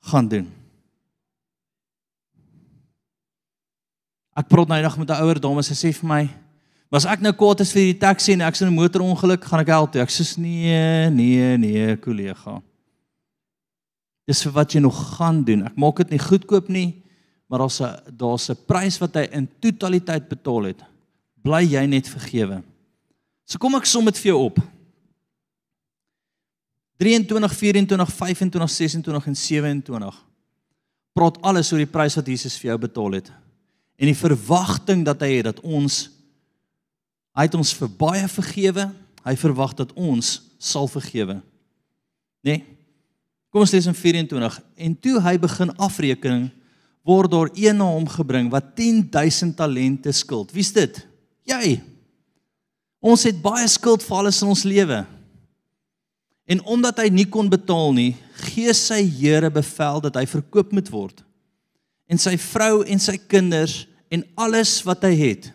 gaan 0.00 0.28
doen. 0.28 0.55
Ek 4.36 4.50
praat 4.52 4.68
nou 4.68 4.76
eendag 4.76 4.98
met 5.00 5.10
'n 5.10 5.22
ouer 5.24 5.40
dame, 5.40 5.62
sy 5.62 5.72
sê 5.72 5.94
vir 5.94 6.08
my, 6.08 6.28
"Was 6.90 7.06
ek 7.06 7.20
nou 7.20 7.32
kwaad 7.32 7.60
is 7.60 7.72
vir 7.72 7.92
die 7.92 7.98
taxi 7.98 8.32
en 8.32 8.42
ek 8.42 8.54
sien 8.54 8.68
'n 8.68 8.74
motorongeluk, 8.74 9.44
gaan 9.44 9.60
ek 9.60 9.68
help 9.68 9.92
toe." 9.92 10.02
Ek 10.02 10.10
sê, 10.10 10.38
"Nee, 10.38 11.10
nee, 11.10 11.56
nee, 11.56 11.96
kollega. 11.96 12.62
Dis 14.26 14.42
vir 14.42 14.52
wat 14.52 14.72
jy 14.72 14.80
nog 14.80 15.16
gaan 15.16 15.42
doen. 15.42 15.64
Ek 15.64 15.76
maak 15.76 15.96
dit 15.96 16.10
nie 16.10 16.18
goedkoop 16.18 16.68
nie, 16.68 17.02
maar 17.48 17.60
daar's 17.60 17.80
'n 17.80 17.96
daar's 18.16 18.50
'n 18.50 18.56
prys 18.66 18.98
wat 18.98 19.14
hy 19.14 19.28
in 19.32 19.48
totaliteit 19.60 20.28
betaal 20.28 20.64
het. 20.64 20.82
Bly 21.42 21.64
jy 21.64 21.86
net 21.86 22.06
vergewe." 22.06 22.62
So 23.46 23.58
kom 23.58 23.74
ek 23.74 23.86
som 23.86 24.04
dit 24.04 24.18
vir 24.18 24.32
jou 24.32 24.44
op. 24.44 24.58
23, 26.98 27.52
24, 27.52 28.12
25, 28.12 28.70
26 28.70 29.26
en 29.26 29.36
27 29.36 30.24
praat 31.12 31.42
alles 31.42 31.72
oor 31.72 31.78
die 31.78 31.86
prys 31.86 32.16
wat 32.16 32.26
Jesus 32.26 32.58
vir 32.58 32.70
jou 32.70 32.78
betaal 32.78 33.12
het. 33.12 33.32
En 33.96 34.10
die 34.10 34.18
verwagting 34.18 35.04
dat 35.06 35.24
hy 35.24 35.38
het 35.38 35.50
dat 35.52 35.60
ons 35.64 36.06
hy 37.36 37.44
het 37.44 37.56
ons 37.58 37.74
vir 37.76 37.90
baie 38.00 38.28
vergewe, 38.32 38.86
hy 39.26 39.34
verwag 39.36 39.74
dat 39.76 39.90
ons 39.92 40.38
sal 40.56 40.88
vergewe. 40.88 41.34
Nê? 42.40 42.54
Nee? 42.54 42.76
Kom 43.52 43.64
ons 43.64 43.72
lees 43.72 43.86
in 43.88 43.96
24 43.96 44.56
en 44.84 44.94
toe 45.00 45.14
hy 45.24 45.32
begin 45.40 45.70
afrekening 45.80 46.48
word 47.06 47.30
daar 47.32 47.50
een 47.56 47.78
na 47.78 47.86
hom 47.88 48.04
gebring 48.10 48.50
wat 48.52 48.74
10000 48.76 49.54
talente 49.56 50.12
skuld. 50.12 50.50
Wie's 50.52 50.74
dit? 50.76 50.98
Jy. 51.48 51.78
Ons 53.00 53.24
het 53.24 53.38
baie 53.40 53.64
skuld 53.70 54.04
vir 54.04 54.18
alles 54.18 54.42
in 54.42 54.50
ons 54.52 54.64
lewe. 54.68 54.98
En 56.46 56.62
omdat 56.68 57.00
hy 57.00 57.08
nie 57.14 57.26
kon 57.30 57.48
betaal 57.50 57.94
nie, 57.96 58.12
gee 58.50 58.74
sy 58.76 59.00
Here 59.06 59.48
bevel 59.50 60.02
dat 60.04 60.18
hy 60.18 60.26
verkoop 60.30 60.74
moet 60.76 60.90
word. 60.92 61.22
En 62.06 62.18
sy 62.18 62.36
vrou 62.38 62.84
en 62.86 63.00
sy 63.02 63.16
kinders 63.18 63.84
en 64.12 64.22
alles 64.38 64.78
wat 64.86 65.02
hy 65.08 65.14
het 65.18 65.50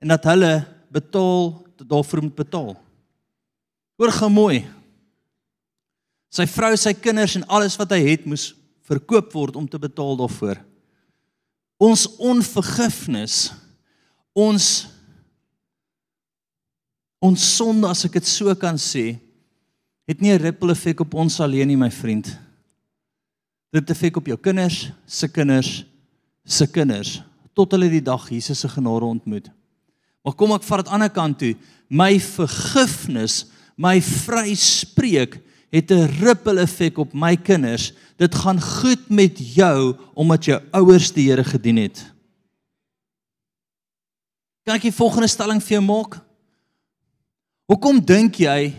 en 0.00 0.08
dat 0.08 0.24
hulle 0.30 0.54
betaal 0.90 1.52
daarvoor 1.76 2.22
moet 2.22 2.36
betaal. 2.36 2.72
Hoor 4.00 4.12
gou 4.16 4.30
mooi. 4.32 4.62
Sy 6.32 6.46
vrou, 6.48 6.72
sy 6.78 6.94
kinders 6.96 7.36
en 7.36 7.46
alles 7.52 7.76
wat 7.78 7.92
hy 7.94 8.00
het 8.06 8.26
moes 8.28 8.50
verkoop 8.90 9.32
word 9.34 9.58
om 9.58 9.68
te 9.68 9.78
betaal 9.78 10.16
daarvoor. 10.18 10.60
Ons 11.80 12.06
onvergifnis, 12.18 13.50
ons 14.34 14.70
ons 17.20 17.42
sonde 17.56 17.84
as 17.84 18.06
ek 18.08 18.14
dit 18.16 18.28
so 18.28 18.52
kan 18.56 18.78
sê, 18.80 19.18
het 20.08 20.22
nie 20.24 20.32
'n 20.32 20.40
ripple 20.40 20.72
effek 20.72 21.00
op 21.00 21.14
ons 21.14 21.40
alleen 21.40 21.68
nie, 21.68 21.76
my 21.76 21.90
vriend. 21.90 22.32
Dit 23.70 23.90
effek 23.90 24.18
op 24.18 24.26
jou 24.26 24.38
kinders, 24.38 24.90
se 25.06 25.28
kinders, 25.30 25.84
se 26.44 26.66
kinders 26.66 27.20
tot 27.54 27.74
hulle 27.74 27.90
die 27.90 28.02
dag 28.02 28.24
Jesus 28.30 28.62
se 28.62 28.68
genade 28.70 29.06
ontmoet. 29.06 29.50
Maar 30.24 30.36
kom 30.38 30.54
ek 30.54 30.66
vat 30.66 30.82
dit 30.82 30.90
aan 30.90 31.02
die 31.02 31.08
ander 31.08 31.14
kant 31.14 31.38
toe. 31.40 31.54
My 31.90 32.18
vergifnis, 32.22 33.44
my 33.76 33.98
vryspreek 34.04 35.40
het 35.70 35.90
'n 35.90 36.10
ripple 36.20 36.60
effek 36.60 36.98
op 36.98 37.12
my 37.14 37.36
kinders. 37.36 37.92
Dit 38.16 38.34
gaan 38.34 38.60
goed 38.60 39.08
met 39.08 39.38
jou 39.38 39.96
omdat 40.14 40.44
jou 40.44 40.60
ouers 40.72 41.12
die 41.12 41.30
Here 41.30 41.44
gedien 41.44 41.76
het. 41.76 42.12
Kan 44.64 44.76
ek 44.76 44.82
die 44.82 44.92
volgende 44.92 45.28
stelling 45.28 45.62
vir 45.62 45.78
jou 45.78 45.82
maak? 45.82 46.20
Hoekom 47.66 48.04
dink 48.04 48.34
jy 48.34 48.74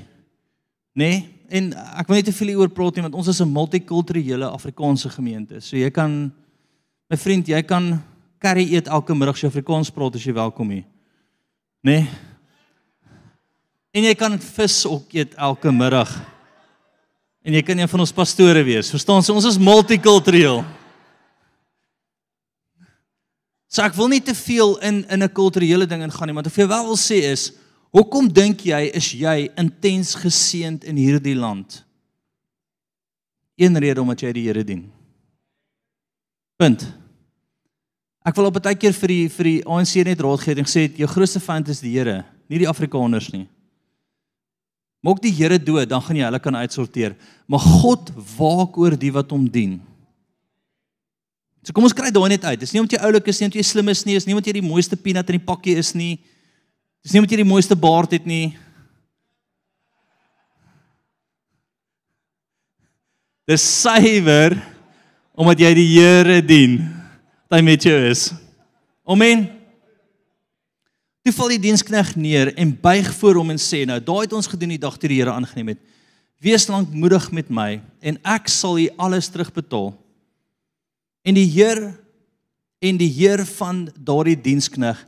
Nê? 0.94 1.08
Nee? 1.08 1.31
En 1.52 1.74
ek 1.76 2.08
wil 2.08 2.22
net 2.22 2.30
te 2.30 2.36
veel 2.36 2.54
oor 2.56 2.72
praat 2.72 2.96
nie 2.96 3.04
want 3.04 3.18
ons 3.20 3.28
is 3.28 3.42
'n 3.42 3.52
multikulturele 3.52 4.48
Afrikaanse 4.48 5.10
gemeente. 5.10 5.60
So 5.60 5.76
jy 5.76 5.90
kan 5.92 6.32
my 7.10 7.18
vriend, 7.18 7.48
jy 7.48 7.62
kan 7.64 8.02
curry 8.40 8.74
eet 8.74 8.88
elke 8.88 9.14
middag 9.14 9.36
as 9.36 9.42
jy 9.42 9.48
Afrikaans 9.48 9.92
praat 9.92 10.16
as 10.16 10.24
jy 10.24 10.34
welkom 10.34 10.70
hier. 10.70 10.86
Nê? 11.84 12.00
Nee? 12.00 12.08
En 13.92 14.04
jy 14.04 14.16
kan 14.16 14.40
vis 14.40 14.86
ook 14.86 15.14
eet 15.14 15.34
elke 15.36 15.72
middag. 15.72 16.10
En 17.44 17.54
jy 17.54 17.62
kan 17.62 17.78
een 17.78 17.90
van 17.90 18.00
ons 18.00 18.14
pastore 18.14 18.64
wees. 18.64 18.90
Verstaan 18.90 19.22
jy? 19.22 19.34
Ons 19.34 19.46
is 19.46 19.58
multikultureel. 19.58 20.64
So 23.68 23.82
ek 23.82 23.96
wil 23.96 24.08
nie 24.08 24.22
te 24.22 24.36
veel 24.36 24.78
in 24.80 25.06
in 25.10 25.24
'n 25.24 25.32
kulturele 25.32 25.86
ding 25.88 26.04
ingaan 26.04 26.28
nie, 26.28 26.34
maar 26.34 26.44
wat 26.44 26.52
ek 26.52 26.56
vir 26.56 26.68
jou 26.68 26.70
wel 26.70 26.86
wil 26.86 26.98
sê 26.98 27.20
is 27.32 27.52
Hoekom 27.92 28.30
dink 28.32 28.64
jy 28.64 28.86
is 28.96 29.12
jy 29.20 29.50
intens 29.60 30.14
geseënd 30.16 30.86
in 30.88 31.00
hierdie 31.00 31.36
land? 31.36 31.82
Een 33.60 33.76
rede 33.78 34.02
omdat 34.02 34.24
jy 34.24 34.32
die 34.38 34.46
Here 34.48 34.64
dien. 34.64 34.86
Punt. 36.56 36.86
Ek 38.24 38.36
wil 38.38 38.48
op 38.48 38.56
'n 38.56 38.64
tydjie 38.64 38.94
vir 38.94 39.08
die 39.08 39.28
vir 39.30 39.44
die 39.44 39.64
ANC 39.66 39.96
net 40.06 40.22
raad 40.22 40.40
gee 40.40 40.56
en 40.56 40.66
gesê 40.66 40.88
jou 40.96 41.08
grootste 41.08 41.40
vyand 41.40 41.68
is 41.68 41.82
die 41.82 41.98
Here, 41.98 42.24
nie 42.48 42.60
die 42.60 42.70
Afrikaners 42.70 43.32
nie. 43.34 43.48
Maak 45.04 45.22
die 45.22 45.34
Here 45.34 45.58
dood, 45.58 45.90
dan 45.90 46.02
gaan 46.02 46.16
jy 46.16 46.24
hulle 46.24 46.40
kan 46.40 46.56
uitsorteer. 46.56 47.16
Maar 47.48 47.60
God 47.60 48.12
waak 48.38 48.78
oor 48.78 48.96
die 48.96 49.12
wat 49.12 49.32
hom 49.32 49.50
dien. 49.50 49.82
So 51.64 51.74
kom 51.74 51.84
ons 51.84 51.94
kry 51.94 52.10
daai 52.10 52.30
net 52.30 52.46
uit. 52.46 52.60
Dis 52.60 52.72
nie 52.74 52.82
omdat 52.82 53.00
jy 53.00 53.06
oulik 53.06 53.28
is 53.28 53.40
nie, 53.40 53.46
omdat 53.46 53.60
jy 53.60 53.64
slim 53.64 53.90
is 53.90 54.06
nie, 54.06 54.16
is 54.16 54.26
nie 54.26 54.34
omdat 54.34 54.48
jy 54.48 54.62
die 54.62 54.70
mooiste 54.70 54.96
peanut 54.96 55.30
in 55.30 55.40
die 55.40 55.46
pakkie 55.46 55.76
is 55.78 55.94
nie. 55.94 56.20
Dis 57.02 57.14
nie 57.14 57.22
omdat 57.22 57.34
jy 57.34 57.42
die 57.42 57.50
mooiste 57.50 57.78
baard 57.78 58.14
het 58.14 58.28
nie. 58.30 58.52
Dis 63.50 63.64
suiwer 63.82 64.54
omdat 65.34 65.64
jy 65.64 65.72
die 65.80 65.88
Here 65.96 66.38
dien 66.46 66.78
dat 67.50 67.58
hy 67.58 67.64
met 67.66 67.84
jou 67.84 67.98
is. 68.06 68.30
Amen. 69.10 69.48
Toe 71.26 71.34
val 71.34 71.52
die 71.56 71.62
dienskneg 71.62 72.14
neer 72.18 72.54
en 72.54 72.76
buig 72.82 73.10
voor 73.18 73.42
hom 73.42 73.52
en 73.54 73.60
sê 73.62 73.82
nou, 73.86 73.98
daai 74.02 74.24
het 74.24 74.38
ons 74.38 74.50
gedoen 74.50 74.76
die 74.76 74.82
dag 74.82 74.96
toe 74.98 75.10
die 75.10 75.20
Here 75.20 75.34
aangeneem 75.34 75.74
het. 75.74 75.82
Wees 76.42 76.70
lankmoedig 76.70 77.28
met 77.34 77.50
my 77.54 77.82
en 78.02 78.18
ek 78.26 78.50
sal 78.50 78.80
u 78.82 78.88
alles 79.02 79.30
terugbetaal. 79.34 79.92
En 81.26 81.38
die 81.38 81.50
Heer 81.50 81.82
en 82.82 82.98
die 82.98 83.10
Heer 83.10 83.44
van 83.58 83.88
daardie 83.98 84.38
dienskneg 84.38 85.02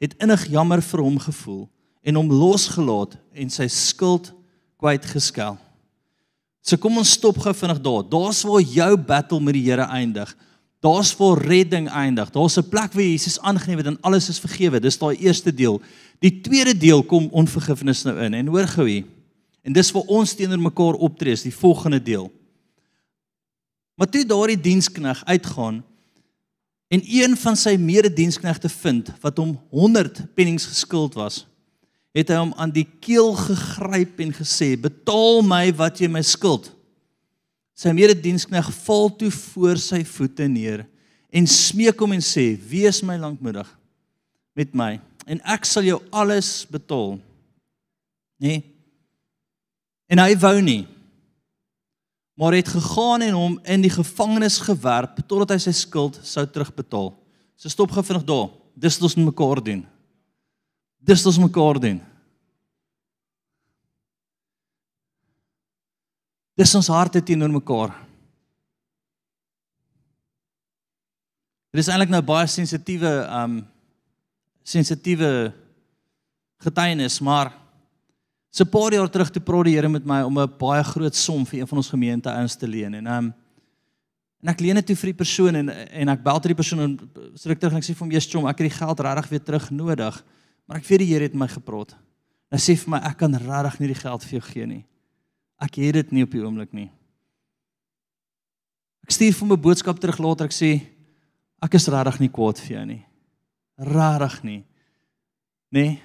het 0.00 0.16
innig 0.18 0.46
jammer 0.48 0.82
vir 0.82 1.02
hom 1.04 1.18
gevoel 1.20 1.64
en 2.02 2.16
hom 2.16 2.30
losgelaat 2.32 3.16
en 3.36 3.52
sy 3.52 3.68
skuld 3.68 4.32
kwytgeskel. 4.80 5.58
So 6.64 6.80
kom 6.80 6.98
ons 7.00 7.12
stop 7.16 7.40
gou 7.40 7.52
vinnig 7.56 7.80
daar. 7.84 8.04
Daar's 8.08 8.42
waar 8.48 8.64
jou 8.64 8.94
battle 8.96 9.40
met 9.40 9.56
die 9.56 9.64
Here 9.68 9.86
eindig. 9.88 10.32
Daar's 10.80 11.12
waar 11.16 11.40
redding 11.44 11.88
eindig. 11.88 12.30
Daar's 12.32 12.56
'n 12.56 12.68
plek 12.68 12.92
waar 12.92 13.04
Jesus 13.04 13.40
aangeneem 13.40 13.78
het 13.78 13.86
en 13.86 14.00
alles 14.00 14.28
is 14.28 14.40
vergewe. 14.40 14.80
Dis 14.80 14.98
daai 14.98 15.16
eerste 15.16 15.54
deel. 15.54 15.80
Die 16.18 16.40
tweede 16.40 16.76
deel 16.76 17.02
kom 17.02 17.28
onvergifnis 17.30 18.02
nou 18.02 18.18
in. 18.20 18.34
En 18.34 18.46
hoor 18.46 18.66
gou 18.66 18.88
hier. 18.88 19.04
En 19.62 19.72
dis 19.72 19.90
vir 19.90 20.02
ons 20.02 20.34
teenoor 20.34 20.60
mekaar 20.60 20.94
optree, 20.94 21.36
die 21.42 21.54
volgende 21.54 22.02
deel. 22.02 22.32
Maar 23.94 24.08
toe 24.08 24.24
daardie 24.24 24.60
dienskneg 24.60 25.24
uitgaan 25.24 25.84
en 26.90 27.02
een 27.06 27.36
van 27.38 27.56
sy 27.56 27.76
medediensknegte 27.78 28.68
vind 28.82 29.12
wat 29.22 29.38
hom 29.38 29.54
100 29.70 30.24
pennings 30.34 30.66
geskuld 30.66 31.14
was, 31.14 31.44
het 32.16 32.32
hy 32.32 32.40
hom 32.40 32.50
aan 32.58 32.72
die 32.74 32.86
keel 33.02 33.30
gegryp 33.38 34.18
en 34.24 34.32
gesê: 34.34 34.74
"Betaal 34.74 35.44
my 35.46 35.70
wat 35.78 36.00
jy 36.02 36.08
my 36.10 36.22
skuld." 36.26 36.72
Sy 37.78 37.94
mededienskneg 37.94 38.72
val 38.84 39.08
toe 39.16 39.30
voor 39.30 39.78
sy 39.78 40.02
voete 40.04 40.48
neer 40.50 40.84
en 41.30 41.46
smeek 41.46 42.00
hom 42.02 42.12
en 42.12 42.24
sê: 42.24 42.58
"Wees 42.58 43.02
my 43.02 43.16
lankmoedig 43.16 43.68
met 44.54 44.74
my 44.74 45.00
en 45.26 45.40
ek 45.46 45.64
sal 45.64 45.86
jou 45.86 46.02
alles 46.10 46.66
betaal." 46.66 47.20
Nee. 48.40 48.64
En 50.08 50.18
hy 50.18 50.34
wou 50.36 50.60
nie. 50.60 50.86
Maar 52.40 52.56
het 52.56 52.70
gegaan 52.72 53.20
en 53.20 53.34
hom 53.36 53.58
in 53.68 53.82
die 53.84 53.92
gevangenis 53.92 54.56
gewerp 54.64 55.18
totdat 55.28 55.52
hy 55.52 55.58
sy 55.60 55.74
skuld 55.76 56.16
sou 56.24 56.46
terugbetaal. 56.48 57.10
So 57.60 57.68
stop 57.68 57.92
gou 57.92 58.04
vinnig 58.06 58.24
daar. 58.24 58.46
Dis 58.72 58.96
wat 58.96 59.10
ons 59.10 59.16
met 59.18 59.28
mekaar 59.28 59.60
doen. 59.60 59.82
Dis 61.04 61.20
wat 61.20 61.34
ons 61.34 61.42
mekaar 61.44 61.80
doen. 61.84 61.98
Dis 66.56 66.72
ons 66.80 66.88
harte 66.92 67.20
teenoor 67.20 67.52
mekaar. 67.52 67.92
Dit 71.70 71.84
is 71.84 71.92
eintlik 71.92 72.10
nou 72.10 72.24
baie 72.24 72.48
sensitiewe 72.50 73.12
um 73.36 73.60
sensitiewe 74.70 75.50
getuienis, 76.60 77.20
maar 77.24 77.52
so 78.50 78.64
'n 78.64 78.70
paar 78.70 78.92
jaar 78.92 79.10
terug 79.10 79.30
toe 79.30 79.42
praat 79.42 79.64
die 79.64 79.74
Here 79.74 79.88
met 79.88 80.04
my 80.04 80.22
om 80.22 80.38
'n 80.38 80.58
baie 80.58 80.84
groot 80.84 81.14
som 81.14 81.46
vir 81.46 81.60
een 81.60 81.66
van 81.66 81.78
ons 81.78 81.88
gemeente 81.90 82.30
ouens 82.30 82.56
te 82.56 82.68
leen 82.68 82.94
en 82.94 83.06
um 83.06 83.34
en 84.42 84.48
ek 84.48 84.60
leen 84.60 84.78
dit 84.80 84.86
toe 84.86 84.96
vir 84.96 85.12
die 85.12 85.20
persoon 85.20 85.56
en 85.56 85.68
en 85.70 86.08
ek 86.08 86.22
bel 86.24 86.40
ter 86.40 86.54
die 86.54 86.60
persoon 86.60 86.80
en 86.80 86.94
sê 87.36 87.50
ek 87.52 87.60
terug 87.60 87.72
en 87.72 87.80
ek 87.80 87.84
sê 87.84 87.94
vir 87.94 88.06
hom 88.06 88.12
eers 88.12 88.28
chom, 88.30 88.46
ek 88.48 88.62
het 88.62 88.70
die 88.70 88.78
geld 88.78 89.00
regtig 89.00 89.28
weer 89.30 89.44
terug 89.44 89.70
nodig, 89.70 90.24
maar 90.66 90.78
ek 90.80 90.86
weet 90.88 91.02
die 91.04 91.10
Here 91.12 91.28
het 91.28 91.34
my 91.34 91.48
gepraat. 91.50 91.96
Hy 92.50 92.58
sê 92.58 92.76
vir 92.76 92.90
my 92.90 93.00
ek 93.04 93.18
kan 93.20 93.34
regtig 93.34 93.80
nie 93.80 93.92
die 93.92 94.00
geld 94.00 94.24
vir 94.24 94.38
jou 94.38 94.46
gee 94.48 94.66
nie. 94.66 94.84
Ek 95.60 95.76
het 95.76 95.94
dit 95.94 96.12
nie 96.12 96.24
op 96.24 96.32
die 96.32 96.42
oomblik 96.42 96.72
nie. 96.72 96.88
Ek 99.04 99.12
stuur 99.12 99.36
vir 99.36 99.50
my 99.52 99.58
boodskap 99.60 100.00
terug 100.00 100.18
later 100.18 100.48
ek 100.48 100.56
sê 100.56 100.72
ek 101.60 101.76
is 101.76 101.88
regtig 101.92 102.20
nie 102.24 102.32
kwaad 102.32 102.58
vir 102.64 102.76
jou 102.78 102.84
nie. 102.88 103.02
Regtig 103.76 104.42
nie. 104.44 104.62
Nee. 105.70 106.00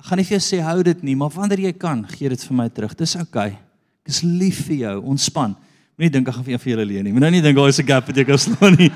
Ek 0.00 0.06
gaan 0.08 0.16
nie 0.16 0.24
vir 0.24 0.38
jou 0.38 0.44
sê 0.46 0.58
hou 0.64 0.78
dit 0.84 1.02
nie, 1.04 1.14
maar 1.18 1.32
wanneer 1.34 1.60
jy 1.66 1.72
kan, 1.76 2.00
gee 2.08 2.30
dit 2.32 2.44
vir 2.48 2.56
my 2.56 2.68
terug. 2.72 2.94
Dis 2.96 3.18
oukei. 3.20 3.50
Okay. 3.52 3.58
Ek 4.00 4.12
is 4.14 4.22
lief 4.24 4.62
vir 4.70 4.78
jou. 4.86 4.94
Ontspan. 5.12 5.52
Moenie 6.00 6.12
dink 6.14 6.30
ek 6.30 6.38
gaan 6.38 6.46
vir 6.46 6.54
jou 6.54 6.60
vir 6.62 6.72
julle 6.72 6.86
leen 6.88 7.04
nie. 7.04 7.12
Moenie 7.12 7.42
nou 7.42 7.42
dink 7.44 7.58
daar 7.58 7.68
is 7.68 7.80
'n 7.80 7.86
gap 7.86 8.06
wat 8.08 8.16
jy 8.16 8.24
kan 8.24 8.40
slaan 8.40 8.76
nie. 8.80 8.88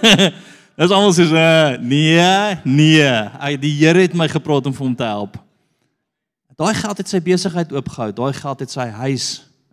Dis 0.80 0.90
almal 0.96 1.12
sê 1.12 1.28
uh, 1.28 1.76
nee, 1.84 2.56
nee. 2.64 3.10
Hy 3.36 3.56
die 3.60 3.74
Here 3.76 4.00
het 4.00 4.14
my 4.16 4.28
gepraat 4.32 4.64
om 4.64 4.72
vir 4.72 4.86
hom 4.86 4.96
te 4.96 5.04
help. 5.04 5.36
Daai 6.56 6.72
geld 6.74 6.98
het 6.98 7.08
sy 7.08 7.20
besigheid 7.20 7.72
oopgehou, 7.72 8.12
daai 8.12 8.32
geld 8.32 8.60
het 8.60 8.70
sy 8.70 8.88
huis 8.88 9.26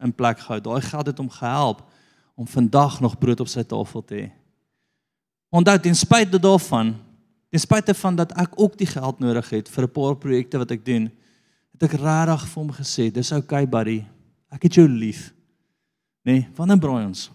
in 0.04 0.12
plek 0.12 0.40
gehou, 0.40 0.60
daai 0.60 0.82
geld 0.82 1.08
het 1.08 1.18
hom 1.18 1.30
gehelp 1.32 1.80
om 2.36 2.48
vandag 2.48 3.00
nog 3.00 3.18
brood 3.20 3.40
op 3.40 3.48
sy 3.48 3.64
tafel 3.64 4.04
te 4.04 4.16
hê. 4.16 4.28
Onthou 5.50 5.80
ten 5.80 5.96
spyte 5.96 6.40
daarvan, 6.40 6.94
ten 7.50 7.60
spyte 7.60 7.94
van 7.94 8.16
dat 8.16 8.34
ek 8.38 8.58
ook 8.60 8.78
die 8.78 8.90
geld 8.90 9.20
nodig 9.20 9.50
het 9.50 9.70
vir 9.70 9.84
'n 9.84 9.92
paar 9.92 10.16
projekte 10.16 10.58
wat 10.58 10.72
ek 10.72 10.86
doen, 10.86 11.12
het 11.74 11.84
ek 11.84 12.00
regtig 12.00 12.48
vir 12.48 12.64
hom 12.64 12.72
gesê, 12.72 13.12
dis 13.12 13.32
okay 13.32 13.66
buddy, 13.66 14.06
ek 14.52 14.64
het 14.64 14.74
jou 14.74 14.88
lief. 14.88 15.34
Nee, 16.26 16.48
wanneer 16.56 16.80
braai 16.80 17.06
ons? 17.06 17.32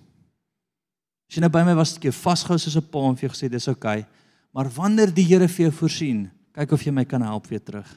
As 1.29 1.37
jy 1.37 1.41
nou 1.41 1.51
by 1.51 1.63
my 1.65 1.75
was, 1.75 1.97
ek 1.97 2.03
jou 2.03 2.13
vasgehou 2.13 2.59
soos 2.59 2.77
'n 2.77 2.91
pa 2.91 2.99
en 3.09 3.17
vir 3.17 3.29
jou 3.29 3.33
gesê 3.33 3.51
dis 3.51 3.69
okay, 3.69 4.07
maar 4.53 4.69
wanneer 4.69 5.15
die 5.15 5.25
Here 5.25 5.49
vir 5.49 5.71
jou 5.71 5.73
voorsien, 5.73 6.31
kyk 6.53 6.73
of 6.73 6.83
jy 6.83 6.93
my 6.93 7.05
kan 7.05 7.23
help 7.23 7.47
weer 7.47 7.65
terug. 7.65 7.89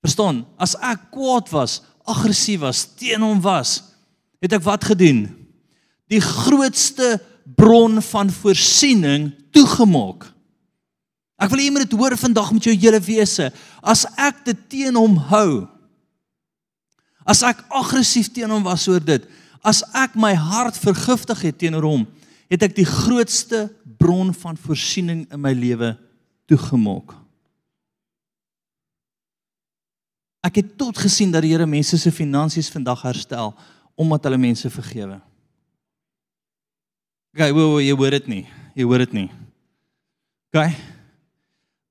Verstaan? 0.00 0.46
As 0.58 0.74
ek 0.80 1.10
kwaad 1.10 1.50
was, 1.50 1.82
aggressief 2.06 2.60
was, 2.60 2.86
teen 2.96 3.20
hom 3.20 3.40
was, 3.40 3.82
het 4.40 4.52
ek 4.52 4.62
wat 4.62 4.84
gedoen? 4.84 5.26
Die 6.08 6.20
grootste 6.20 7.20
bron 7.44 8.00
van 8.02 8.30
voorsiening 8.30 9.32
toegemaak. 9.52 10.32
Ek 11.38 11.52
wil 11.52 11.62
hê 11.62 11.68
jy 11.68 11.74
moet 11.74 11.86
dit 11.86 11.98
hoor 11.98 12.16
vandag 12.18 12.50
met 12.54 12.66
jou 12.66 12.74
hele 12.74 12.98
wese. 13.06 13.52
As 13.78 14.04
ek 14.18 14.42
dit 14.48 14.62
teen 14.74 14.96
hom 14.98 15.14
hou, 15.30 15.68
as 17.28 17.44
ek 17.46 17.60
aggressief 17.70 18.32
teen 18.34 18.50
hom 18.50 18.64
was 18.66 18.88
oor 18.90 19.02
dit, 19.04 19.22
as 19.62 19.84
ek 19.96 20.16
my 20.18 20.32
hart 20.34 20.78
vergiftig 20.80 21.44
het 21.46 21.58
teenoor 21.60 21.86
hom, 21.86 22.04
het 22.48 22.64
ek 22.64 22.74
die 22.78 22.88
grootste 22.88 23.66
bron 24.00 24.32
van 24.34 24.58
voorsiening 24.58 25.26
in 25.28 25.42
my 25.42 25.52
lewe 25.54 25.92
toegemaak. 26.48 27.14
Ek 30.46 30.62
het 30.62 30.76
tot 30.80 30.98
gesien 30.98 31.32
dat 31.34 31.44
die 31.44 31.52
Here 31.52 31.66
mense 31.68 31.98
se 32.00 32.12
finansies 32.14 32.70
vandag 32.72 33.02
herstel 33.04 33.52
omdat 33.98 34.28
hulle 34.28 34.38
mense 34.38 34.70
vergewe. 34.70 35.18
Okay, 37.34 37.50
wo, 37.52 37.74
wo, 37.74 37.80
jy 37.82 37.94
hoor 37.98 38.14
dit 38.14 38.28
nie. 38.30 38.44
Jy 38.78 38.86
hoor 38.86 39.02
dit 39.02 39.16
nie. 39.18 39.26
Okay. 40.54 40.70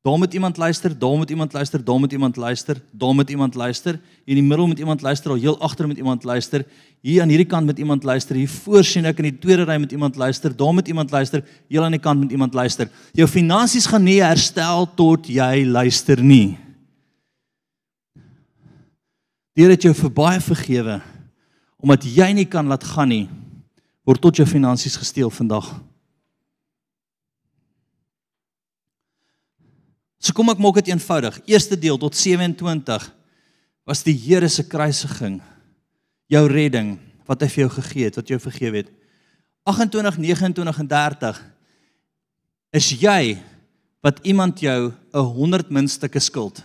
Daar 0.08 0.18
moet 0.18 0.34
iemand 0.34 0.58
luister, 0.58 1.00
daar 1.00 1.18
moet 1.18 1.30
iemand 1.30 1.54
luister, 1.54 1.84
daar 1.84 2.00
moet 2.00 2.12
iemand 2.12 2.36
luister, 2.36 2.82
daar 2.92 3.14
moet 3.14 3.30
iemand 3.30 3.56
luister. 3.56 4.00
Hier 4.24 4.36
in 4.36 4.36
die 4.36 4.44
middel 4.44 4.68
moet 4.68 4.80
iemand 4.80 5.02
luister, 5.02 5.32
al 5.32 5.38
heel 5.38 5.60
agter 5.60 5.88
moet 5.88 5.98
iemand 5.98 6.24
luister. 6.24 6.66
Hier 7.02 7.22
aan 7.22 7.28
hierdie 7.28 7.48
kant 7.48 7.66
moet 7.66 7.78
iemand 7.78 8.04
luister. 8.04 8.36
Hier 8.36 8.50
voor 8.50 8.84
sien 8.88 9.06
ek 9.06 9.20
in 9.20 9.28
die 9.28 9.40
tweede 9.40 9.66
ry 9.68 9.76
moet 9.78 9.92
iemand 9.92 10.16
luister, 10.16 10.56
daar 10.56 10.72
moet 10.74 10.88
iemand 10.88 11.12
luister, 11.12 11.44
heel 11.68 11.84
aan 11.84 11.92
die 11.92 12.00
kant 12.00 12.22
moet 12.22 12.32
iemand 12.32 12.54
luister. 12.54 12.88
Jou 13.12 13.28
finansies 13.28 13.90
gaan 13.92 14.08
nie 14.08 14.22
herstel 14.24 14.88
tot 14.96 15.28
jy 15.28 15.66
luister 15.68 16.24
nie. 16.24 16.56
Deur 19.60 19.76
dit 19.76 19.90
jou 19.90 19.94
vir 20.06 20.16
baie 20.24 20.40
vergewe 20.40 21.02
omdat 21.84 22.08
jy 22.08 22.32
nie 22.34 22.48
kan 22.48 22.72
laat 22.72 22.88
gaan 22.96 23.12
nie 23.12 23.26
word 24.08 24.24
tot 24.24 24.40
jou 24.40 24.48
finansies 24.48 24.96
gesteel 24.96 25.30
vandag. 25.30 25.68
So 30.20 30.34
kom 30.34 30.50
ek 30.50 30.62
maak 30.62 30.80
dit 30.82 30.92
eenvoudig. 30.92 31.40
Eerste 31.46 31.78
deel 31.80 31.98
tot 32.02 32.16
27 32.16 33.10
was 33.88 34.04
die 34.04 34.16
Here 34.18 34.50
se 34.50 34.66
kruisiging, 34.68 35.42
jou 36.28 36.44
redding 36.52 36.98
wat 37.28 37.44
hy 37.44 37.50
vir 37.52 37.64
jou 37.66 37.70
gegee 37.78 38.08
het, 38.10 38.18
wat 38.20 38.32
jou 38.32 38.40
vergewe 38.40 38.82
het. 38.84 38.90
28, 39.68 40.18
29 40.24 40.82
en 40.84 40.88
30 40.88 41.44
is 42.76 42.90
jy 43.00 43.38
wat 44.04 44.20
iemand 44.24 44.60
jou 44.60 44.94
'n 45.14 45.20
100 45.20 45.70
muntstukke 45.70 46.20
skuld. 46.20 46.64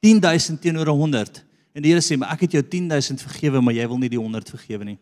10000 0.00 0.60
teenoor 0.60 0.88
100 0.88 1.44
En 1.74 1.82
die 1.82 1.92
Here 1.92 2.02
sê, 2.02 2.18
"Maar 2.18 2.32
ek 2.32 2.40
het 2.40 2.52
jou 2.52 2.62
10000 2.62 3.22
vergewe, 3.22 3.60
maar 3.60 3.74
jy 3.74 3.86
wil 3.88 3.98
nie 3.98 4.08
die 4.08 4.18
100 4.18 4.50
vergewe 4.50 4.84
nie." 4.84 4.98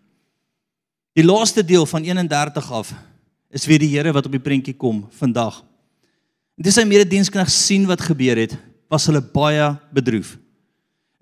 Die 1.15 1.25
laaste 1.25 1.65
deel 1.65 1.87
van 1.87 2.03
31 2.03 2.73
af 2.73 2.95
is 3.51 3.67
weer 3.67 3.79
die 3.79 3.89
Here 3.89 4.13
wat 4.13 4.27
op 4.27 4.33
die 4.33 4.41
prentjie 4.41 4.77
kom 4.77 5.09
vandag. 5.11 5.65
En 6.59 6.67
dis 6.67 6.75
sy 6.75 6.83
medediensknegt 6.91 7.55
sien 7.55 7.85
wat 7.87 8.03
gebeur 8.03 8.41
het, 8.41 8.57
was 8.91 9.07
hulle 9.07 9.23
baie 9.23 9.71
bedroef. 9.95 10.35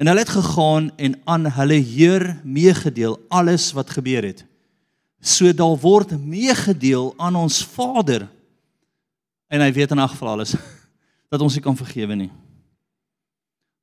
En 0.00 0.08
hulle 0.08 0.22
het 0.24 0.32
gegaan 0.32 0.88
en 0.96 1.16
aan 1.28 1.44
hulle 1.58 1.76
Heer 1.76 2.24
meegedeel 2.44 3.18
alles 3.28 3.68
wat 3.76 3.92
gebeur 3.92 4.24
het. 4.24 4.42
So 5.20 5.52
daar 5.52 5.76
word 5.80 6.16
meegedeel 6.16 7.12
aan 7.20 7.36
ons 7.36 7.60
Vader. 7.68 8.24
En 9.52 9.60
hy 9.60 9.70
weet 9.76 9.92
in 9.92 10.00
elk 10.00 10.16
geval 10.16 10.34
alles 10.36 10.56
dat 11.32 11.44
ons 11.44 11.56
nie 11.56 11.64
kan 11.64 11.76
vergewe 11.76 12.16
nie. 12.16 12.32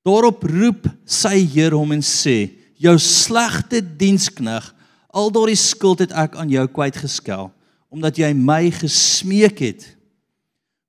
Daarop 0.04 0.42
roep 0.50 0.90
sy 1.06 1.38
Heer 1.54 1.78
hom 1.78 1.94
en 1.94 2.02
sê: 2.02 2.50
"Jou 2.82 2.98
slegte 3.00 3.80
dienskneg, 3.80 4.74
al 5.14 5.30
daardie 5.32 5.60
skuld 5.60 6.02
het 6.02 6.12
ek 6.18 6.36
aan 6.36 6.50
jou 6.50 6.66
kwytgeskel, 6.68 7.52
omdat 7.94 8.18
jy 8.18 8.34
my 8.34 8.72
gesmeek 8.74 9.62
het. 9.62 9.86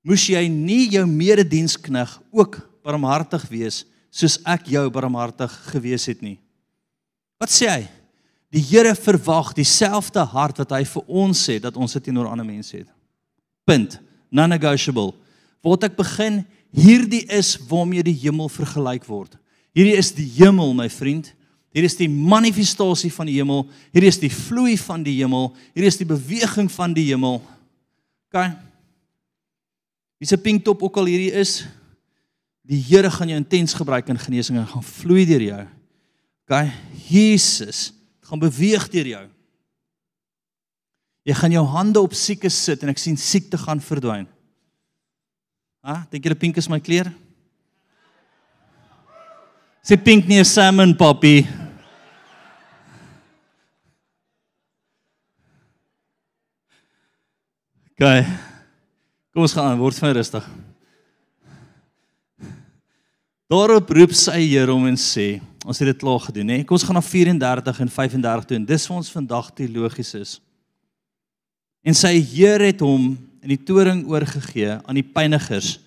Moes 0.05 0.27
jy 0.29 0.45
nie 0.51 0.85
jou 0.93 1.03
mededienskneg 1.09 2.11
ook 2.29 2.59
barmhartig 2.85 3.47
wees 3.49 3.83
soos 4.13 4.37
ek 4.45 4.69
jou 4.69 4.85
barmhartig 4.93 5.51
gewees 5.71 6.05
het 6.07 6.21
nie?" 6.21 6.37
Wat 7.41 7.51
sê 7.51 7.67
hy? 7.67 7.83
Die 8.53 8.61
Here 8.63 8.93
verwag 8.95 9.53
dieselfde 9.57 10.23
hart 10.23 10.61
wat 10.61 10.71
hy 10.71 10.85
vir 10.87 11.03
ons 11.07 11.41
sê 11.49 11.59
dat 11.59 11.75
ons 11.75 11.91
dit 11.97 12.03
teenoor 12.03 12.29
ander 12.31 12.45
mense 12.45 12.77
het. 12.77 12.87
Punt. 13.65 13.99
Non-negotiable. 14.31 15.11
Wat 15.65 15.83
ek 15.83 15.97
begin 15.97 16.45
Hierdie 16.75 17.23
is 17.31 17.55
waarmee 17.69 18.03
die 18.03 18.17
hemel 18.25 18.49
vergelyk 18.51 19.05
word. 19.07 19.37
Hierdie 19.75 19.95
is 19.95 20.11
die 20.15 20.27
hemel, 20.37 20.73
my 20.75 20.89
vriend. 20.91 21.31
Hier 21.75 21.87
is 21.87 21.95
die 21.99 22.09
manifestasie 22.11 23.11
van 23.15 23.29
die 23.29 23.37
hemel. 23.37 23.65
Hier 23.95 24.07
is 24.07 24.19
die 24.19 24.31
vloei 24.31 24.75
van 24.79 25.03
die 25.03 25.15
hemel. 25.17 25.49
Hier 25.75 25.87
is 25.87 25.99
die 25.99 26.07
beweging 26.07 26.67
van 26.71 26.95
die 26.95 27.07
hemel. 27.09 27.39
OK. 28.27 28.43
Wie 30.17 30.27
se 30.27 30.37
pinktop 30.39 30.83
ook 30.83 30.97
al 31.01 31.09
hierdie 31.11 31.33
is, 31.35 31.65
die 32.65 32.79
Here 32.81 33.11
gaan 33.11 33.29
jou 33.29 33.37
intens 33.37 33.75
gebruik 33.77 34.07
in 34.09 34.19
genesing 34.19 34.57
en 34.57 34.67
gaan 34.67 34.85
vloei 34.85 35.25
deur 35.27 35.43
jou. 35.43 35.63
OK. 36.45 36.61
Jesus 37.09 37.91
gaan 38.25 38.41
beweeg 38.41 38.87
deur 38.93 39.09
jou. 39.11 39.25
Jy 41.25 41.33
gaan 41.33 41.53
jou 41.53 41.65
hande 41.65 42.01
op 42.01 42.13
siekes 42.13 42.57
sit 42.67 42.83
en 42.85 42.93
ek 42.93 43.01
sien 43.01 43.17
siekte 43.17 43.57
gaan 43.57 43.81
verdwyn. 43.81 44.27
Ha, 45.85 46.03
dink 46.09 46.25
julle 46.25 46.37
pink 46.37 46.57
is 46.57 46.69
my 46.69 46.79
kleur? 46.81 47.11
Sê 49.85 49.97
pink 50.01 50.25
nie 50.25 50.39
'n 50.39 50.45
salmon 50.45 50.95
poppy. 50.97 51.45
Gaan. 57.97 58.54
Kom 59.35 59.43
ons 59.43 59.51
gaan 59.51 59.75
word 59.75 59.97
van 59.99 60.13
rustig. 60.15 60.45
Daarop 63.51 63.89
roep 63.91 64.13
sy 64.15 64.37
Here 64.45 64.71
hom 64.71 64.85
en 64.87 64.95
sê, 64.95 65.41
ons 65.67 65.81
het 65.81 65.89
dit 65.91 65.99
klaar 65.99 66.21
gedoen, 66.23 66.53
hè. 66.53 66.59
Kom 66.63 66.77
ons 66.77 66.85
gaan 66.87 66.95
na 66.95 67.01
34 67.03 67.81
en 67.83 67.91
35 67.91 68.47
toe 68.47 68.55
en 68.61 68.69
dis 68.69 68.85
vir 68.87 68.95
ons 68.95 69.11
vandag 69.11 69.49
teologies 69.59 70.13
is. 70.21 70.31
En 71.83 71.99
sy 71.99 72.13
Here 72.31 72.71
het 72.71 72.79
hom 72.79 73.11
in 73.43 73.51
die 73.51 73.59
toring 73.59 74.05
oorgegee 74.07 74.79
aan 74.79 75.01
die 75.01 75.03
pynigers 75.03 75.81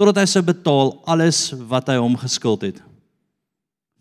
totdat 0.00 0.24
hy 0.24 0.26
sou 0.32 0.46
betaal 0.48 0.96
alles 1.04 1.44
wat 1.68 1.92
hy 1.92 2.00
hom 2.00 2.16
geskuld 2.24 2.64
het. 2.70 2.80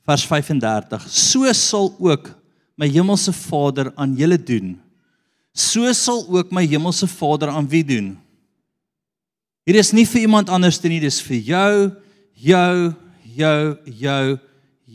Vers 0.07 0.23
35: 0.31 1.11
So 1.11 1.51
sal 1.51 1.91
ook 1.99 2.31
my 2.79 2.87
hemelse 2.87 3.35
Vader 3.35 3.91
aan 3.99 4.15
julle 4.15 4.39
doen. 4.39 4.77
So 5.51 5.91
sal 5.91 6.23
ook 6.23 6.55
my 6.55 6.63
hemelse 6.63 7.11
Vader 7.19 7.51
aan 7.51 7.67
wie 7.67 7.83
doen? 7.83 8.13
Hier 9.63 9.79
is 9.79 9.93
nie 9.95 10.05
vir 10.05 10.25
iemand 10.25 10.51
anders 10.51 10.81
nie, 10.83 10.99
dis 10.99 11.21
vir 11.23 11.37
jou, 11.39 11.75
jou, 12.35 12.93
jou, 13.37 13.59
jou, 13.87 14.37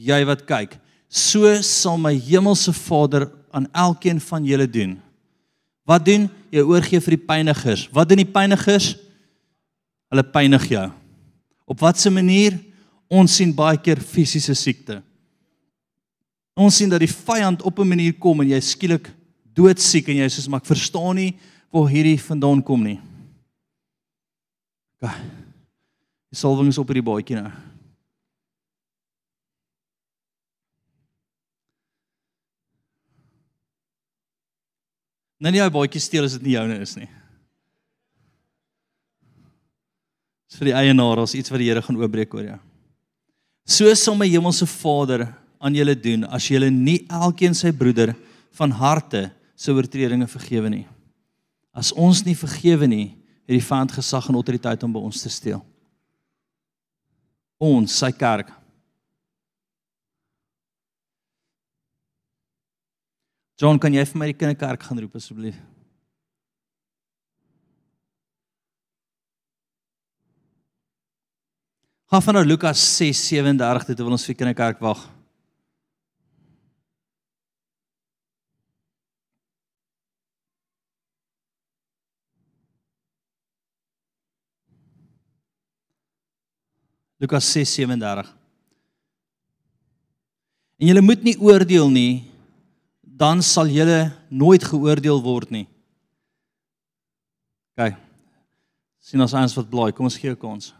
jy 0.08 0.20
wat 0.28 0.44
kyk. 0.48 0.76
So 1.08 1.48
sal 1.64 1.96
my 2.00 2.12
hemelse 2.12 2.74
Vader 2.76 3.30
aan 3.50 3.68
elkeen 3.72 4.20
van 4.20 4.44
julle 4.44 4.68
doen. 4.68 4.98
Wat 5.88 6.04
doen? 6.04 6.28
Jy 6.52 6.64
oorgee 6.68 7.00
vir 7.00 7.16
die 7.16 7.24
pynigers. 7.30 7.86
Wat 7.96 8.08
doen 8.10 8.20
die 8.20 8.28
pynigers? 8.28 8.92
Hulle 10.12 10.24
pynig 10.24 10.68
jou. 10.68 10.86
Op 11.68 11.80
watter 11.80 12.12
manier? 12.12 12.58
Ons 13.08 13.38
sien 13.40 13.54
baie 13.56 13.80
keer 13.80 14.00
fisiese 14.04 14.52
siekte. 14.56 15.00
Ons 16.58 16.76
sien 16.80 16.90
dat 16.92 17.00
die 17.00 17.08
vyand 17.08 17.62
op 17.62 17.78
'n 17.78 17.88
manier 17.88 18.12
kom 18.12 18.40
en 18.40 18.48
jy 18.48 18.60
skielik 18.60 19.08
doodsiek 19.54 20.08
en 20.08 20.16
jy 20.16 20.28
sê 20.28 20.48
maar 20.48 20.60
ek 20.60 20.66
verstaan 20.66 21.16
nie 21.16 21.34
waar 21.72 21.88
hierdie 21.88 22.18
vandaan 22.20 22.62
kom 22.62 22.82
nie. 22.82 23.00
Ga. 25.02 25.14
Die 26.28 26.38
salwing 26.38 26.68
is 26.72 26.78
op 26.80 26.90
hierdie 26.90 27.06
baadjie 27.06 27.38
nou. 27.38 27.50
Nou 35.38 35.52
nie 35.54 35.62
jou 35.62 35.70
baadjie 35.70 36.02
steel 36.02 36.26
as 36.26 36.34
dit 36.34 36.48
nie 36.48 36.56
joune 36.56 36.80
is 36.82 36.96
nie. 36.98 37.08
Dis 40.48 40.58
vir 40.58 40.72
die 40.72 40.78
eienaar 40.80 41.22
as 41.22 41.36
iets 41.38 41.52
wat 41.52 41.62
die 41.62 41.68
Here 41.68 41.82
gaan 41.84 42.00
oopbreek 42.00 42.34
oor 42.34 42.46
jou. 42.46 42.58
So 43.68 43.92
sal 43.94 44.16
my 44.18 44.26
hemelse 44.26 44.66
Vader 44.66 45.28
aan 45.60 45.76
julle 45.76 45.94
doen 45.94 46.24
as 46.32 46.46
julle 46.50 46.70
nie 46.72 47.02
elkeen 47.12 47.54
sy 47.54 47.70
broeder 47.76 48.14
van 48.58 48.72
harte 48.74 49.28
se 49.58 49.74
oortredinge 49.74 50.26
vergewe 50.30 50.70
nie. 50.72 50.86
As 51.76 51.92
ons 51.92 52.24
nie 52.26 52.34
vergewe 52.38 52.88
nie, 52.90 53.17
het 53.48 53.56
die 53.56 53.64
vyand 53.64 53.96
gesag 53.96 54.28
en 54.28 54.36
autoriteit 54.36 54.82
om 54.84 54.92
by 54.92 55.00
ons 55.08 55.24
te 55.24 55.32
steel. 55.32 55.64
Ons, 57.58 57.96
sy 57.96 58.12
kerk, 58.14 58.52
John, 63.58 63.78
kan 63.82 63.90
jy 63.90 64.04
vir 64.06 64.20
my 64.20 64.26
die 64.30 64.36
kinderkerk 64.38 64.84
gaan 64.86 65.00
roep 65.02 65.16
asseblief? 65.18 65.56
Gaan 72.08 72.22
van 72.22 72.38
nou 72.38 72.44
Lukas 72.46 72.78
6:37 73.00 73.88
dit 73.90 73.98
wil 73.98 74.14
ons 74.14 74.26
vir 74.30 74.36
kinderkerk 74.38 74.78
wag. 74.78 75.02
Lukas 87.18 87.46
6:37 87.56 88.26
En 90.78 90.86
jy 90.86 91.00
moet 91.02 91.22
nie 91.26 91.38
oordeel 91.42 91.90
nie 91.90 92.28
dan 93.18 93.42
sal 93.42 93.66
julle 93.66 94.12
nooit 94.30 94.62
geoordeel 94.62 95.18
word 95.24 95.50
nie. 95.50 95.64
OK. 97.74 97.96
Sien 99.02 99.22
ons 99.24 99.34
eens 99.34 99.56
wat 99.58 99.70
blaai, 99.70 99.90
kom 99.92 100.06
ons 100.06 100.18
gee 100.18 100.30
'n 100.30 100.38
kans. 100.38 100.74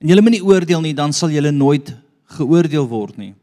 En 0.00 0.08
julle 0.08 0.22
moet 0.22 0.32
nie 0.32 0.44
oordeel 0.44 0.80
nie, 0.80 0.94
dan 0.94 1.12
sal 1.12 1.28
julle 1.28 1.52
nooit 1.52 1.94
geoordeel 2.24 2.88
word 2.88 3.18
nie. 3.18 3.34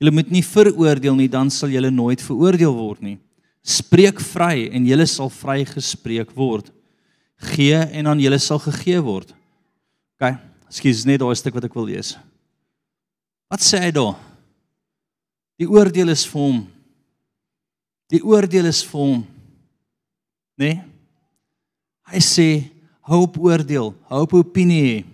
Julle 0.00 0.12
moet 0.12 0.30
nie 0.30 0.42
veroordeel 0.42 1.14
nie, 1.14 1.28
dan 1.28 1.50
sal 1.50 1.68
julle 1.68 1.90
nooit 1.90 2.22
veroordeel 2.22 2.74
word 2.74 3.02
nie. 3.02 3.18
Spreek 3.62 4.20
vry 4.20 4.70
en 4.72 4.86
julle 4.86 5.06
sal 5.06 5.28
vrygespreek 5.28 6.32
word. 6.34 6.72
Gee 7.36 7.76
en 7.76 8.06
aan 8.06 8.20
julle 8.20 8.38
sal 8.38 8.58
gegee 8.58 9.00
word. 9.00 9.34
OK. 10.16 10.49
Ekskuus, 10.70 11.02
net 11.08 11.18
daai 11.18 11.34
stuk 11.34 11.56
wat 11.58 11.66
ek 11.66 11.74
wil 11.74 11.88
lees. 11.90 12.14
Wat 13.50 13.62
sê 13.64 13.80
hy 13.82 13.90
daar? 13.94 14.14
Die 15.58 15.66
oordeel 15.68 16.12
is 16.14 16.22
vir 16.30 16.40
hom. 16.40 16.60
Die 18.10 18.22
oordeel 18.22 18.70
is 18.70 18.84
vir 18.86 19.00
hom. 19.02 19.24
Né? 20.60 20.70
Nee? 20.70 20.78
Hy 22.10 22.20
sê 22.26 22.46
hoop 23.06 23.36
oordeel, 23.38 23.92
hoop 24.10 24.32
opinie. 24.34 25.04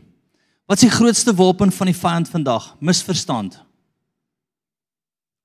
Wat 0.68 0.80
is 0.80 0.86
die 0.86 0.94
grootste 0.94 1.34
wapen 1.36 1.72
van 1.72 1.90
die 1.90 1.96
vyand 1.96 2.30
vandag? 2.32 2.70
Misverstand. 2.80 3.58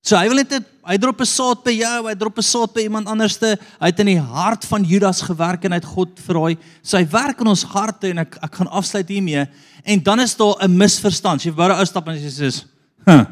So 0.01 0.17
hy 0.17 0.27
wil 0.27 0.41
net 0.41 0.53
hy 0.83 0.97
drop 0.97 1.21
'n 1.21 1.25
saad 1.25 1.63
by 1.63 1.71
jou, 1.71 2.07
hy 2.07 2.15
drop 2.15 2.37
'n 2.37 2.43
saad 2.43 2.73
by 2.73 2.81
iemand 2.81 3.07
anderste. 3.07 3.57
Hy 3.79 3.87
het 3.87 3.99
in 3.99 4.17
die 4.17 4.19
hart 4.19 4.65
van 4.65 4.83
Judas 4.83 5.21
gewerk 5.21 5.65
en 5.65 5.71
hy 5.71 5.77
het 5.77 5.85
God 5.85 6.19
verraai. 6.19 6.57
So 6.81 6.97
hy 6.97 7.05
werk 7.05 7.39
in 7.41 7.47
ons 7.47 7.63
harte 7.63 8.09
en 8.09 8.17
ek 8.19 8.37
ek 8.41 8.55
gaan 8.55 8.67
afsluit 8.67 9.07
hiermee. 9.07 9.47
En 9.85 10.03
dan 10.03 10.19
is 10.19 10.35
daar 10.35 10.55
'n 10.61 10.77
misverstand. 10.77 11.43
Jy 11.43 11.53
wou 11.53 11.67
daar 11.67 11.77
uitstap 11.77 12.07
en 12.07 12.15
jy 12.15 12.29
sê, 12.29 12.65
"Huh, 13.05 13.25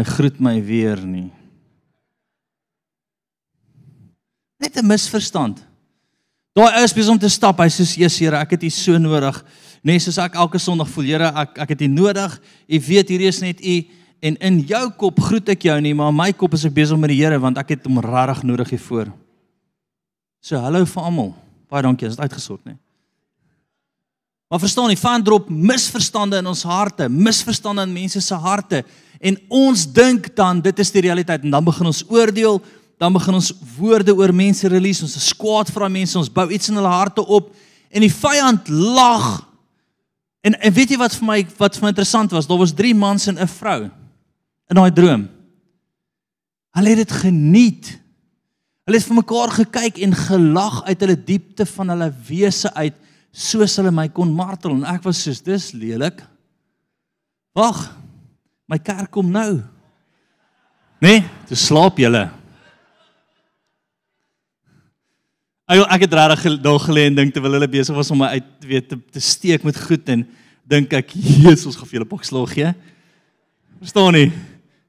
Hy 0.00 0.04
groet 0.06 0.38
my 0.40 0.54
weer 0.62 1.00
nie. 1.02 1.28
Net 4.60 4.76
'n 4.76 4.86
misverstand. 4.86 5.58
Daai 6.54 6.78
ou 6.78 6.84
is 6.84 6.92
besig 6.92 7.10
om 7.10 7.18
te 7.18 7.28
stap. 7.28 7.58
Hy 7.58 7.68
sê: 7.68 7.84
"Jesus 7.84 8.18
Here, 8.18 8.36
ek 8.36 8.50
het 8.50 8.62
U 8.62 8.70
so 8.70 8.98
nodig." 8.98 9.44
Nee, 9.82 9.98
soos 9.98 10.18
ek 10.18 10.34
elke 10.34 10.58
Sondag 10.58 10.88
voel, 10.88 11.04
Here, 11.04 11.32
ek 11.34 11.58
ek 11.58 11.68
het 11.68 11.82
U 11.82 11.86
nodig. 11.86 12.40
U 12.68 12.80
weet 12.80 13.08
hierdie 13.08 13.28
is 13.28 13.40
net 13.40 13.60
U 13.60 13.84
en 14.20 14.36
in 14.36 14.60
jou 14.68 14.84
kop 15.00 15.20
groet 15.24 15.48
ek 15.54 15.64
jou 15.70 15.76
nie, 15.80 15.94
maar 15.96 16.12
in 16.12 16.18
my 16.18 16.30
kop 16.36 16.54
is 16.56 16.66
ek 16.68 16.76
besig 16.76 16.98
met 17.00 17.12
die 17.12 17.20
Here 17.22 17.38
want 17.40 17.58
ek 17.60 17.74
het 17.74 17.88
hom 17.88 18.00
regtig 18.04 18.44
nodig 18.48 18.74
hier 18.74 18.84
voor. 18.84 19.10
So 20.44 20.60
hallo 20.60 20.84
vir 20.88 21.02
almal. 21.04 21.34
Baie 21.70 21.84
dankie, 21.84 22.08
is 22.08 22.16
dit 22.16 22.24
uitgesort 22.24 22.64
nie. 22.68 22.76
Maar 24.50 24.62
verstaan 24.64 24.90
jy, 24.90 24.96
van 24.98 25.22
drop 25.22 25.46
misverstande 25.48 26.40
in 26.42 26.48
ons 26.50 26.64
harte, 26.66 27.06
misverstande 27.08 27.84
in 27.86 27.92
mense 27.94 28.20
se 28.24 28.34
harte 28.34 28.82
en 29.20 29.36
ons 29.52 29.84
dink 29.94 30.30
dan 30.34 30.62
dit 30.64 30.82
is 30.82 30.90
die 30.90 31.04
realiteit 31.06 31.44
en 31.44 31.54
dan 31.54 31.64
begin 31.64 31.86
ons 31.86 32.02
oordeel, 32.10 32.58
dan 33.00 33.14
begin 33.14 33.36
ons 33.38 33.52
woorde 33.76 34.12
oor 34.16 34.32
mense 34.34 34.68
release, 34.68 35.04
ons 35.04 35.14
is 35.16 35.30
kwaad 35.38 35.70
vir 35.70 35.84
daai 35.84 35.96
mense, 36.00 36.18
ons 36.18 36.32
bou 36.32 36.48
iets 36.50 36.72
in 36.72 36.80
hulle 36.80 36.90
harte 36.92 37.22
op 37.22 37.52
en 37.90 38.04
die 38.04 38.12
vyand 38.12 38.68
lag. 38.72 39.30
En 40.42 40.56
en 40.58 40.74
weet 40.74 40.96
jy 40.96 40.98
wat 40.98 41.14
vir 41.20 41.28
my 41.30 41.38
wat 41.60 41.78
vir 41.78 41.86
my 41.86 41.94
interessant 41.94 42.34
was? 42.34 42.48
Daar 42.50 42.60
was 42.60 42.74
3 42.74 42.94
mans 42.96 43.28
en 43.30 43.38
'n 43.38 43.54
vrou 43.54 43.80
in 44.70 44.78
daai 44.78 44.92
droom. 44.94 45.26
Hulle 46.78 46.94
het 46.94 47.02
dit 47.02 47.14
geniet. 47.24 47.92
Hulle 48.86 48.98
het 48.98 49.06
vir 49.06 49.18
mekaar 49.18 49.54
gekyk 49.54 49.98
en 50.06 50.16
gelag 50.16 50.82
uit 50.86 51.04
hulle 51.04 51.18
diepte 51.18 51.66
van 51.74 51.94
hulle 51.94 52.10
wese 52.28 52.70
uit 52.78 52.96
soos 53.30 53.76
hulle 53.78 53.92
my 53.94 54.08
kon 54.10 54.30
martel 54.34 54.74
en 54.74 54.86
ek 54.90 55.04
was 55.06 55.22
soos 55.26 55.42
dis 55.46 55.70
lelik. 55.74 56.22
Wag. 57.54 57.88
My 58.70 58.78
kerk 58.78 59.10
kom 59.14 59.30
nou. 59.34 59.62
Nee, 61.02 61.24
toe 61.48 61.58
slaap 61.58 61.98
julle. 61.98 62.28
Ek 65.70 65.82
ek 65.96 66.04
het 66.06 66.14
regtig 66.18 66.58
daar 66.62 66.82
gelê 66.82 67.06
en 67.08 67.18
dink 67.18 67.34
terwyl 67.34 67.56
hulle 67.58 67.70
besig 67.70 67.94
was 67.94 68.10
om 68.10 68.22
my 68.22 68.32
uit 68.36 68.66
weet 68.66 68.88
te, 68.90 68.98
te 68.98 69.22
steek 69.22 69.66
met 69.66 69.78
goed 69.78 70.08
en 70.10 70.24
dink 70.70 70.94
ek 70.98 71.14
Jesus 71.14 71.78
gaan 71.78 71.90
vir 71.90 72.00
julle 72.00 72.10
bokslag 72.10 72.54
gee. 72.54 72.72
Verstaan 73.80 74.18
nie? 74.18 74.30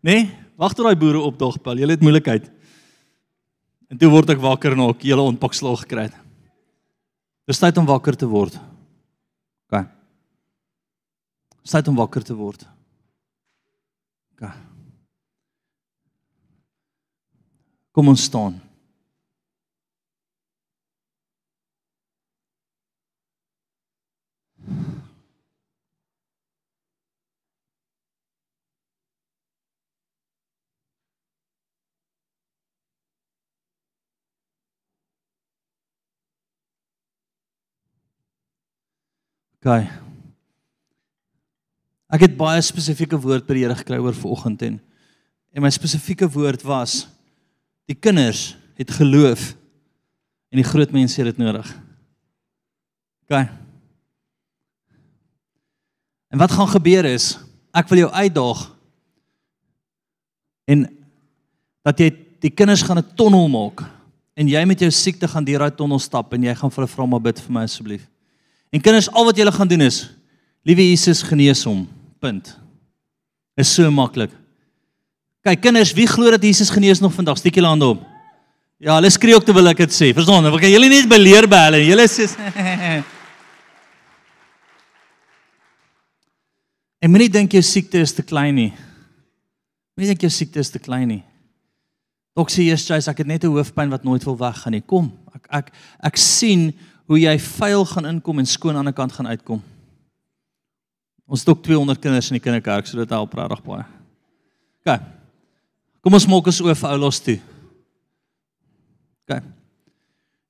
Nee, 0.02 0.26
wag 0.58 0.74
tot 0.74 0.88
daai 0.88 0.98
boere 0.98 1.22
opdag, 1.22 1.60
Paul. 1.62 1.82
Julle 1.82 1.96
het 1.96 2.04
moeilikheid. 2.06 2.50
En 3.92 4.00
toe 4.02 4.10
word 4.10 4.34
ek 4.34 4.42
wakker 4.42 4.74
en 4.74 4.86
ek 4.88 5.06
hele 5.06 5.24
ontpakslag 5.28 5.84
gekry 5.84 6.08
het. 6.08 6.18
Dis 7.50 7.60
tyd 7.60 7.78
om 7.82 7.90
wakker 7.90 8.16
te 8.18 8.30
word. 8.30 8.56
OK. 9.68 9.84
Dis 11.62 11.74
tyd 11.76 11.90
om 11.92 12.00
wakker 12.00 12.26
te 12.26 12.38
word. 12.38 12.64
OK. 14.34 14.48
Kom 17.92 18.14
ons 18.14 18.24
staan. 18.30 18.56
OK. 39.62 39.84
Ek 42.12 42.24
het 42.26 42.34
baie 42.38 42.62
spesifieke 42.66 43.20
woord 43.22 43.46
by 43.46 43.56
die 43.56 43.62
Here 43.68 43.78
gekry 43.78 44.00
oor 44.02 44.18
vanoggend 44.18 44.66
en 44.66 44.80
en 45.52 45.66
my 45.66 45.70
spesifieke 45.70 46.30
woord 46.32 46.62
was 46.64 47.10
die 47.84 47.96
kinders 48.00 48.54
het 48.80 48.94
geloof 48.96 49.50
en 50.48 50.62
die 50.62 50.66
groot 50.66 50.94
mense 50.96 51.20
het 51.20 51.28
dit 51.28 51.42
nodig. 51.44 51.68
OK. 53.28 53.36
En 56.32 56.40
wat 56.40 56.56
gaan 56.56 56.72
gebeur 56.72 57.06
is 57.12 57.36
ek 57.76 57.92
wil 57.92 58.06
jou 58.06 58.12
uitdaag 58.16 58.64
en 60.72 60.88
dat 61.86 62.00
jy 62.00 62.10
die 62.42 62.54
kinders 62.56 62.82
gaan 62.82 62.98
'n 62.98 63.14
tonnel 63.16 63.48
maak 63.52 63.86
en 64.34 64.48
jy 64.48 64.66
met 64.66 64.80
jou 64.80 64.90
siekte 64.90 65.28
gaan 65.28 65.46
deur 65.46 65.60
daai 65.60 65.76
tonnel 65.76 66.00
stap 66.00 66.34
en 66.34 66.44
jy 66.44 66.56
gaan 66.56 66.72
vir 66.72 66.82
hulle 66.82 66.96
vra 66.96 67.06
maar 67.06 67.22
bid 67.22 67.40
vir 67.40 67.52
my 67.52 67.64
asseblief. 67.64 68.08
En 68.72 68.82
kinders, 68.82 69.10
al 69.12 69.28
wat 69.28 69.38
julle 69.38 69.52
gaan 69.52 69.68
doen 69.68 69.84
is, 69.84 70.06
liewe 70.64 70.86
Jesus 70.90 71.22
genees 71.28 71.64
hom. 71.68 71.84
Punt. 72.24 72.54
Is 73.60 73.74
so 73.74 73.92
maklik. 73.92 74.32
Kyk 75.44 75.62
kinders, 75.62 75.92
wie 75.98 76.08
glo 76.08 76.32
dat 76.32 76.44
Jesus 76.46 76.70
genees 76.72 77.02
nog 77.02 77.14
vandag? 77.14 77.38
Steek 77.42 77.56
julle 77.58 77.68
hande 77.68 77.86
op. 77.96 78.04
Ja, 78.82 78.96
hulle 78.98 79.10
skree 79.14 79.36
ook 79.36 79.46
terwyl 79.46 79.72
ek 79.74 79.84
dit 79.84 79.94
sê. 79.94 80.12
Verstaan? 80.16 80.48
Want 80.48 80.64
julle 80.66 80.90
net 80.90 81.10
beleer 81.10 81.48
by 81.50 81.66
hulle. 81.68 81.82
Julle 81.86 82.08
sê 82.10 82.30
En 87.02 87.10
moenie 87.10 87.32
dink 87.34 87.56
jou 87.58 87.64
siekte 87.66 87.98
is 88.06 88.14
te 88.14 88.22
klein 88.22 88.54
nie. 88.54 88.72
Moenie 89.98 90.12
dink 90.14 90.22
jou 90.22 90.30
siekte 90.34 90.62
is 90.62 90.70
te 90.70 90.80
klein 90.82 91.08
nie. 91.10 91.24
Dok 92.38 92.52
sê 92.54 92.62
eers 92.70 92.86
jy 92.88 93.00
ek 93.02 93.24
het 93.24 93.28
net 93.28 93.44
'n 93.44 93.52
hoofpyn 93.52 93.90
wat 93.90 94.06
nooit 94.06 94.24
wil 94.24 94.38
weggaan 94.38 94.78
nie. 94.78 94.86
Kom, 94.86 95.12
ek 95.34 95.48
ek 95.50 95.74
ek 96.00 96.18
sien 96.18 96.72
hoe 97.12 97.20
jy 97.20 97.34
vuil 97.44 97.84
gaan 97.90 98.08
inkom 98.08 98.40
en 98.40 98.48
skoon 98.48 98.72
aan 98.72 98.86
die 98.88 98.88
ander 98.88 98.96
kant 98.96 99.12
gaan 99.12 99.28
uitkom. 99.28 99.60
Ons 101.28 101.42
het 101.44 101.50
ook 101.52 101.64
200 101.64 102.00
kinders 102.00 102.30
in 102.32 102.38
die 102.38 102.44
kinderkerk, 102.44 102.88
so 102.88 103.00
dit 103.00 103.12
help 103.12 103.34
regtig 103.36 103.64
baie. 103.66 103.84
OK. 104.80 104.94
Kom 106.00 106.16
ons 106.16 106.28
maak 106.32 106.48
ons 106.48 106.62
oë 106.64 106.76
vir 106.80 106.92
oulos 106.94 107.20
toe. 107.24 107.36
OK. 109.26 109.42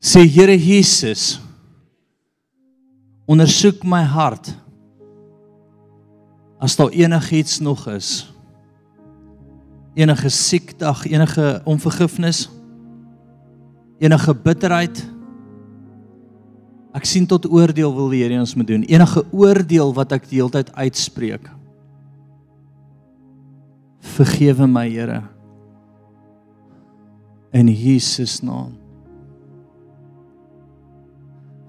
Sê 0.01 0.21
Here 0.29 0.53
Jesus, 0.53 1.39
ondersoek 3.25 3.81
my 3.81 4.03
hart. 4.05 4.51
As 6.61 6.77
daar 6.77 6.93
enigiets 6.93 7.57
nog 7.57 7.87
is, 7.89 8.27
enige 9.97 10.29
siekte, 10.29 10.93
enige 11.09 11.47
onvergifnis, 11.65 12.43
enige 13.97 14.37
bitterheid, 14.45 15.01
Ek 16.95 17.07
sien 17.07 17.27
tot 17.27 17.47
oordeel 17.47 17.93
wil 17.95 18.09
die 18.11 18.21
Here 18.25 18.39
ons 18.41 18.55
moet 18.59 18.67
doen. 18.67 18.83
Enige 18.83 19.23
oordeel 19.31 19.93
wat 19.95 20.11
ek 20.17 20.27
die 20.27 20.41
hele 20.41 20.51
tyd 20.51 20.71
uitspreek. 20.75 21.47
Vergewe 24.17 24.67
my, 24.67 24.87
Here. 24.91 25.21
In 27.55 27.71
Jesus 27.71 28.39
naam. 28.43 28.75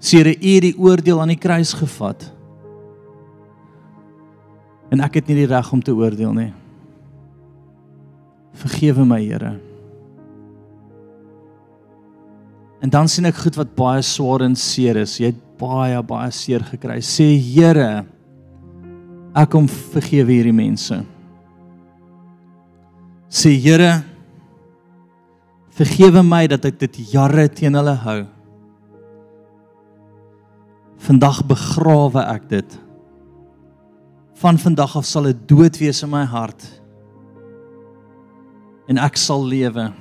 Sire, 0.03 0.35
U 0.35 0.53
het 0.57 0.65
die 0.67 0.75
oordeel 0.75 1.21
aan 1.23 1.31
die 1.31 1.39
kruis 1.39 1.71
gevat. 1.79 2.25
En 4.91 4.99
ek 5.03 5.21
het 5.21 5.29
nie 5.31 5.39
die 5.39 5.49
reg 5.49 5.71
om 5.71 5.81
te 5.83 5.95
oordeel 5.95 6.35
nie. 6.35 6.51
Vergewe 8.59 9.07
my, 9.07 9.21
Here. 9.23 9.55
En 12.83 12.91
dan 12.91 13.07
sien 13.07 13.23
ek 13.29 13.39
goed 13.39 13.55
wat 13.55 13.75
baie 13.77 14.01
swaar 14.03 14.43
en 14.43 14.57
seer 14.59 14.99
is. 14.99 15.15
Jy 15.21 15.31
het 15.31 15.41
baie 15.59 16.01
baie 16.03 16.31
seer 16.35 16.65
gekry. 16.67 16.99
Sê 16.99 17.29
Here, 17.39 18.03
ek 19.39 19.53
kom 19.53 19.69
vergewe 19.71 20.35
hierdie 20.35 20.55
mense. 20.55 20.99
Sê 23.31 23.53
Here, 23.55 24.01
vergewe 25.73 26.25
my 26.27 26.43
dat 26.51 26.67
ek 26.67 26.81
dit 26.83 26.99
jare 27.13 27.47
teen 27.47 27.79
hulle 27.79 27.95
hou. 28.03 28.19
Vandag 31.07 31.39
begrawe 31.47 32.27
ek 32.35 32.51
dit. 32.51 32.79
Van 34.43 34.59
vandag 34.59 34.99
af 34.99 35.07
sal 35.07 35.31
dit 35.31 35.47
dood 35.47 35.79
wees 35.79 36.03
in 36.03 36.11
my 36.11 36.27
hart. 36.27 36.67
En 38.91 38.99
ek 38.99 39.15
sal 39.15 39.39
lewe 39.47 39.93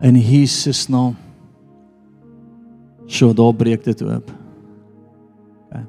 in 0.00 0.16
Jesus 0.16 0.86
naam. 0.88 1.16
So 3.08 3.32
daar 3.32 3.54
breek 3.54 3.84
dit 3.84 4.02
oop. 4.04 4.30
Okay. 5.66 5.84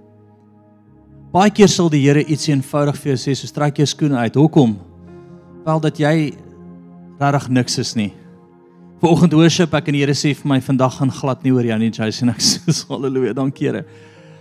Baie 1.33 1.51
keer 1.51 1.69
sal 1.69 1.91
die 1.91 2.01
Here 2.05 2.23
iets 2.23 2.47
eenvoudig 2.47 2.97
vir 3.01 3.13
jou 3.13 3.19
sê, 3.19 3.35
so 3.35 3.49
strek 3.49 3.81
jou 3.81 3.87
skoene 3.89 4.21
uit. 4.23 4.39
Hoekom? 4.39 4.77
Wel 5.65 5.83
dat 5.83 5.99
jy 5.99 6.13
regtig 7.19 7.49
niks 7.59 7.77
is 7.83 7.93
nie. 7.99 8.13
Vanoggend 9.03 9.35
worship 9.35 9.75
ek 9.75 9.91
en 9.91 9.99
die 9.99 10.03
Here 10.05 10.15
sê 10.15 10.31
vir 10.35 10.47
my 10.55 10.61
vandag 10.63 10.95
gaan 10.99 11.11
glad 11.11 11.43
nie 11.43 11.53
oor 11.55 11.67
jou 11.67 11.79
nie, 11.79 11.91
Jason. 11.91 12.31
Ek 12.35 12.41
sê 12.43 12.73
haleluja, 12.89 13.35
dankie 13.35 13.67
Here. 13.69 13.83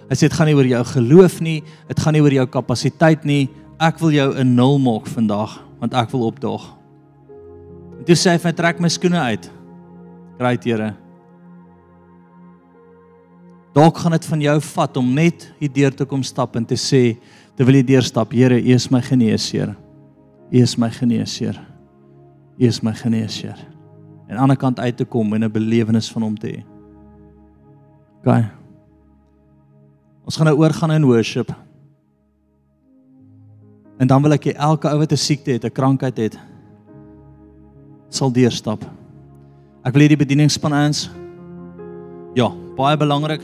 Hy 0.08 0.16
sê 0.16 0.30
dit 0.30 0.38
gaan 0.38 0.48
nie 0.48 0.56
oor 0.56 0.70
jou 0.70 0.84
geloof 0.94 1.42
nie, 1.44 1.58
dit 1.90 2.00
gaan 2.00 2.16
nie 2.16 2.22
oor 2.24 2.32
jou 2.32 2.46
kapasiteit 2.48 3.26
nie. 3.28 3.50
Ek 3.78 4.00
wil 4.00 4.14
jou 4.14 4.30
'n 4.34 4.54
nul 4.56 4.78
maak 4.82 5.06
vandag, 5.06 5.60
want 5.82 5.94
ek 5.94 6.10
wil 6.14 6.26
opdaag. 6.30 6.64
En 7.98 8.04
toe 8.06 8.16
sê 8.16 8.32
hy 8.32 8.38
vir 8.38 8.48
my 8.48 8.56
trek 8.56 8.80
my 8.80 8.88
skoene 8.88 9.20
uit. 9.20 9.50
Great 10.38 10.64
Here. 10.64 10.94
Dalk 13.74 13.98
gaan 13.98 14.14
dit 14.14 14.26
van 14.26 14.40
jou 14.42 14.60
vat 14.70 14.96
om 14.96 15.10
net 15.14 15.48
hier 15.58 15.72
deur 15.74 15.94
te 15.94 16.06
kom 16.06 16.22
stap 16.26 16.56
en 16.58 16.66
te 16.66 16.78
sê, 16.78 17.18
terwyl 17.58 17.80
jy 17.80 17.86
deurstap, 17.92 18.32
Here, 18.34 18.58
U 18.58 18.74
is 18.74 18.88
my 18.90 19.02
geneesheer. 19.02 19.74
U 20.50 20.62
is 20.62 20.76
my 20.78 20.88
geneesheer. 20.94 21.58
U 22.58 22.66
is 22.66 22.80
my 22.82 22.94
geneesheer. 22.94 23.58
En 24.28 24.36
aan 24.36 24.36
die 24.36 24.44
ander 24.46 24.60
kant 24.60 24.80
uit 24.80 24.96
te 24.96 25.04
kom 25.04 25.34
en 25.34 25.44
'n 25.44 25.52
belewenis 25.52 26.10
van 26.12 26.22
hom 26.22 26.36
te 26.36 26.48
hê. 26.48 26.64
OK. 28.22 28.44
Ons 30.24 30.36
gaan 30.36 30.46
nou 30.46 30.58
oorgaan 30.58 30.92
in 30.92 31.04
worship. 31.04 31.50
En 33.98 34.06
dan 34.06 34.22
wil 34.22 34.32
ek 34.32 34.44
hê 34.44 34.52
elke 34.54 34.88
ou 34.88 34.98
wat 34.98 35.12
'n 35.12 35.16
siekte 35.16 35.50
het, 35.50 35.64
'n 35.64 35.72
krankheid 35.72 36.16
het, 36.16 36.38
sal 38.08 38.32
deurstap. 38.32 38.97
Ek 39.88 39.94
wil 39.96 40.04
hê 40.04 40.10
die 40.12 40.20
bedieningspan 40.20 40.74
eens. 40.76 41.06
Ja, 42.36 42.50
baie 42.76 42.98
belangrik. 43.00 43.40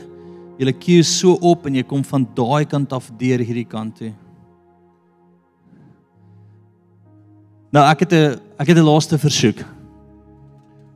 Julle 0.59 0.75
queue 0.77 1.01
so 1.01 1.39
op 1.41 1.65
en 1.65 1.79
jy 1.79 1.83
kom 1.89 2.03
van 2.05 2.27
daai 2.37 2.67
kant 2.69 2.93
af 2.93 3.07
deur 3.17 3.41
hierdie 3.41 3.65
kant 3.65 3.97
toe. 3.97 4.11
Nou 7.73 7.81
ek 7.89 8.05
het 8.05 8.13
'n 8.13 8.39
ek 8.61 8.67
het 8.67 8.77
'n 8.77 8.85
laaste 8.85 9.17
versoek. 9.17 9.65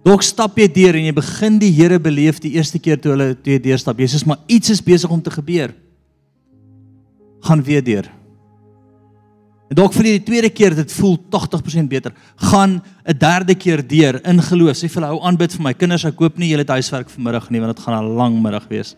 Dalk 0.05 0.21
stap 0.21 0.55
jy 0.55 0.67
deur 0.67 0.95
en 0.95 1.05
jy 1.05 1.13
begin 1.13 1.59
die 1.59 1.71
Here 1.71 1.99
beleef 1.99 2.39
die 2.39 2.53
eerste 2.53 2.79
keer 2.79 3.01
toe 3.01 3.11
hulle 3.11 3.33
toe 3.33 3.53
jy 3.53 3.59
deurstap. 3.59 3.97
Sê 3.97 4.25
maar 4.25 4.39
iets 4.47 4.69
is 4.69 4.81
besig 4.81 5.09
om 5.09 5.21
te 5.21 5.31
gebeur. 5.31 5.73
Gaan 7.41 7.63
weer 7.63 7.83
deur. 7.83 8.18
En 9.69 9.77
dalk 9.77 9.93
vir 9.93 10.07
die 10.07 10.21
tweede 10.25 10.49
keer 10.49 10.73
dit 10.73 10.93
voel 10.97 11.17
80% 11.29 11.89
beter. 11.91 12.13
Gaan 12.49 12.81
'n 13.05 13.17
derde 13.17 13.55
keer 13.55 13.87
deur 13.87 14.19
in 14.25 14.41
geloof. 14.41 14.77
Sê 14.77 14.89
vir 14.89 15.01
hulle 15.01 15.13
hou 15.13 15.21
aanbid 15.21 15.53
vir 15.53 15.63
my 15.63 15.73
kinders. 15.73 16.05
Ek 16.05 16.15
koop 16.15 16.37
nie 16.37 16.49
julle 16.49 16.65
huiswerk 16.65 17.09
vanmiddag 17.09 17.49
nie 17.51 17.59
want 17.59 17.75
dit 17.75 17.85
gaan 17.85 18.03
'n 18.03 18.15
lang 18.15 18.41
middag 18.41 18.67
wees. 18.67 18.95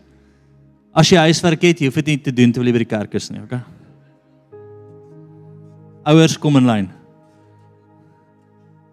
As 0.94 1.10
jy 1.10 1.18
huiswerk 1.18 1.62
het, 1.62 1.80
jy 1.80 1.88
hoef 1.88 1.96
dit 1.96 2.08
nie 2.08 2.18
te 2.18 2.32
doen 2.32 2.52
terwyl 2.52 2.68
jy 2.68 2.74
by 2.74 2.80
die 2.80 2.98
kerk 2.98 3.14
is 3.16 3.30
nie, 3.32 3.42
okay? 3.42 3.62
Ouers 6.06 6.38
kom 6.38 6.58
in 6.58 6.66
lyn. 6.66 6.90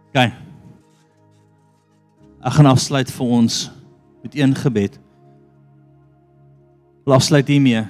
OK. 0.09 0.33
Ek 2.45 2.53
gaan 2.53 2.67
afsluit 2.67 3.11
vir 3.11 3.27
ons 3.27 3.71
met 4.23 4.35
een 4.35 4.55
gebed. 4.55 4.99
Afsluit 7.07 7.49
hiermee. 7.49 7.87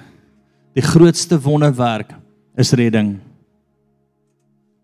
Die 0.75 0.83
grootste 0.83 1.41
wonderwerk 1.43 2.15
is 2.57 2.73
redding. 2.73 3.28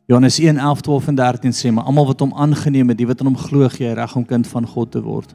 Johannes 0.07 0.38
1 0.38 0.59
11 0.59 0.80
12 0.80 1.07
en 1.07 1.14
13 1.16 1.55
sê 1.57 1.70
maar 1.72 1.86
almal 1.88 2.11
wat 2.11 2.20
hom 2.20 2.34
aangeneem 2.36 2.90
het, 2.92 2.98
die 2.98 3.07
wat 3.09 3.22
in 3.24 3.30
hom 3.30 3.38
glo, 3.40 3.68
gee 3.72 3.88
hy 3.88 3.94
reg 3.96 4.12
om 4.18 4.26
kind 4.28 4.48
van 4.50 4.66
God 4.68 4.90
te 4.92 5.00
word. 5.00 5.32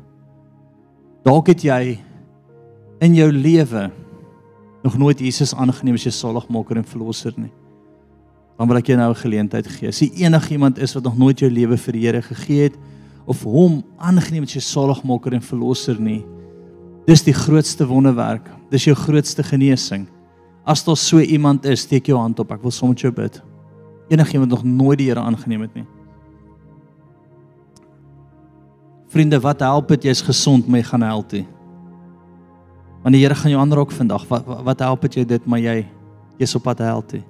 Dalk 1.25 1.49
het 1.49 1.65
jy 1.65 1.97
in 3.01 3.15
jou 3.17 3.31
lewe 3.33 3.87
nog 4.85 4.99
nooit 5.01 5.23
Jesus 5.25 5.55
aangeneem 5.57 5.97
as 5.97 6.05
jou 6.05 6.13
saligmaker 6.13 6.77
en 6.77 6.85
verlosser 6.85 7.33
nie. 7.35 7.49
Dan 8.59 8.69
wil 8.69 8.77
ek 8.77 8.93
jou 8.93 8.97
nou 8.99 9.09
'n 9.09 9.23
geleentheid 9.23 9.67
gee. 9.67 9.89
As 9.89 10.01
jy 10.01 10.11
enigiemand 10.21 10.77
is 10.77 10.93
wat 10.93 11.03
nog 11.03 11.17
nooit 11.17 11.39
jou 11.39 11.49
lewe 11.49 11.77
vir 11.77 11.93
die 11.93 12.05
Here 12.05 12.21
gegee 12.21 12.63
het 12.69 12.77
of 13.25 13.43
hom 13.43 13.83
aangeneem 13.97 14.43
as 14.43 14.53
jou 14.53 14.61
saligmaker 14.61 15.33
en 15.33 15.41
verlosser 15.41 15.99
nie, 15.99 16.23
dis 17.07 17.23
die 17.23 17.33
grootste 17.33 17.87
wonderwerk. 17.87 18.45
Dis 18.69 18.85
jou 18.85 18.95
grootste 18.95 19.43
genesing. 19.43 20.07
As 20.63 20.83
daar 20.83 20.97
so 20.97 21.19
iemand 21.19 21.65
is, 21.65 21.81
steek 21.81 22.05
jou 22.05 22.19
hand 22.19 22.39
op. 22.39 22.51
Ek 22.51 22.61
wil 22.61 22.71
sommer 22.71 22.93
met 22.93 23.01
jou 23.01 23.11
bid 23.11 23.48
enigiemand 24.09 24.51
nog 24.51 24.63
nooit 24.63 24.99
die 24.99 25.07
Here 25.09 25.21
aangeneem 25.21 25.61
het 25.61 25.73
nie. 25.73 25.85
Vriende, 29.09 29.39
wat 29.41 29.59
help 29.65 29.87
dit 29.95 30.09
jy's 30.09 30.21
gesond, 30.21 30.67
maar 30.67 30.83
jy 30.83 30.85
gaan 30.85 31.05
hel 31.05 31.25
toe? 31.25 31.45
Want 33.03 33.15
die 33.15 33.23
Here 33.23 33.35
gaan 33.35 33.53
jou 33.53 33.61
aanraak 33.61 33.91
vandag. 33.95 34.27
Wat 34.29 34.45
wat 34.45 34.79
help 34.85 35.01
dit 35.07 35.21
jy 35.21 35.25
dit 35.25 35.45
maar 35.45 35.61
jy 35.61 35.83
jy's 36.39 36.55
op 36.55 36.65
pad 36.67 36.83
hel 36.83 37.01
toe? 37.05 37.23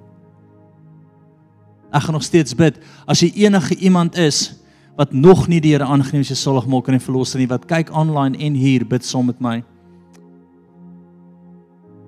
Ek 1.90 2.04
gaan 2.06 2.14
nog 2.14 2.26
steeds 2.26 2.54
bid 2.54 2.78
as 3.06 3.22
jy 3.24 3.32
enige 3.46 3.74
iemand 3.82 4.18
is 4.18 4.60
wat 4.98 5.12
nog 5.16 5.46
nie 5.48 5.60
die 5.62 5.72
Here 5.72 5.86
aangeneem 5.88 6.22
het 6.22 6.34
as 6.34 6.42
saligmaker 6.42 6.94
en 6.94 7.00
verlosser 7.00 7.40
nie, 7.40 7.48
wat 7.48 7.64
kyk 7.68 7.92
online 7.96 8.38
en 8.38 8.54
hier 8.58 8.84
bid 8.84 9.06
saam 9.06 9.30
met 9.30 9.40
my. 9.40 9.60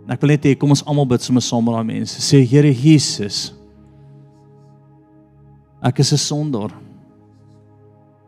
En 0.04 0.12
ek 0.12 0.20
wil 0.20 0.34
net 0.34 0.44
hê 0.44 0.54
kom 0.58 0.74
ons 0.74 0.84
almal 0.84 1.08
bid 1.08 1.24
sommer 1.24 1.44
saam 1.44 1.64
met 1.64 1.78
daai 1.78 1.88
mense. 1.94 2.20
Sê 2.20 2.42
Here 2.44 2.68
Jesus, 2.68 3.54
Ek 5.82 5.98
is 5.98 6.12
'n 6.12 6.16
sondaar. 6.16 6.72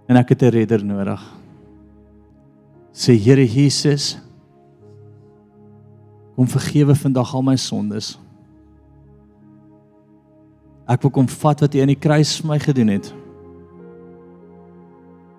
En 0.08 0.16
ek 0.16 0.28
het 0.28 0.42
'n 0.42 0.50
redder 0.50 0.84
nodig. 0.84 1.22
Sê 2.92 3.12
Here 3.14 3.46
Jesus, 3.46 4.18
kom 6.34 6.46
vergewe 6.46 6.94
vandag 6.94 7.34
al 7.34 7.42
my 7.42 7.56
sondes. 7.56 8.18
Ek 10.86 11.02
wil 11.02 11.10
kom 11.10 11.28
vat 11.28 11.60
wat 11.60 11.74
U 11.74 11.80
aan 11.80 11.92
die 11.92 11.98
kruis 11.98 12.40
vir 12.40 12.48
my 12.48 12.58
gedoen 12.58 12.88
het. 12.88 13.14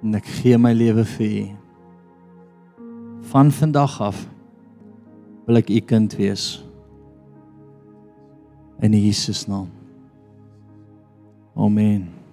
En 0.04 0.16
ek 0.16 0.26
gee 0.26 0.58
my 0.58 0.74
lewe 0.74 1.06
vir 1.06 1.28
U. 1.28 1.46
Van 3.30 3.52
vandag 3.52 4.02
af 4.02 4.28
wil 5.46 5.58
ek 5.62 5.70
U 5.70 5.80
kind 5.80 6.16
wees. 6.16 6.64
In 8.82 8.94
Jesus 8.94 9.48
naam. 9.48 9.75
Amen. 11.58 12.25